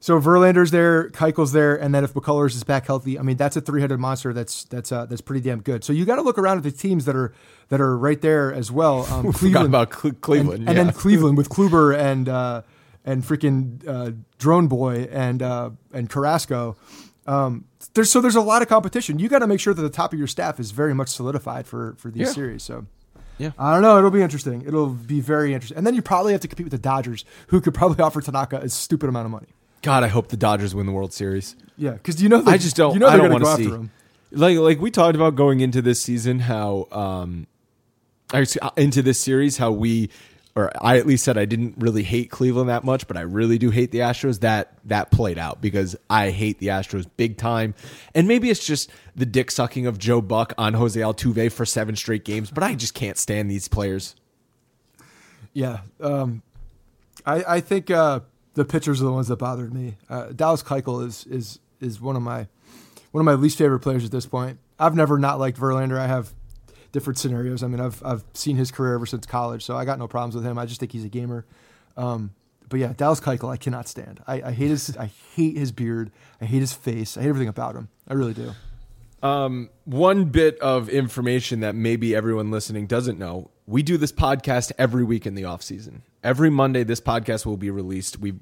So 0.00 0.20
Verlander's 0.20 0.72
there, 0.72 1.10
Keuchel's 1.10 1.52
there, 1.52 1.76
and 1.76 1.94
then 1.94 2.02
if 2.02 2.12
McCullers 2.12 2.56
is 2.56 2.64
back 2.64 2.86
healthy, 2.86 3.18
I 3.18 3.22
mean 3.22 3.36
that's 3.36 3.56
a 3.56 3.60
three-headed 3.60 3.98
monster. 3.98 4.32
That's 4.32 4.64
that's 4.64 4.92
uh, 4.92 5.06
that's 5.06 5.22
pretty 5.22 5.40
damn 5.40 5.62
good. 5.62 5.82
So 5.82 5.92
you 5.92 6.04
got 6.04 6.16
to 6.16 6.22
look 6.22 6.38
around 6.38 6.58
at 6.58 6.64
the 6.64 6.72
teams 6.72 7.06
that 7.06 7.16
are 7.16 7.32
that 7.68 7.80
are 7.80 7.96
right 7.96 8.20
there 8.20 8.52
as 8.52 8.70
well. 8.70 9.06
Um, 9.12 9.32
Forgot 9.32 9.66
about 9.66 9.90
Cle- 9.90 10.12
Cleveland, 10.12 10.60
and, 10.60 10.68
and 10.68 10.76
yeah. 10.76 10.84
then 10.84 10.92
Cleveland 10.92 11.36
with 11.36 11.48
Kluber 11.50 11.96
and 11.96 12.28
uh, 12.28 12.62
and 13.04 13.22
freaking 13.22 13.86
uh, 13.86 14.12
Drone 14.38 14.68
Boy 14.68 15.08
and 15.10 15.42
uh, 15.42 15.70
and 15.92 16.10
Carrasco. 16.10 16.76
Um, 17.26 17.66
there's 17.94 18.10
so 18.10 18.20
there's 18.20 18.36
a 18.36 18.40
lot 18.40 18.62
of 18.62 18.68
competition. 18.68 19.18
You 19.18 19.28
got 19.28 19.40
to 19.40 19.46
make 19.46 19.60
sure 19.60 19.74
that 19.74 19.82
the 19.82 19.90
top 19.90 20.12
of 20.12 20.18
your 20.18 20.28
staff 20.28 20.58
is 20.60 20.70
very 20.70 20.94
much 20.94 21.08
solidified 21.08 21.66
for 21.66 21.94
for 21.98 22.10
these 22.10 22.28
Yeah. 22.28 22.32
series. 22.32 22.62
So. 22.62 22.86
Yeah. 23.38 23.52
I 23.58 23.72
don't 23.72 23.82
know. 23.82 23.98
It'll 23.98 24.10
be 24.10 24.22
interesting. 24.22 24.62
It'll 24.64 24.90
be 24.90 25.20
very 25.20 25.52
interesting. 25.54 25.78
And 25.78 25.86
then 25.86 25.94
you 25.94 26.02
probably 26.02 26.32
have 26.32 26.42
to 26.42 26.48
compete 26.48 26.66
with 26.66 26.70
the 26.72 26.78
Dodgers, 26.78 27.24
who 27.48 27.60
could 27.60 27.74
probably 27.74 27.98
offer 28.04 28.20
Tanaka 28.20 28.58
a 28.58 28.68
stupid 28.68 29.08
amount 29.08 29.24
of 29.24 29.32
money. 29.32 29.48
God, 29.80 30.04
I 30.04 30.08
hope 30.08 30.28
the 30.28 30.36
Dodgers 30.36 30.74
win 30.76 30.86
the 30.86 30.92
World 30.92 31.12
Series. 31.12 31.56
Yeah, 31.76 31.92
because 31.92 32.22
you 32.22 32.28
know 32.28 32.40
they, 32.42 32.52
I 32.52 32.58
just 32.58 32.76
don't. 32.76 32.92
You 32.92 33.00
know 33.00 33.06
I 33.08 33.16
they're 33.16 33.28
don't 33.28 33.30
going 33.30 33.42
to 33.42 33.46
want 33.46 33.58
go 33.58 33.64
to 33.64 33.68
after 33.70 33.76
see. 33.76 33.80
him. 33.82 33.90
Like 34.30 34.58
like 34.58 34.80
we 34.80 34.90
talked 34.92 35.16
about 35.16 35.34
going 35.34 35.60
into 35.60 35.82
this 35.82 36.00
season, 36.00 36.38
how 36.40 36.86
um, 36.92 37.46
I 38.32 38.44
into 38.76 39.02
this 39.02 39.18
series, 39.20 39.56
how 39.56 39.72
we 39.72 40.10
or 40.54 40.70
I 40.84 40.98
at 40.98 41.06
least 41.06 41.24
said 41.24 41.38
I 41.38 41.44
didn't 41.44 41.76
really 41.78 42.02
hate 42.02 42.30
Cleveland 42.30 42.68
that 42.68 42.84
much, 42.84 43.06
but 43.06 43.16
I 43.16 43.22
really 43.22 43.58
do 43.58 43.70
hate 43.70 43.90
the 43.90 44.00
Astros. 44.00 44.40
That 44.40 44.74
that 44.84 45.10
played 45.10 45.38
out 45.38 45.60
because 45.60 45.96
I 46.10 46.30
hate 46.30 46.58
the 46.58 46.68
Astros 46.68 47.06
big 47.16 47.38
time, 47.38 47.74
and 48.14 48.28
maybe 48.28 48.50
it's 48.50 48.64
just 48.64 48.90
the 49.16 49.26
dick 49.26 49.50
sucking 49.50 49.86
of 49.86 49.98
Joe 49.98 50.20
Buck 50.20 50.52
on 50.58 50.74
Jose 50.74 50.98
Altuve 50.98 51.50
for 51.52 51.64
seven 51.64 51.96
straight 51.96 52.24
games, 52.24 52.50
but 52.50 52.62
I 52.62 52.74
just 52.74 52.94
can't 52.94 53.16
stand 53.16 53.50
these 53.50 53.68
players. 53.68 54.14
Yeah, 55.54 55.80
um, 56.00 56.42
I, 57.24 57.44
I 57.56 57.60
think 57.60 57.90
uh, 57.90 58.20
the 58.54 58.64
pitchers 58.64 59.00
are 59.00 59.04
the 59.04 59.12
ones 59.12 59.28
that 59.28 59.36
bothered 59.36 59.72
me. 59.72 59.96
Uh, 60.08 60.26
Dallas 60.26 60.62
Keuchel 60.62 61.06
is 61.06 61.26
is 61.26 61.58
is 61.80 62.00
one 62.00 62.16
of 62.16 62.22
my 62.22 62.46
one 63.10 63.20
of 63.20 63.24
my 63.24 63.40
least 63.40 63.58
favorite 63.58 63.80
players 63.80 64.04
at 64.04 64.10
this 64.10 64.26
point. 64.26 64.58
I've 64.78 64.96
never 64.96 65.18
not 65.18 65.38
liked 65.38 65.58
Verlander. 65.58 65.98
I 65.98 66.06
have 66.08 66.34
different 66.92 67.18
scenarios. 67.18 67.62
I 67.62 67.66
mean, 67.68 67.80
I've 67.80 68.02
I've 68.04 68.24
seen 68.34 68.56
his 68.56 68.70
career 68.70 68.94
ever 68.94 69.06
since 69.06 69.26
college, 69.26 69.64
so 69.64 69.76
I 69.76 69.84
got 69.84 69.98
no 69.98 70.06
problems 70.06 70.34
with 70.34 70.44
him. 70.44 70.58
I 70.58 70.66
just 70.66 70.78
think 70.78 70.92
he's 70.92 71.04
a 71.04 71.08
gamer. 71.08 71.44
Um, 71.96 72.34
but 72.68 72.80
yeah, 72.80 72.92
Dallas 72.96 73.20
Keuchel, 73.20 73.52
I 73.52 73.56
cannot 73.56 73.88
stand. 73.88 74.22
I, 74.26 74.42
I 74.42 74.52
hate 74.52 74.68
his 74.68 74.96
I 74.96 75.06
hate 75.34 75.56
his 75.56 75.72
beard. 75.72 76.10
I 76.40 76.44
hate 76.44 76.60
his 76.60 76.72
face. 76.72 77.16
I 77.16 77.22
hate 77.22 77.28
everything 77.28 77.48
about 77.48 77.74
him. 77.74 77.88
I 78.06 78.14
really 78.14 78.34
do. 78.34 78.52
Um, 79.22 79.70
one 79.84 80.26
bit 80.26 80.58
of 80.58 80.88
information 80.88 81.60
that 81.60 81.74
maybe 81.74 82.14
everyone 82.14 82.50
listening 82.50 82.86
doesn't 82.86 83.18
know: 83.18 83.50
we 83.66 83.82
do 83.82 83.96
this 83.96 84.12
podcast 84.12 84.72
every 84.78 85.04
week 85.04 85.26
in 85.26 85.34
the 85.34 85.44
off 85.44 85.62
season. 85.62 86.02
Every 86.22 86.50
Monday, 86.50 86.84
this 86.84 87.00
podcast 87.00 87.44
will 87.44 87.56
be 87.56 87.70
released. 87.70 88.18
We 88.18 88.34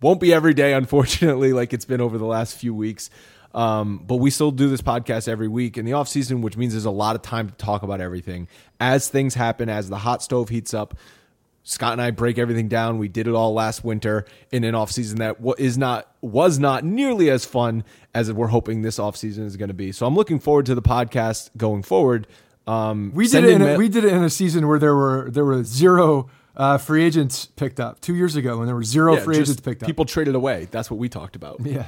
won't 0.00 0.20
be 0.20 0.32
every 0.32 0.54
day, 0.54 0.74
unfortunately, 0.74 1.52
like 1.52 1.72
it's 1.72 1.84
been 1.84 2.00
over 2.00 2.18
the 2.18 2.26
last 2.26 2.56
few 2.56 2.74
weeks. 2.74 3.10
Um, 3.54 3.98
but 4.06 4.16
we 4.16 4.30
still 4.30 4.50
do 4.50 4.68
this 4.70 4.80
podcast 4.80 5.28
every 5.28 5.48
week 5.48 5.76
in 5.76 5.84
the 5.84 5.92
off 5.92 6.08
season, 6.08 6.40
which 6.40 6.56
means 6.56 6.72
there's 6.72 6.84
a 6.86 6.90
lot 6.90 7.16
of 7.16 7.22
time 7.22 7.48
to 7.48 7.54
talk 7.56 7.82
about 7.82 8.00
everything 8.00 8.48
as 8.80 9.08
things 9.08 9.34
happen, 9.34 9.68
as 9.68 9.88
the 9.88 9.98
hot 9.98 10.22
stove 10.22 10.48
heats 10.48 10.72
up. 10.72 10.94
Scott 11.64 11.92
and 11.92 12.02
I 12.02 12.10
break 12.10 12.38
everything 12.38 12.68
down. 12.68 12.98
We 12.98 13.08
did 13.08 13.28
it 13.28 13.34
all 13.34 13.52
last 13.54 13.84
winter 13.84 14.24
in 14.50 14.64
an 14.64 14.74
off 14.74 14.90
season 14.90 15.18
that 15.18 15.40
wa- 15.40 15.54
not 15.76 16.08
was 16.20 16.58
not 16.58 16.84
nearly 16.84 17.30
as 17.30 17.44
fun 17.44 17.84
as 18.14 18.32
we're 18.32 18.48
hoping 18.48 18.82
this 18.82 18.98
off 18.98 19.16
season 19.16 19.44
is 19.44 19.56
going 19.56 19.68
to 19.68 19.74
be. 19.74 19.92
So 19.92 20.06
I'm 20.06 20.16
looking 20.16 20.40
forward 20.40 20.66
to 20.66 20.74
the 20.74 20.82
podcast 20.82 21.50
going 21.56 21.82
forward. 21.82 22.26
Um, 22.66 23.12
We 23.14 23.28
did 23.28 23.44
it. 23.44 23.50
In 23.50 23.62
in 23.62 23.68
a, 23.68 23.72
ma- 23.72 23.78
we 23.78 23.88
did 23.88 24.04
it 24.04 24.12
in 24.12 24.24
a 24.24 24.30
season 24.30 24.66
where 24.66 24.78
there 24.78 24.94
were 24.94 25.30
there 25.30 25.44
were 25.44 25.62
zero 25.62 26.28
uh, 26.56 26.78
free 26.78 27.04
agents 27.04 27.46
picked 27.46 27.78
up 27.78 28.00
two 28.00 28.14
years 28.14 28.34
ago, 28.34 28.58
and 28.58 28.68
there 28.68 28.74
were 28.74 28.82
zero 28.84 29.14
yeah, 29.14 29.20
free 29.20 29.38
agents 29.38 29.60
picked 29.60 29.82
up. 29.82 29.86
People 29.86 30.04
traded 30.04 30.34
away. 30.34 30.66
That's 30.70 30.90
what 30.90 30.98
we 30.98 31.08
talked 31.08 31.36
about. 31.36 31.60
Yeah. 31.64 31.86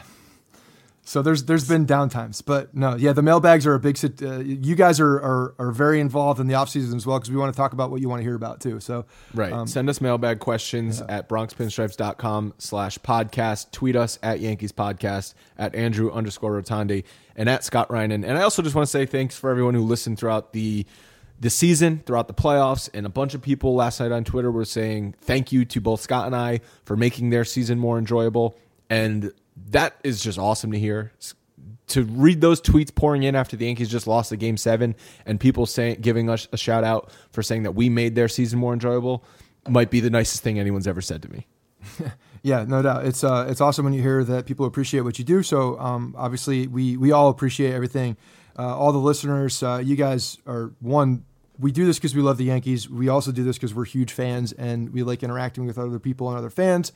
So 1.07 1.20
there's 1.20 1.44
there's 1.44 1.68
been 1.68 1.84
downtimes, 1.86 2.42
but 2.44 2.74
no, 2.74 2.96
yeah, 2.96 3.12
the 3.12 3.20
mailbags 3.20 3.66
are 3.66 3.74
a 3.74 3.78
big. 3.78 3.98
Uh, 4.22 4.38
you 4.38 4.74
guys 4.74 4.98
are, 5.00 5.16
are 5.16 5.55
are 5.59 5.70
very 5.70 6.00
involved 6.00 6.40
in 6.40 6.46
the 6.46 6.55
off 6.55 6.70
season 6.70 6.96
as 6.96 7.07
well 7.07 7.18
because 7.18 7.30
we 7.30 7.36
want 7.36 7.52
to 7.52 7.57
talk 7.57 7.74
about 7.74 7.90
what 7.90 8.00
you 8.00 8.09
want 8.09 8.20
to 8.20 8.24
hear 8.24 8.34
about 8.34 8.61
too. 8.62 8.80
So 8.80 9.05
Right. 9.34 9.52
um, 9.52 9.66
Send 9.66 9.90
us 9.90 10.00
mailbag 10.00 10.38
questions 10.38 11.02
at 11.02 11.28
bronxpinstripes.com 11.28 12.55
slash 12.59 12.98
podcast. 12.98 13.70
Tweet 13.70 13.96
us 13.96 14.18
at 14.22 14.40
Yankees 14.40 14.72
Podcast, 14.72 15.34
at 15.59 15.74
Andrew 15.74 16.11
underscore 16.11 16.61
Rotondi, 16.61 17.05
and 17.36 17.48
at 17.48 17.64
Scott 17.64 17.88
Reinen. 17.90 18.24
And 18.26 18.38
I 18.38 18.42
also 18.42 18.62
just 18.62 18.74
want 18.74 18.86
to 18.86 18.90
say 18.90 19.05
thanks 19.07 19.36
for 19.38 19.50
everyone 19.50 19.74
who 19.74 19.82
listened 19.82 20.18
throughout 20.18 20.52
the 20.52 20.86
the 21.40 21.50
season, 21.50 22.02
throughout 22.07 22.28
the 22.28 22.34
playoffs. 22.34 22.88
And 22.94 23.05
a 23.05 23.11
bunch 23.11 23.34
of 23.34 23.42
people 23.42 23.74
last 23.74 24.00
night 24.00 24.12
on 24.12 24.24
Twitter 24.24 24.50
were 24.50 24.64
saying 24.64 25.16
thank 25.20 25.52
you 25.52 25.64
to 25.66 25.80
both 25.80 26.00
Scott 26.00 26.26
and 26.26 26.34
I 26.34 26.61
for 26.84 26.96
making 26.96 27.30
their 27.30 27.44
season 27.44 27.78
more 27.78 27.98
enjoyable. 27.98 28.57
And 28.88 29.32
that 29.70 29.96
is 30.05 30.22
just 30.22 30.38
awesome 30.38 30.72
to 30.72 30.78
hear 30.78 31.12
to 31.86 32.05
read 32.05 32.40
those 32.40 32.61
tweets 32.61 32.94
pouring 32.94 33.22
in 33.22 33.34
after 33.34 33.57
the 33.57 33.66
Yankees 33.66 33.88
just 33.88 34.07
lost 34.07 34.30
the 34.30 34.36
game 34.36 34.57
seven 34.57 34.94
and 35.26 35.38
people 35.38 35.66
saying 35.66 35.98
giving 36.00 36.30
us 36.30 36.48
a 36.52 36.57
shout 36.57 36.82
out 36.82 37.11
for 37.30 37.42
saying 37.42 37.62
that 37.64 37.72
we 37.72 37.88
made 37.88 38.14
their 38.14 38.28
season 38.28 38.59
more 38.59 38.72
enjoyable 38.72 39.24
might 39.68 39.90
be 39.90 40.00
the 40.00 40.11
nicest 40.11 40.42
thing 40.42 40.59
anyone's 40.59 40.86
ever 40.86 41.00
said 41.00 41.22
to 41.22 41.30
me. 41.30 41.46
Yeah, 42.44 42.66
no 42.68 42.82
doubt. 42.82 43.07
It's 43.07 43.24
uh, 43.24 43.46
it's 43.48 43.62
awesome 43.62 43.86
when 43.86 43.94
you 43.94 44.02
hear 44.02 44.22
that 44.22 44.44
people 44.44 44.66
appreciate 44.66 45.00
what 45.00 45.18
you 45.18 45.24
do. 45.24 45.42
So 45.42 45.78
um, 45.80 46.14
obviously, 46.16 46.66
we 46.66 46.98
we 46.98 47.11
all 47.11 47.30
appreciate 47.30 47.72
everything. 47.72 48.18
Uh, 48.57 48.76
all 48.76 48.92
the 48.92 48.98
listeners, 48.98 49.62
uh, 49.62 49.80
you 49.82 49.96
guys 49.96 50.36
are 50.46 50.72
one. 50.80 51.24
We 51.59 51.70
do 51.70 51.86
this 51.86 51.98
because 51.98 52.14
we 52.14 52.22
love 52.22 52.36
the 52.36 52.44
Yankees. 52.44 52.88
We 52.90 53.09
also 53.09 53.30
do 53.30 53.44
this 53.44 53.57
because 53.57 53.74
we're 53.74 53.84
huge 53.84 54.12
fans 54.12 54.52
and 54.52 54.92
we 54.92 55.02
like 55.02 55.22
interacting 55.22 55.66
with 55.66 55.78
other 55.78 55.98
people 55.98 56.28
and 56.28 56.36
other 56.36 56.50
fans. 56.50 56.92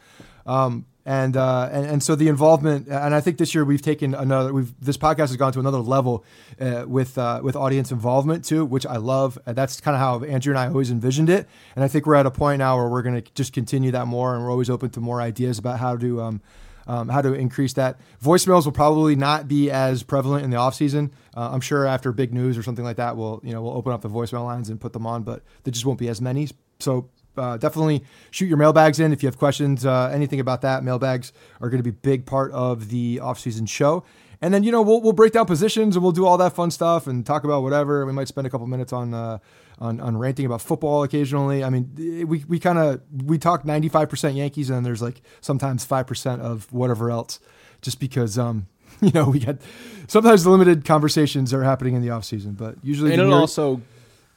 Um, 0.47 0.87
and, 1.09 1.39
uh, 1.39 1.71
and 1.73 1.87
and 1.87 2.03
so 2.03 2.15
the 2.17 2.29
involvement, 2.29 2.87
and 2.87 3.15
I 3.15 3.23
think 3.23 3.39
this 3.39 3.55
year 3.55 3.65
we've 3.65 3.81
taken 3.81 4.15
another. 4.15 4.53
We've 4.53 4.79
this 4.79 4.99
podcast 4.99 5.29
has 5.29 5.37
gone 5.37 5.53
to 5.55 5.61
another 5.61 5.79
level 5.79 6.23
uh, 6.61 6.85
with 6.87 7.17
uh, 7.17 7.41
with 7.43 7.57
audience 7.57 7.91
involvement 7.91 8.45
too, 8.45 8.63
which 8.67 8.85
I 8.85 8.97
love. 8.99 9.39
And 9.47 9.57
that's 9.57 9.81
kind 9.81 9.95
of 9.95 10.01
how 10.01 10.23
Andrew 10.25 10.53
and 10.53 10.59
I 10.59 10.67
always 10.67 10.91
envisioned 10.91 11.31
it. 11.31 11.49
And 11.77 11.83
I 11.83 11.89
think 11.89 12.05
we're 12.05 12.17
at 12.17 12.27
a 12.27 12.31
point 12.31 12.59
now 12.59 12.77
where 12.77 12.91
we're 12.91 13.01
going 13.01 13.23
to 13.23 13.33
just 13.33 13.55
continue 13.55 13.91
that 13.93 14.07
more, 14.07 14.35
and 14.35 14.45
we're 14.45 14.51
always 14.51 14.69
open 14.69 14.91
to 14.91 15.01
more 15.01 15.23
ideas 15.23 15.59
about 15.59 15.79
how 15.79 15.97
to 15.97 16.21
um, 16.21 16.43
um, 16.89 17.09
how 17.09 17.21
to 17.21 17.35
increase 17.35 17.75
that. 17.75 18.01
Voicemails 18.23 18.65
will 18.65 18.73
probably 18.73 19.15
not 19.15 19.47
be 19.47 19.71
as 19.71 20.03
prevalent 20.03 20.43
in 20.43 20.51
the 20.51 20.57
off 20.57 20.75
season. 20.75 21.13
Uh, 21.37 21.51
I'm 21.53 21.61
sure 21.61 21.87
after 21.87 22.11
big 22.11 22.33
news 22.33 22.59
or 22.59 22.63
something 22.63 22.85
like 22.85 22.97
that, 22.97 23.17
we'll 23.17 23.41
you 23.45 23.53
know 23.53 23.63
we'll 23.63 23.75
open 23.75 23.93
up 23.93 24.01
the 24.01 24.11
voicemail 24.11 24.45
lines 24.45 24.71
and 24.71 24.81
put 24.81 24.93
them 24.93 25.07
on, 25.07 25.23
but 25.23 25.43
there 25.63 25.71
just 25.71 25.87
won't 25.87 25.99
be 25.99 26.09
as 26.09 26.21
many. 26.21 26.49
So 26.81 27.11
uh, 27.37 27.57
definitely 27.57 28.05
shoot 28.31 28.47
your 28.47 28.57
mailbags 28.57 28.99
in 28.99 29.13
if 29.13 29.23
you 29.23 29.29
have 29.29 29.39
questions, 29.39 29.87
uh, 29.87 30.11
anything 30.13 30.41
about 30.41 30.63
that. 30.63 30.83
Mailbags 30.83 31.33
are 31.61 31.69
going 31.69 31.83
to 31.83 31.89
be 31.89 31.91
big 31.91 32.27
part 32.27 32.51
of 32.53 32.89
the 32.89 33.21
off 33.21 33.39
season 33.39 33.67
show. 33.67 34.05
And 34.41 34.55
then 34.55 34.63
you 34.63 34.73
know 34.73 34.83
we'll 34.83 35.01
we'll 35.01 35.13
break 35.13 35.33
down 35.33 35.47
positions 35.47 35.97
and 35.97 36.03
we'll 36.03 36.13
do 36.13 36.25
all 36.25 36.39
that 36.39 36.55
fun 36.55 36.71
stuff 36.71 37.07
and 37.07 37.27
talk 37.27 37.45
about 37.45 37.63
whatever. 37.63 38.07
We 38.07 38.13
might 38.13 38.29
spend 38.29 38.47
a 38.47 38.51
couple 38.51 38.67
minutes 38.67 38.93
on 38.93 39.13
uh, 39.13 39.39
on, 39.81 40.01
on 40.01 40.17
ranting 40.17 40.47
about 40.47 40.61
football 40.61 41.03
occasionally. 41.03 41.63
I 41.65 41.71
mean, 41.71 42.27
we 42.29 42.45
we 42.47 42.59
kind 42.59 42.79
of 42.79 43.01
we 43.25 43.39
talk 43.39 43.65
ninety 43.65 43.89
five 43.89 44.09
percent 44.09 44.35
Yankees 44.35 44.71
and 44.71 44.77
then 44.77 44.83
there's 44.83 45.03
like 45.03 45.23
sometimes 45.41 45.85
five 45.85 46.07
percent 46.07 46.43
of 46.43 46.73
whatever 46.73 47.11
else, 47.11 47.41
just 47.83 48.01
because 48.01 48.39
um 48.39 48.67
you 49.01 49.11
know 49.13 49.29
we 49.29 49.39
get 49.39 49.61
sometimes 50.07 50.47
limited 50.47 50.85
conversations 50.85 51.53
are 51.55 51.63
happening 51.63 51.95
in 51.95 52.03
the 52.03 52.11
off 52.11 52.25
season, 52.25 52.53
but 52.53 52.77
usually 52.83 53.13
And 53.13 53.23
it'll 53.23 53.35
also 53.35 53.81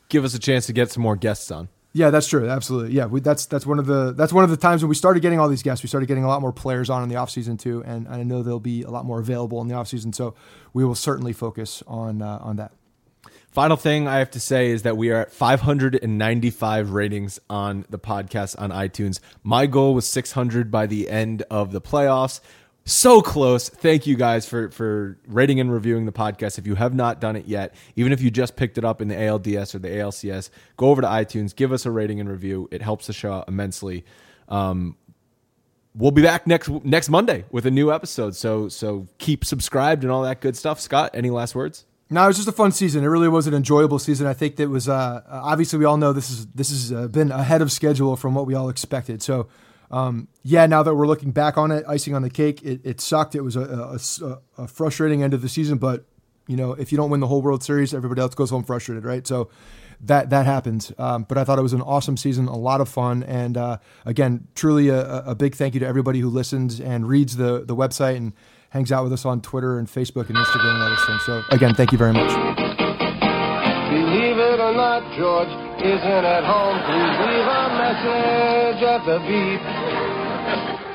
give 0.10 0.24
us 0.26 0.34
a 0.34 0.40
chance 0.40 0.66
to 0.68 0.74
get 0.74 0.92
some 0.92 1.04
more 1.04 1.16
guests 1.16 1.52
on. 1.52 1.70
Yeah, 1.94 2.10
that's 2.10 2.28
true. 2.28 2.48
Absolutely. 2.48 2.94
Yeah, 2.94 3.08
we, 3.08 3.20
that's 3.20 3.48
that's 3.48 3.66
one 3.66 3.78
of 3.78 3.86
the 3.86 4.14
that's 4.14 4.32
one 4.32 4.46
of 4.46 4.50
the 4.50 4.58
times 4.58 4.82
when 4.82 4.88
we 4.88 4.96
started 4.96 5.22
getting 5.22 5.40
all 5.40 5.50
these 5.50 5.64
guests. 5.64 5.84
We 5.84 5.90
started 5.90 6.06
getting 6.06 6.24
a 6.24 6.28
lot 6.28 6.42
more 6.42 6.54
players 6.54 6.90
on 6.90 7.04
in 7.04 7.10
the 7.10 7.16
offseason 7.16 7.60
too, 7.60 7.84
and 7.86 8.08
I 8.08 8.24
know 8.24 8.44
they'll 8.44 8.62
be 8.62 8.84
a 8.84 8.90
lot 8.90 9.04
more 9.04 9.20
available 9.20 9.62
in 9.62 9.68
the 9.68 9.76
offseason. 9.76 10.16
So 10.16 10.34
we 10.74 10.86
will 10.86 10.96
certainly 10.96 11.34
focus 11.34 11.84
on 11.88 12.22
uh, 12.22 12.40
on 12.42 12.56
that. 12.58 12.72
Final 13.52 13.76
thing 13.76 14.08
I 14.08 14.20
have 14.20 14.32
to 14.32 14.40
say 14.40 14.72
is 14.72 14.84
that 14.84 14.96
we 14.96 15.12
are 15.12 15.18
at 15.18 15.34
595 15.34 16.92
ratings 16.92 17.38
on 17.50 17.86
the 17.90 18.00
podcast 18.00 18.56
on 18.58 18.72
iTunes. 18.72 19.20
My 19.44 19.66
goal 19.66 19.94
was 19.94 20.08
600 20.08 20.72
by 20.72 20.88
the 20.88 21.10
end 21.10 21.44
of 21.52 21.74
the 21.74 21.82
playoffs. 21.82 22.40
So 22.86 23.22
close. 23.22 23.68
Thank 23.68 24.08
you 24.08 24.16
guys 24.16 24.48
for 24.48 24.72
for 24.72 25.20
rating 25.28 25.60
and 25.60 25.72
reviewing 25.72 26.06
the 26.06 26.14
podcast. 26.14 26.58
If 26.58 26.66
you 26.66 26.76
have 26.76 26.96
not 26.96 27.20
done 27.20 27.36
it 27.36 27.46
yet, 27.46 27.76
even 27.98 28.14
if 28.14 28.22
you 28.22 28.32
just 28.32 28.56
picked 28.56 28.78
it 28.78 28.86
up 28.86 29.02
in 29.02 29.10
the 29.10 29.16
ALDS 29.16 29.76
or 29.76 29.80
the 29.80 29.90
ALCS, 29.90 30.50
go 30.78 30.88
over 30.88 31.02
to 31.02 31.08
iTunes, 31.08 31.54
give 31.54 31.74
us 31.74 31.86
a 31.86 31.92
rating 31.92 32.20
and 32.22 32.30
review. 32.30 32.70
It 32.72 32.82
helps 32.82 33.08
the 33.08 33.14
show 33.14 33.44
immensely. 33.48 34.06
Um, 34.48 34.96
we'll 35.94 36.12
be 36.12 36.24
back 36.24 36.48
next 36.48 36.70
next 36.84 37.10
Monday 37.10 37.44
with 37.52 37.66
a 37.66 37.72
new 37.72 37.92
episode. 37.92 38.36
So 38.36 38.70
so 38.70 39.08
keep 39.18 39.44
subscribed 39.44 40.04
and 40.04 40.12
all 40.12 40.24
that 40.24 40.40
good 40.40 40.56
stuff. 40.56 40.80
Scott, 40.80 41.12
any 41.14 41.30
last 41.30 41.54
words? 41.54 41.86
No, 42.12 42.26
it 42.26 42.28
was 42.28 42.36
just 42.36 42.50
a 42.50 42.52
fun 42.52 42.74
season. 42.74 43.06
It 43.06 43.08
really 43.08 43.30
was 43.30 43.48
an 43.48 43.54
enjoyable 43.54 43.98
season. 43.98 44.28
I 44.28 44.34
think 44.34 44.58
that 44.58 44.68
was 44.68 44.90
uh, 44.90 45.22
obviously 45.30 45.80
we 45.80 45.86
all 45.86 45.96
know 45.96 46.12
this 46.12 46.30
is 46.30 46.46
this 46.48 46.70
has 46.70 46.92
uh, 46.92 47.08
been 47.08 47.32
ahead 47.32 47.62
of 47.62 47.72
schedule 47.72 48.18
from 48.18 48.36
what 48.36 48.46
we 48.46 48.54
all 48.54 48.68
expected. 48.68 49.24
So 49.24 49.48
um, 49.92 50.28
yeah, 50.44 50.66
now 50.66 50.84
that 50.84 50.94
we're 50.94 51.08
looking 51.08 51.32
back 51.32 51.58
on 51.58 51.72
it, 51.72 51.86
icing 51.88 52.14
on 52.14 52.22
the 52.22 52.30
cake, 52.30 52.62
it, 52.64 52.82
it 52.84 53.00
sucked. 53.00 53.34
It 53.34 53.42
was 53.42 53.56
a, 53.56 53.62
a, 54.22 54.40
a, 54.62 54.68
frustrating 54.68 55.24
end 55.24 55.34
of 55.34 55.42
the 55.42 55.48
season, 55.50 55.78
but 55.78 56.06
you 56.48 56.58
know, 56.58 56.74
if 56.74 56.92
you 56.92 56.98
don't 56.98 57.10
win 57.10 57.22
the 57.22 57.28
whole 57.28 57.42
World 57.42 57.64
Series, 57.64 57.94
everybody 57.94 58.20
else 58.20 58.36
goes 58.36 58.50
home 58.50 58.64
frustrated, 58.66 59.06
right? 59.06 59.26
So 59.26 59.50
that 60.02 60.32
that 60.32 60.46
happens. 60.46 60.92
Um, 60.98 61.24
but 61.24 61.38
I 61.38 61.46
thought 61.46 61.60
it 61.60 61.64
was 61.64 61.74
an 61.74 61.82
awesome 61.82 62.18
season, 62.18 62.48
a 62.48 62.58
lot 62.58 62.82
of 62.82 62.90
fun, 62.90 63.24
and 63.24 63.56
uh, 63.56 63.78
again, 64.06 64.48
truly 64.54 64.90
a, 64.90 65.24
a, 65.24 65.36
big 65.36 65.56
thank 65.56 65.76
you 65.76 65.80
to 65.80 65.88
everybody 65.88 66.20
who 66.20 66.30
listens 66.30 66.82
and 66.82 67.08
reads 67.08 67.38
the 67.38 67.64
the 67.66 67.76
website 67.76 68.18
and 68.18 68.34
hangs 68.72 68.92
out 68.92 69.04
with 69.04 69.14
us 69.14 69.26
on 69.26 69.42
Twitter 69.42 69.78
and 69.78 69.88
Facebook 69.88 70.28
and 70.32 70.38
Instagram 70.40 70.80
and 70.80 70.84
other 70.84 70.96
things. 71.06 71.22
So 71.26 71.44
again, 71.52 71.76
thank 71.76 71.92
you 71.92 71.98
very 71.98 72.14
much. 72.14 72.32
Believe 73.92 74.40
it 74.40 74.60
or 74.60 74.74
not, 74.74 75.04
George 75.20 75.52
isn't 75.84 76.26
at 76.26 76.44
home. 76.48 76.80
Please 76.88 77.16
leave 77.28 77.48
a 77.52 77.64
message 77.76 78.80
at 78.80 79.04
the 79.04 79.20
beep. 79.28 79.62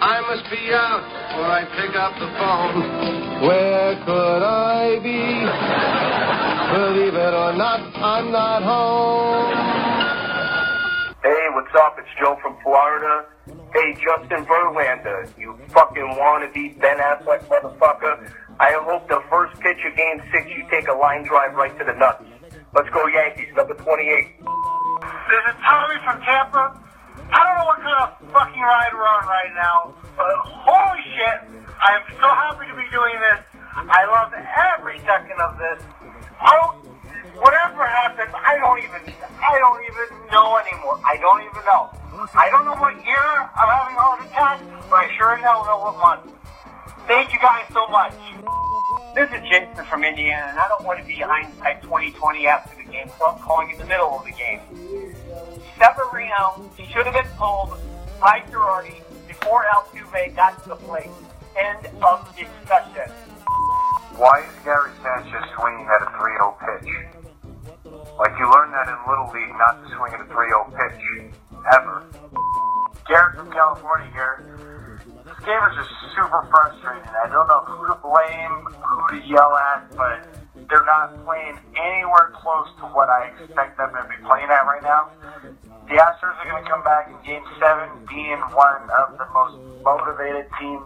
I 0.01 0.21
must 0.25 0.49
be 0.51 0.73
out 0.73 1.05
before 1.29 1.53
I 1.53 1.65
pick 1.77 1.93
up 1.97 2.17
the 2.17 2.33
phone. 2.41 3.45
Where 3.45 3.97
could 4.05 4.43
I 4.43 4.97
be? 5.05 5.45
Believe 6.73 7.15
it 7.15 7.35
or 7.35 7.53
not, 7.53 7.81
I'm 7.97 8.33
not 8.33 8.63
home. 8.63 9.96
What's 11.57 11.73
up? 11.75 11.97
It's 11.99 12.13
Joe 12.21 12.37
from 12.43 12.55
Florida. 12.63 13.25
Hey, 13.73 13.97
Justin 13.97 14.45
Verlander, 14.45 15.25
you 15.39 15.59
fucking 15.73 16.05
wannabe 16.21 16.79
Ben 16.79 16.99
Affleck 16.99 17.49
motherfucker. 17.49 18.31
I 18.61 18.77
hope 18.85 19.09
the 19.09 19.25
first 19.31 19.59
pitch 19.61 19.81
of 19.89 19.97
Game 19.97 20.21
6 20.37 20.51
you 20.53 20.69
take 20.69 20.87
a 20.89 20.93
line 20.93 21.25
drive 21.25 21.55
right 21.55 21.73
to 21.79 21.83
the 21.83 21.95
nuts. 21.95 22.29
Let's 22.75 22.91
go 22.91 23.07
Yankees, 23.09 23.49
number 23.57 23.73
28. 23.73 24.37
This 24.37 25.45
is 25.49 25.57
Tommy 25.65 25.97
from 26.05 26.21
Tampa. 26.21 26.77
I 27.33 27.41
don't 27.41 27.57
know 27.57 27.65
what 27.73 27.81
kind 27.81 28.05
of 28.05 28.21
fucking 28.37 28.61
ride 28.61 28.93
we're 28.93 29.09
on 29.09 29.25
right 29.25 29.53
now, 29.57 29.97
but 30.13 30.29
holy 30.45 31.01
shit, 31.17 31.41
I 31.81 31.97
am 31.97 32.05
so 32.21 32.29
happy 32.37 32.69
to 32.69 32.77
be 32.77 32.85
doing 32.93 33.17
this. 33.33 33.41
I 33.73 34.05
love 34.05 34.29
every 34.77 35.01
second 35.09 35.41
of 35.41 35.57
this. 35.57 35.81
Don't, 36.37 36.96
whatever 37.41 37.87
happens, 37.87 38.33
I 38.33 38.57
don't 38.59 38.79
even, 38.79 39.01
I 39.41 39.59
don't 39.59 39.83
even 39.85 40.07
know 40.33 40.57
anymore. 40.59 41.01
I 41.05 41.17
don't 41.21 41.43
even 41.43 41.63
know. 41.65 41.91
I 42.35 42.49
don't 42.51 42.65
know 42.65 42.77
what 42.77 42.97
year 43.05 43.29
I'm 43.53 43.69
having 43.69 43.97
a 43.97 44.01
heart 44.01 44.25
attack, 44.25 44.61
but 44.89 44.97
I 44.97 45.09
sure 45.17 45.37
now 45.39 45.63
know 45.65 45.79
what 45.85 45.97
month. 46.01 46.33
Thank 47.07 47.33
you 47.33 47.39
guys 47.39 47.65
so 47.73 47.87
much. 47.89 48.17
This 49.15 49.31
is 49.33 49.41
Jason 49.49 49.85
from 49.87 50.05
Indiana, 50.05 50.49
and 50.51 50.59
I 50.59 50.69
don't 50.69 50.85
want 50.85 51.01
to 51.01 51.07
be 51.07 51.15
hindsight 51.15 51.83
2020 51.83 52.47
after 52.47 52.77
the 52.77 52.91
game, 52.91 53.09
so 53.19 53.27
I'm 53.27 53.39
calling 53.41 53.71
in 53.71 53.79
the 53.79 53.87
middle 53.87 54.19
of 54.19 54.25
the 54.25 54.33
game. 54.33 54.61
Severino 55.79 56.71
should 56.77 57.07
have 57.07 57.15
been 57.15 57.33
pulled 57.37 57.79
by 58.21 58.41
Girardi 58.51 59.01
before 59.29 59.65
Altuve 59.73 60.35
got 60.37 60.63
to 60.65 60.71
the 60.71 60.77
plate. 60.77 61.11
End 61.57 61.87
of 62.03 62.29
discussion. 62.37 63.13
Why 64.17 64.41
is 64.41 64.65
Gary 64.65 64.91
Sanchez 65.03 65.45
swinging 65.55 65.87
at 65.89 66.03
a 66.03 66.11
3-0 66.17 66.57
pitch? 66.61 67.26
Like 68.19 68.33
you 68.39 68.49
learned 68.51 68.73
that 68.73 68.89
in 68.89 68.97
Little 69.05 69.29
League 69.33 69.53
not 69.61 69.77
to 69.83 69.87
swing 69.93 70.13
at 70.17 70.21
a 70.21 70.29
3-0 70.33 70.73
pitch. 70.73 71.33
Ever. 71.73 72.05
Garrett 73.09 73.37
from 73.37 73.53
California 73.53 74.11
here. 74.13 74.57
This 75.25 75.39
game 75.45 75.63
is 75.69 75.75
just 75.77 75.93
super 76.17 76.43
frustrating. 76.51 77.07
I 77.13 77.29
don't 77.29 77.47
know 77.47 77.63
who 77.69 77.87
to 77.93 77.99
blame, 78.01 78.57
who 78.73 79.03
to 79.15 79.27
yell 79.27 79.53
at, 79.55 79.91
but 79.97 80.25
they're 80.69 80.87
not 80.87 81.13
playing 81.25 81.59
anywhere 81.77 82.33
close 82.35 82.67
to 82.81 82.87
what 82.91 83.09
I 83.09 83.31
expect 83.37 83.77
them 83.77 83.93
to 83.93 84.03
be 84.09 84.17
playing 84.25 84.49
at 84.49 84.65
right 84.65 84.83
now. 84.83 85.11
The 85.87 86.01
Astros 86.03 86.35
are 86.35 86.49
going 86.51 86.65
to 86.65 86.71
come 86.71 86.83
back 86.83 87.07
in 87.07 87.15
Game 87.23 87.45
7 87.61 88.07
being 88.09 88.41
one 88.57 88.83
of 88.91 89.19
the 89.19 89.27
most 89.31 89.61
motivated 89.85 90.51
teams 90.59 90.83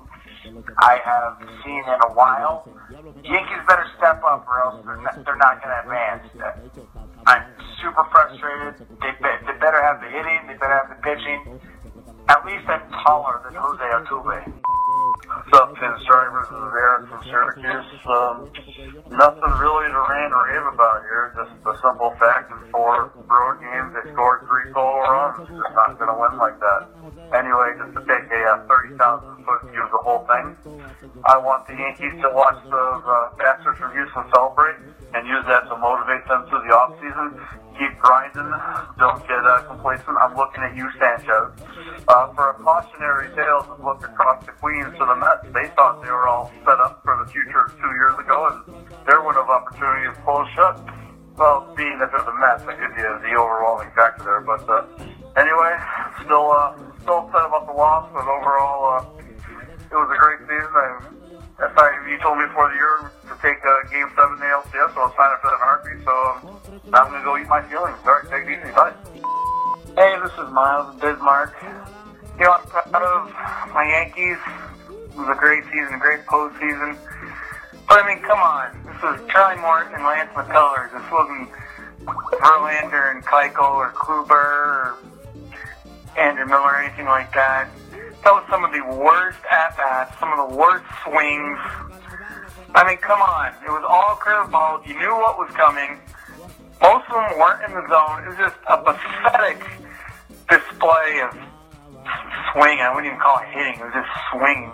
I 0.82 1.00
have 1.04 1.40
seen 1.64 1.80
in 1.84 2.00
a 2.04 2.12
while. 2.12 2.68
Yankees 3.24 3.64
better 3.68 3.86
step 3.96 4.20
up 4.24 4.44
or 4.48 4.60
else 4.60 4.84
they're 4.84 5.00
not, 5.00 5.24
they're 5.24 5.36
not 5.36 5.62
going 5.62 5.72
to 5.72 5.80
advance. 5.80 6.26
I'm 7.26 7.44
super 7.82 8.04
frustrated. 8.12 8.86
They, 9.00 9.12
they 9.20 9.54
better 9.60 9.82
have 9.82 10.00
the 10.00 10.08
hitting. 10.08 10.40
They 10.48 10.54
better 10.54 10.78
have 10.78 10.88
the 10.88 11.00
pitching. 11.02 11.60
At 12.28 12.46
least 12.46 12.64
I'm 12.68 12.84
taller 13.04 13.42
than 13.44 13.54
Jose 13.58 13.82
Altuve. 13.82 14.38
What's 14.50 15.52
up, 15.58 15.74
Pinstripers? 15.74 16.46
This 16.48 16.58
is 16.58 16.74
Eric 16.74 17.08
from 17.10 17.22
Syracuse. 17.24 17.90
Um, 18.06 18.36
nothing 19.10 19.52
really 19.58 19.90
to 19.90 20.00
rant 20.08 20.32
or 20.32 20.46
rave 20.46 20.66
about 20.74 21.02
here. 21.02 21.34
Just 21.34 21.50
the 21.64 21.74
simple 21.82 22.14
fact 22.18 22.50
that 22.50 22.70
four 22.70 23.10
road 23.26 23.56
games, 23.60 23.90
they 23.94 24.10
scored 24.12 24.46
three 24.46 24.70
total 24.72 25.02
runs. 25.06 25.42
Just 25.50 25.74
not 25.74 25.98
going 25.98 26.10
to 26.10 26.18
win 26.18 26.34
like 26.38 26.58
that. 26.62 26.82
Anyway, 27.34 27.68
just 27.78 27.94
to 27.98 28.02
take 28.06 28.26
a 28.30 28.42
uh, 28.62 28.66
30,000 28.66 29.44
foot 29.44 29.60
view 29.70 29.82
of 29.82 29.90
the 29.90 30.02
whole 30.02 30.26
thing, 30.30 30.54
I 31.26 31.38
want 31.38 31.66
the 31.66 31.74
Yankees 31.74 32.14
to 32.22 32.30
watch 32.30 32.58
the 32.66 32.84
uh, 33.02 33.34
bastards 33.38 33.78
from 33.78 33.92
Houston 33.92 34.24
celebrate 34.34 34.78
and 35.14 35.26
use 35.26 35.44
that 35.46 35.66
to 35.66 35.76
motivate 35.76 36.26
them 36.28 36.46
through 36.46 36.62
the 36.62 36.72
offseason. 36.74 37.34
Keep 37.78 37.98
grinding. 37.98 38.50
Don't 38.98 39.22
get 39.26 39.40
uh, 39.40 39.64
complacent. 39.66 40.16
I'm 40.20 40.36
looking 40.36 40.62
at 40.62 40.76
you, 40.76 40.86
Sanchez. 41.00 41.56
Uh, 42.06 42.32
for 42.34 42.50
a 42.50 42.54
cautionary 42.60 43.32
tale 43.34 43.64
to 43.64 43.74
look 43.82 44.04
across 44.04 44.44
the 44.44 44.52
Queens 44.52 44.92
to 44.98 45.04
the 45.06 45.16
Mets, 45.16 45.48
they 45.54 45.72
thought 45.74 46.02
they 46.02 46.10
were 46.10 46.28
all 46.28 46.52
set 46.60 46.78
up 46.78 47.00
for 47.02 47.16
the 47.24 47.30
future 47.32 47.72
two 47.80 47.92
years 47.96 48.14
ago, 48.20 48.52
and 48.52 48.86
their 49.06 49.22
window 49.24 49.42
of 49.42 49.48
opportunity 49.48 50.12
is 50.12 50.16
closed 50.24 50.50
shut. 50.54 50.76
Well, 51.38 51.72
being 51.74 51.96
that 51.98 52.12
they're 52.12 52.26
the 52.26 52.36
Mets, 52.36 52.68
that 52.68 52.76
could 52.76 52.94
be 52.94 53.00
the 53.00 53.32
overwhelming 53.32 53.90
factor 53.96 54.24
there. 54.24 54.44
But 54.44 54.68
uh, 54.68 54.84
anyway, 55.40 55.72
still 56.20 56.52
uh, 56.52 56.76
still 57.00 57.24
upset 57.24 57.48
about 57.48 57.64
the 57.64 57.72
loss, 57.72 58.10
but 58.12 58.28
overall, 58.28 59.00
uh, 59.00 59.20
it 59.88 59.96
was 59.96 60.10
a 60.12 60.18
great 60.20 60.44
season. 60.44 60.74
I, 60.76 61.19
if 61.60 61.76
I, 61.76 62.08
you 62.08 62.16
told 62.18 62.38
me 62.38 62.46
before 62.46 62.68
the 62.72 62.76
year 62.76 63.12
to 63.28 63.34
take 63.44 63.60
uh, 63.60 63.84
Game 63.92 64.08
Seven 64.16 64.40
in 64.40 64.40
the 64.40 64.48
LCS, 64.48 64.94
so 64.96 65.00
I 65.00 65.06
was 65.06 65.14
signing 65.16 65.36
up 65.36 65.40
for 65.44 65.50
that 65.52 65.60
heartbeat. 65.60 66.00
So 66.04 66.14
um, 66.14 66.90
now 66.90 67.04
I'm 67.04 67.12
gonna 67.12 67.24
go 67.24 67.36
eat 67.36 67.48
my 67.48 67.60
feelings. 67.68 68.00
All 68.04 68.16
right, 68.16 68.24
take 68.32 68.48
it 68.48 68.56
easy. 68.56 68.72
Bye. 68.72 68.96
Hey, 69.96 70.16
this 70.24 70.32
is 70.40 70.48
Miles 70.52 70.96
Bismarck. 71.00 71.52
You 72.40 72.48
know, 72.48 72.56
I'm 72.56 72.64
proud 72.64 73.04
of 73.04 73.28
my 73.74 73.84
Yankees. 73.84 74.40
It 74.88 75.16
was 75.16 75.28
a 75.28 75.36
great 75.36 75.64
season, 75.68 75.92
a 75.92 76.00
great 76.00 76.24
postseason. 76.24 76.96
But 77.88 78.04
I 78.04 78.08
mean, 78.08 78.22
come 78.22 78.38
on. 78.38 78.72
This 78.86 79.02
was 79.02 79.20
Charlie 79.28 79.60
Morton 79.60 79.94
and 79.94 80.04
Lance 80.04 80.30
McCullers. 80.32 80.88
This 80.94 81.04
wasn't 81.12 81.50
Verlander 82.40 83.12
and 83.12 83.20
Keuchel 83.24 83.76
or 83.76 83.92
Kluber 83.92 84.30
or 84.30 84.96
Andrew 86.16 86.46
Miller 86.46 86.72
or 86.72 86.82
anything 86.82 87.06
like 87.06 87.32
that. 87.34 87.68
That 88.22 88.32
was 88.32 88.44
some 88.50 88.64
of 88.64 88.72
the 88.72 88.84
worst 88.84 89.38
at 89.50 89.76
bats, 89.76 90.18
some 90.20 90.32
of 90.38 90.50
the 90.50 90.56
worst 90.56 90.84
swings. 91.04 91.58
I 92.74 92.84
mean, 92.86 92.98
come 92.98 93.20
on. 93.20 93.52
It 93.64 93.70
was 93.70 93.84
all 93.88 94.16
curveballs. 94.20 94.86
You 94.86 94.94
knew 94.98 95.10
what 95.16 95.38
was 95.38 95.50
coming. 95.56 95.98
Most 96.82 97.04
of 97.08 97.16
them 97.16 97.38
weren't 97.38 97.64
in 97.64 97.72
the 97.74 97.84
zone. 97.88 98.24
It 98.24 98.28
was 98.28 98.38
just 98.38 98.56
a 98.68 98.76
pathetic 98.76 99.60
display 100.48 101.20
of 101.24 101.32
swing. 102.52 102.80
I 102.80 102.92
wouldn't 102.94 103.06
even 103.06 103.20
call 103.20 103.40
it 103.40 103.48
hitting. 103.52 103.80
It 103.80 103.84
was 103.84 103.94
just 103.96 104.12
swinging. 104.32 104.72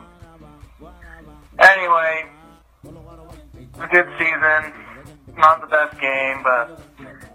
Anyway, 1.59 2.27
it 2.85 3.79
was 3.79 3.87
a 3.87 3.93
good 3.95 4.09
season. 4.19 4.73
Not 5.39 5.61
the 5.61 5.67
best 5.67 6.01
game, 6.01 6.43
but 6.43 6.81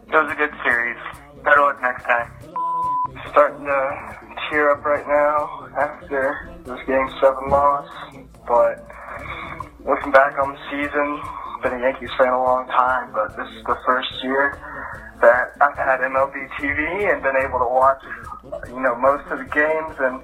it 0.07 0.15
was 0.15 0.31
a 0.31 0.35
good 0.35 0.53
series. 0.63 0.97
Better 1.43 1.61
luck 1.61 1.81
next 1.81 2.03
time. 2.03 2.31
Starting 3.31 3.65
to 3.65 4.30
tear 4.51 4.69
up 4.69 4.83
right 4.83 5.07
now 5.07 5.71
after 5.79 6.51
this 6.67 6.79
game 6.85 7.07
seven 7.23 7.47
loss, 7.47 7.87
but 8.45 8.83
looking 9.87 10.11
back 10.11 10.37
on 10.37 10.51
the 10.51 10.59
season, 10.67 11.07
been 11.63 11.79
a 11.79 11.87
Yankees 11.87 12.11
fan 12.19 12.27
a 12.27 12.43
long 12.43 12.67
time, 12.67 13.13
but 13.13 13.31
this 13.37 13.47
is 13.55 13.63
the 13.63 13.79
first 13.85 14.11
year 14.21 14.59
that 15.21 15.55
I've 15.61 15.77
had 15.77 16.03
MLB 16.03 16.35
TV 16.59 17.13
and 17.13 17.23
been 17.23 17.37
able 17.39 17.59
to 17.59 17.69
watch, 17.71 18.03
you 18.67 18.81
know, 18.81 18.93
most 18.99 19.23
of 19.31 19.39
the 19.39 19.47
games, 19.47 19.95
and 20.03 20.19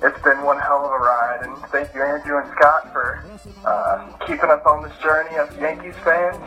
it's 0.00 0.22
been 0.24 0.40
one 0.40 0.56
hell 0.56 0.86
of 0.86 0.92
a 0.96 1.02
ride. 1.04 1.40
And 1.44 1.54
thank 1.68 1.92
you, 1.92 2.00
Andrew 2.00 2.40
and 2.40 2.48
Scott, 2.56 2.88
for 2.94 3.20
uh, 3.66 4.08
keeping 4.24 4.48
us 4.48 4.64
on 4.64 4.88
this 4.88 4.96
journey 5.02 5.36
as 5.36 5.52
Yankees 5.60 5.98
fans. 6.00 6.40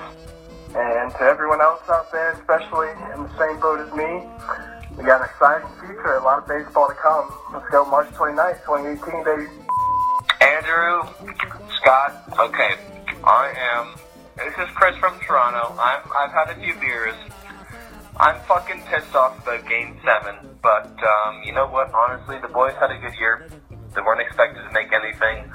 And 0.74 1.12
to 1.12 1.22
everyone 1.22 1.62
else 1.62 1.84
out 1.90 2.12
there, 2.12 2.32
especially 2.32 2.90
in 3.14 3.22
the 3.22 3.34
same 3.38 3.60
boat 3.62 3.86
as 3.86 3.94
me, 3.94 4.26
we 4.98 5.04
got 5.04 5.22
an 5.22 5.30
exciting 5.30 5.68
future, 5.80 6.16
a 6.16 6.24
lot 6.24 6.40
of 6.40 6.48
baseball 6.48 6.88
to 6.88 6.96
come. 6.96 7.34
Let's 7.54 7.70
go 7.70 7.86
March 7.86 8.10
29th, 8.12 8.64
2018, 8.66 9.24
baby. 9.24 9.50
Andrew, 10.42 11.02
Scott, 11.82 12.24
okay, 12.40 12.76
I 13.24 13.54
am. 13.74 13.96
This 14.38 14.54
is 14.58 14.70
Chris 14.76 14.96
from 14.98 15.20
Toronto. 15.22 15.76
I'm. 15.80 16.02
I've 16.18 16.32
had 16.32 16.50
a 16.50 16.60
few 16.60 16.74
beers. 16.80 17.16
I'm 18.18 18.40
fucking 18.42 18.82
pissed 18.90 19.16
off 19.16 19.42
about 19.42 19.68
Game 19.68 19.98
Seven, 20.06 20.58
but 20.62 20.92
um, 21.02 21.42
you 21.44 21.54
know 21.54 21.68
what? 21.68 21.94
Honestly, 21.94 22.38
the 22.42 22.48
boys 22.48 22.74
had 22.80 22.92
a 22.92 22.98
good 22.98 23.14
year. 23.20 23.48
They 23.96 24.02
weren't 24.02 24.22
expected 24.22 24.64
to 24.64 24.72
make 24.72 24.92
anything. 24.92 25.52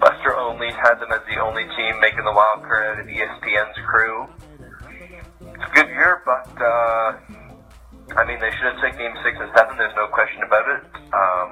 Buster 0.00 0.36
Olney 0.36 0.72
had 0.72 0.96
them 0.96 1.10
as 1.12 1.22
the 1.26 1.40
only 1.40 1.64
team 1.76 1.98
making 2.00 2.24
the 2.24 2.32
wild 2.32 2.62
card 2.62 2.98
out 2.98 3.00
of 3.00 3.06
ESPN's 3.06 3.78
crew. 3.86 4.26
It's 5.40 5.64
a 5.64 5.74
good 5.74 5.88
year, 5.88 6.22
but 6.26 6.62
uh, 6.62 7.18
I 8.14 8.22
mean, 8.22 8.38
they 8.38 8.50
should 8.54 8.70
have 8.70 8.78
took 8.78 8.94
Game 8.94 9.14
Six 9.24 9.34
and 9.40 9.50
Seven. 9.56 9.74
There's 9.76 9.96
no 9.98 10.06
question 10.06 10.42
about 10.46 10.66
it. 10.70 10.82
Um, 11.10 11.50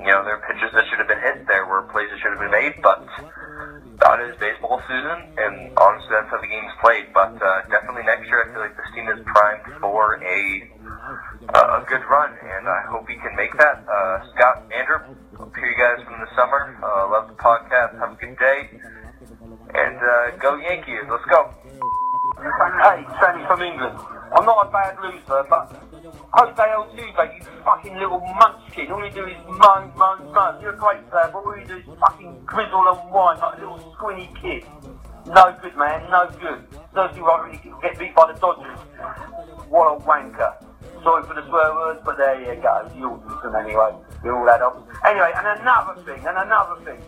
you 0.00 0.12
know, 0.12 0.24
there 0.24 0.36
are 0.36 0.44
pitches 0.44 0.72
that 0.76 0.84
should 0.88 1.00
have 1.00 1.08
been 1.08 1.20
hit. 1.20 1.46
There 1.48 1.64
were 1.64 1.88
plays 1.88 2.08
that 2.12 2.20
should 2.20 2.36
have 2.36 2.40
been 2.40 2.52
made, 2.52 2.76
but 2.84 3.00
that 4.00 4.20
is 4.24 4.36
baseball 4.40 4.80
season, 4.88 5.28
and 5.36 5.72
honestly, 5.76 6.12
that's 6.12 6.28
how 6.32 6.40
the 6.40 6.48
game's 6.48 6.72
played. 6.80 7.12
But 7.12 7.36
uh, 7.36 7.68
definitely 7.68 8.04
next 8.04 8.28
year, 8.28 8.44
I 8.44 8.52
feel 8.52 8.60
like 8.60 8.76
this 8.76 8.88
team 8.96 9.08
is 9.08 9.20
primed 9.24 9.64
for 9.80 10.20
a 10.24 10.40
uh, 11.52 11.80
a 11.80 11.84
good 11.88 12.04
run, 12.08 12.32
and 12.44 12.68
I 12.68 12.80
hope 12.88 13.08
we 13.08 13.16
can 13.16 13.36
make 13.36 13.52
that. 13.56 13.84
Uh, 13.84 14.24
Scott, 14.32 14.64
Andrew, 14.72 15.00
hope 15.36 15.52
you 15.56 15.76
guys 15.76 16.00
from 16.04 16.20
the 16.20 16.30
summer. 16.36 16.76
Uh, 16.80 17.08
love 17.12 17.28
the 17.28 17.36
podcast. 17.36 17.98
Have 18.00 18.12
a 18.12 18.18
good 18.20 18.36
day, 18.38 18.68
and 19.76 19.96
uh, 20.00 20.36
go 20.40 20.56
Yankees. 20.56 21.04
Let's 21.08 21.24
go. 21.28 21.52
Hi, 22.40 23.04
Sammy 23.20 23.44
from 23.48 23.60
England. 23.60 24.19
I'm 24.32 24.44
not 24.46 24.68
a 24.68 24.70
bad 24.70 24.96
loser, 25.02 25.44
but 25.50 25.74
Jose 26.32 26.62
Altuve, 26.62 27.36
you 27.36 27.44
fucking 27.64 27.94
little 27.94 28.20
munchkin. 28.20 28.90
All 28.92 29.04
you 29.04 29.10
do 29.10 29.26
is 29.26 29.36
moan, 29.46 29.92
moan, 29.96 30.32
moan. 30.32 30.60
You're 30.62 30.74
a 30.74 30.76
great 30.76 31.08
player, 31.10 31.30
but 31.32 31.44
all 31.44 31.58
you 31.58 31.66
do 31.66 31.76
is 31.78 31.84
fucking 31.98 32.42
grizzle 32.46 32.86
and 32.88 33.10
whine 33.10 33.38
like 33.38 33.58
a 33.58 33.60
little 33.60 33.94
squinny 33.96 34.30
kid. 34.40 34.64
No 35.26 35.56
good, 35.60 35.76
man, 35.76 36.08
no 36.10 36.30
good. 36.40 36.62
You 37.16 37.26
right 37.26 37.42
when 37.42 37.52
you 37.52 37.76
get 37.82 37.98
beat 37.98 38.14
by 38.14 38.32
the 38.32 38.38
Dodgers. 38.38 38.78
What 39.68 39.94
a 39.94 40.00
wanker. 40.04 40.54
Sorry 41.02 41.22
for 41.24 41.34
the 41.34 41.46
swear 41.48 41.74
words, 41.74 42.00
but 42.04 42.16
there 42.16 42.40
you 42.40 42.60
go. 42.60 42.90
You'll 42.96 43.22
listen 43.26 43.54
anyway. 43.54 43.94
You're 44.22 44.38
all 44.38 44.48
adults. 44.50 44.90
Anyway, 45.06 45.32
and 45.34 45.60
another 45.60 46.00
thing, 46.02 46.26
and 46.26 46.36
another 46.36 46.80
thing. 46.84 47.00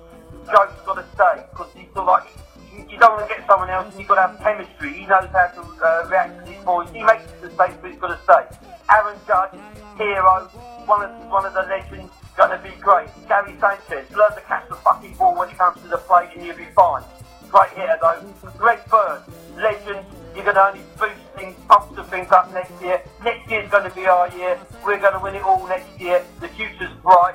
Joe's 0.47 0.75
got 0.87 0.95
to 0.95 1.05
stay, 1.15 1.47
because 1.51 1.71
he's 1.75 1.89
still 1.91 2.07
like, 2.07 2.25
you, 2.73 2.99
don't 2.99 3.13
want 3.17 3.29
to 3.29 3.35
get 3.35 3.47
someone 3.47 3.71
else 3.71 3.91
and 3.91 3.99
you've 3.99 4.09
got 4.09 4.17
to 4.17 4.33
have 4.33 4.41
chemistry. 4.41 4.93
He 4.93 5.07
knows 5.07 5.29
how 5.33 5.47
to 5.55 5.61
uh, 5.61 6.09
react 6.09 6.45
to 6.45 6.51
these 6.51 6.63
boys. 6.65 6.89
He 6.91 7.03
makes 7.03 7.25
mistakes, 7.43 7.75
but 7.81 7.91
he's 7.91 8.01
got 8.01 8.17
to 8.17 8.21
stay. 8.25 8.45
Aaron 8.91 9.19
Judge, 9.27 9.59
hero, 9.97 10.49
one 10.87 11.05
of, 11.05 11.11
one 11.31 11.45
of 11.45 11.55
the 11.55 11.63
legends, 11.63 12.13
going 12.37 12.51
to 12.51 12.61
be 12.63 12.75
great. 12.81 13.09
Gary 13.29 13.55
Sanchez, 13.61 14.11
learn 14.11 14.33
to 14.35 14.41
catch 14.47 14.69
the 14.69 14.77
fucking 14.77 15.15
ball 15.17 15.37
when 15.37 15.49
it 15.49 15.59
comes 15.59 15.81
to 15.83 15.89
the 15.89 15.99
plate 15.99 16.31
and 16.35 16.47
you'll 16.47 16.57
be 16.57 16.67
fine. 16.75 17.03
Great 17.51 17.71
hitter 17.71 17.99
though. 18.01 18.51
Greg 18.57 18.79
Bird, 18.91 19.23
legend. 19.57 20.07
You're 20.35 20.45
going 20.45 20.57
to 20.57 20.69
only 20.69 20.81
boost 20.99 21.21
things, 21.37 21.55
pump 21.69 21.95
the 21.95 22.05
things 22.05 22.33
up 22.33 22.51
next 22.55 22.73
year. 22.81 23.03
Next 23.23 23.51
year's 23.51 23.71
going 23.71 23.89
to 23.89 23.95
be 23.95 24.07
our 24.07 24.35
year. 24.35 24.59
We're 24.83 24.99
going 24.99 25.13
to 25.13 25.19
win 25.19 25.35
it 25.35 25.43
all 25.43 25.67
next 25.69 26.01
year. 26.01 26.25
The 26.41 26.49
future's 26.49 26.93
bright. 27.03 27.35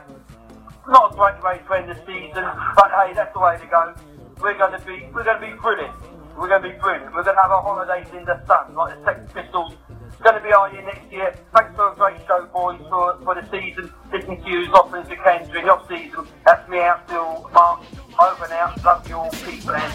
Not 0.87 1.13
a 1.13 1.15
great 1.15 1.43
way 1.43 1.59
to 1.59 1.73
end 1.75 1.89
the 1.89 1.95
season, 2.07 2.43
but 2.75 2.89
hey, 2.89 3.13
that's 3.13 3.33
the 3.33 3.39
way 3.39 3.57
to 3.59 3.67
go. 3.67 3.93
We're 4.41 4.53
to 4.53 4.85
be, 4.85 5.09
we're 5.13 5.23
to 5.23 5.39
be 5.39 5.53
brilliant. 5.59 5.93
We're 6.37 6.49
to 6.49 6.59
be 6.59 6.77
brilliant. 6.77 7.13
We're 7.13 7.23
to 7.23 7.29
have 7.29 7.51
our 7.51 7.61
holidays 7.61 8.07
in 8.13 8.23
the 8.25 8.43
sun, 8.45 8.75
like 8.75 8.97
the 8.99 9.05
Sex 9.05 9.31
Pistols. 9.33 9.73
It's 9.89 10.17
to 10.17 10.41
be 10.43 10.53
our 10.53 10.71
year 10.71 10.83
next 10.83 11.11
year. 11.11 11.35
Thanks 11.55 11.75
for 11.75 11.91
a 11.91 11.95
great 11.95 12.17
show, 12.27 12.45
boys, 12.53 12.79
for, 12.89 13.17
for 13.23 13.35
the 13.35 13.47
season. 13.49 13.91
Listen 14.11 14.41
to 14.41 14.49
you, 14.49 14.65
offering 14.73 15.05
to 15.05 15.15
Ken 15.15 15.47
during 15.47 15.65
the 15.65 15.73
off 15.73 15.87
season. 15.87 16.27
That's 16.45 16.69
me 16.69 16.79
out 16.79 17.07
till 17.07 17.49
March. 17.51 17.85
Over 18.19 18.45
and 18.45 18.53
out. 18.53 18.83
Love 18.83 19.07
you 19.07 19.15
all. 19.15 19.31
Man. 19.65 19.91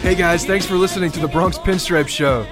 Hey 0.00 0.14
guys, 0.14 0.44
thanks 0.44 0.64
for 0.64 0.76
listening 0.76 1.10
to 1.12 1.20
the 1.20 1.28
Bronx 1.28 1.58
Pinstripe 1.58 2.08
Show. 2.08 2.46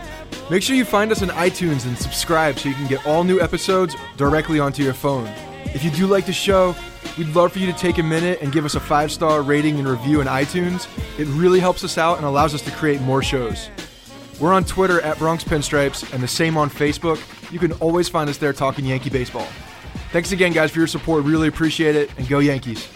Make 0.50 0.62
sure 0.62 0.76
you 0.76 0.84
find 0.84 1.12
us 1.12 1.22
on 1.22 1.28
iTunes 1.28 1.86
and 1.86 1.96
subscribe 1.96 2.58
so 2.58 2.68
you 2.68 2.74
can 2.74 2.86
get 2.86 3.06
all 3.06 3.24
new 3.24 3.40
episodes 3.40 3.94
directly 4.16 4.58
onto 4.58 4.82
your 4.82 4.92
phone. 4.92 5.26
If 5.66 5.84
you 5.84 5.90
do 5.90 6.06
like 6.06 6.26
the 6.26 6.32
show, 6.32 6.74
we'd 7.18 7.34
love 7.34 7.52
for 7.52 7.59
you 7.59 7.66
to 7.66 7.78
take 7.78 7.98
a 7.98 8.02
minute 8.02 8.40
and 8.40 8.52
give 8.52 8.64
us 8.64 8.74
a 8.74 8.80
five 8.80 9.11
star 9.12 9.42
rating 9.42 9.78
and 9.78 9.88
review 9.88 10.20
in 10.20 10.26
iTunes. 10.26 10.88
It 11.18 11.26
really 11.28 11.61
helps 11.61 11.84
us 11.84 11.98
out 11.98 12.16
and 12.16 12.26
allows 12.26 12.55
us 12.55 12.62
to 12.62 12.70
create 12.72 13.00
more 13.00 13.22
shows. 13.22 13.68
We're 14.40 14.52
on 14.52 14.64
Twitter 14.64 15.00
at 15.00 15.18
Bronx 15.18 15.44
Pinstripes 15.44 16.12
and 16.12 16.22
the 16.22 16.28
same 16.28 16.57
on 16.57 16.68
Facebook. 16.68 17.20
You 17.52 17.59
can 17.59 17.72
always 17.74 18.09
find 18.09 18.28
us 18.28 18.38
there 18.38 18.52
talking 18.52 18.84
Yankee 18.84 19.11
baseball. 19.11 19.46
Thanks 20.11 20.32
again, 20.32 20.52
guys, 20.52 20.70
for 20.70 20.78
your 20.78 20.86
support. 20.86 21.24
Really 21.24 21.48
appreciate 21.48 21.96
it, 21.96 22.11
and 22.16 22.28
go 22.28 22.40
Yankees. 22.40 22.88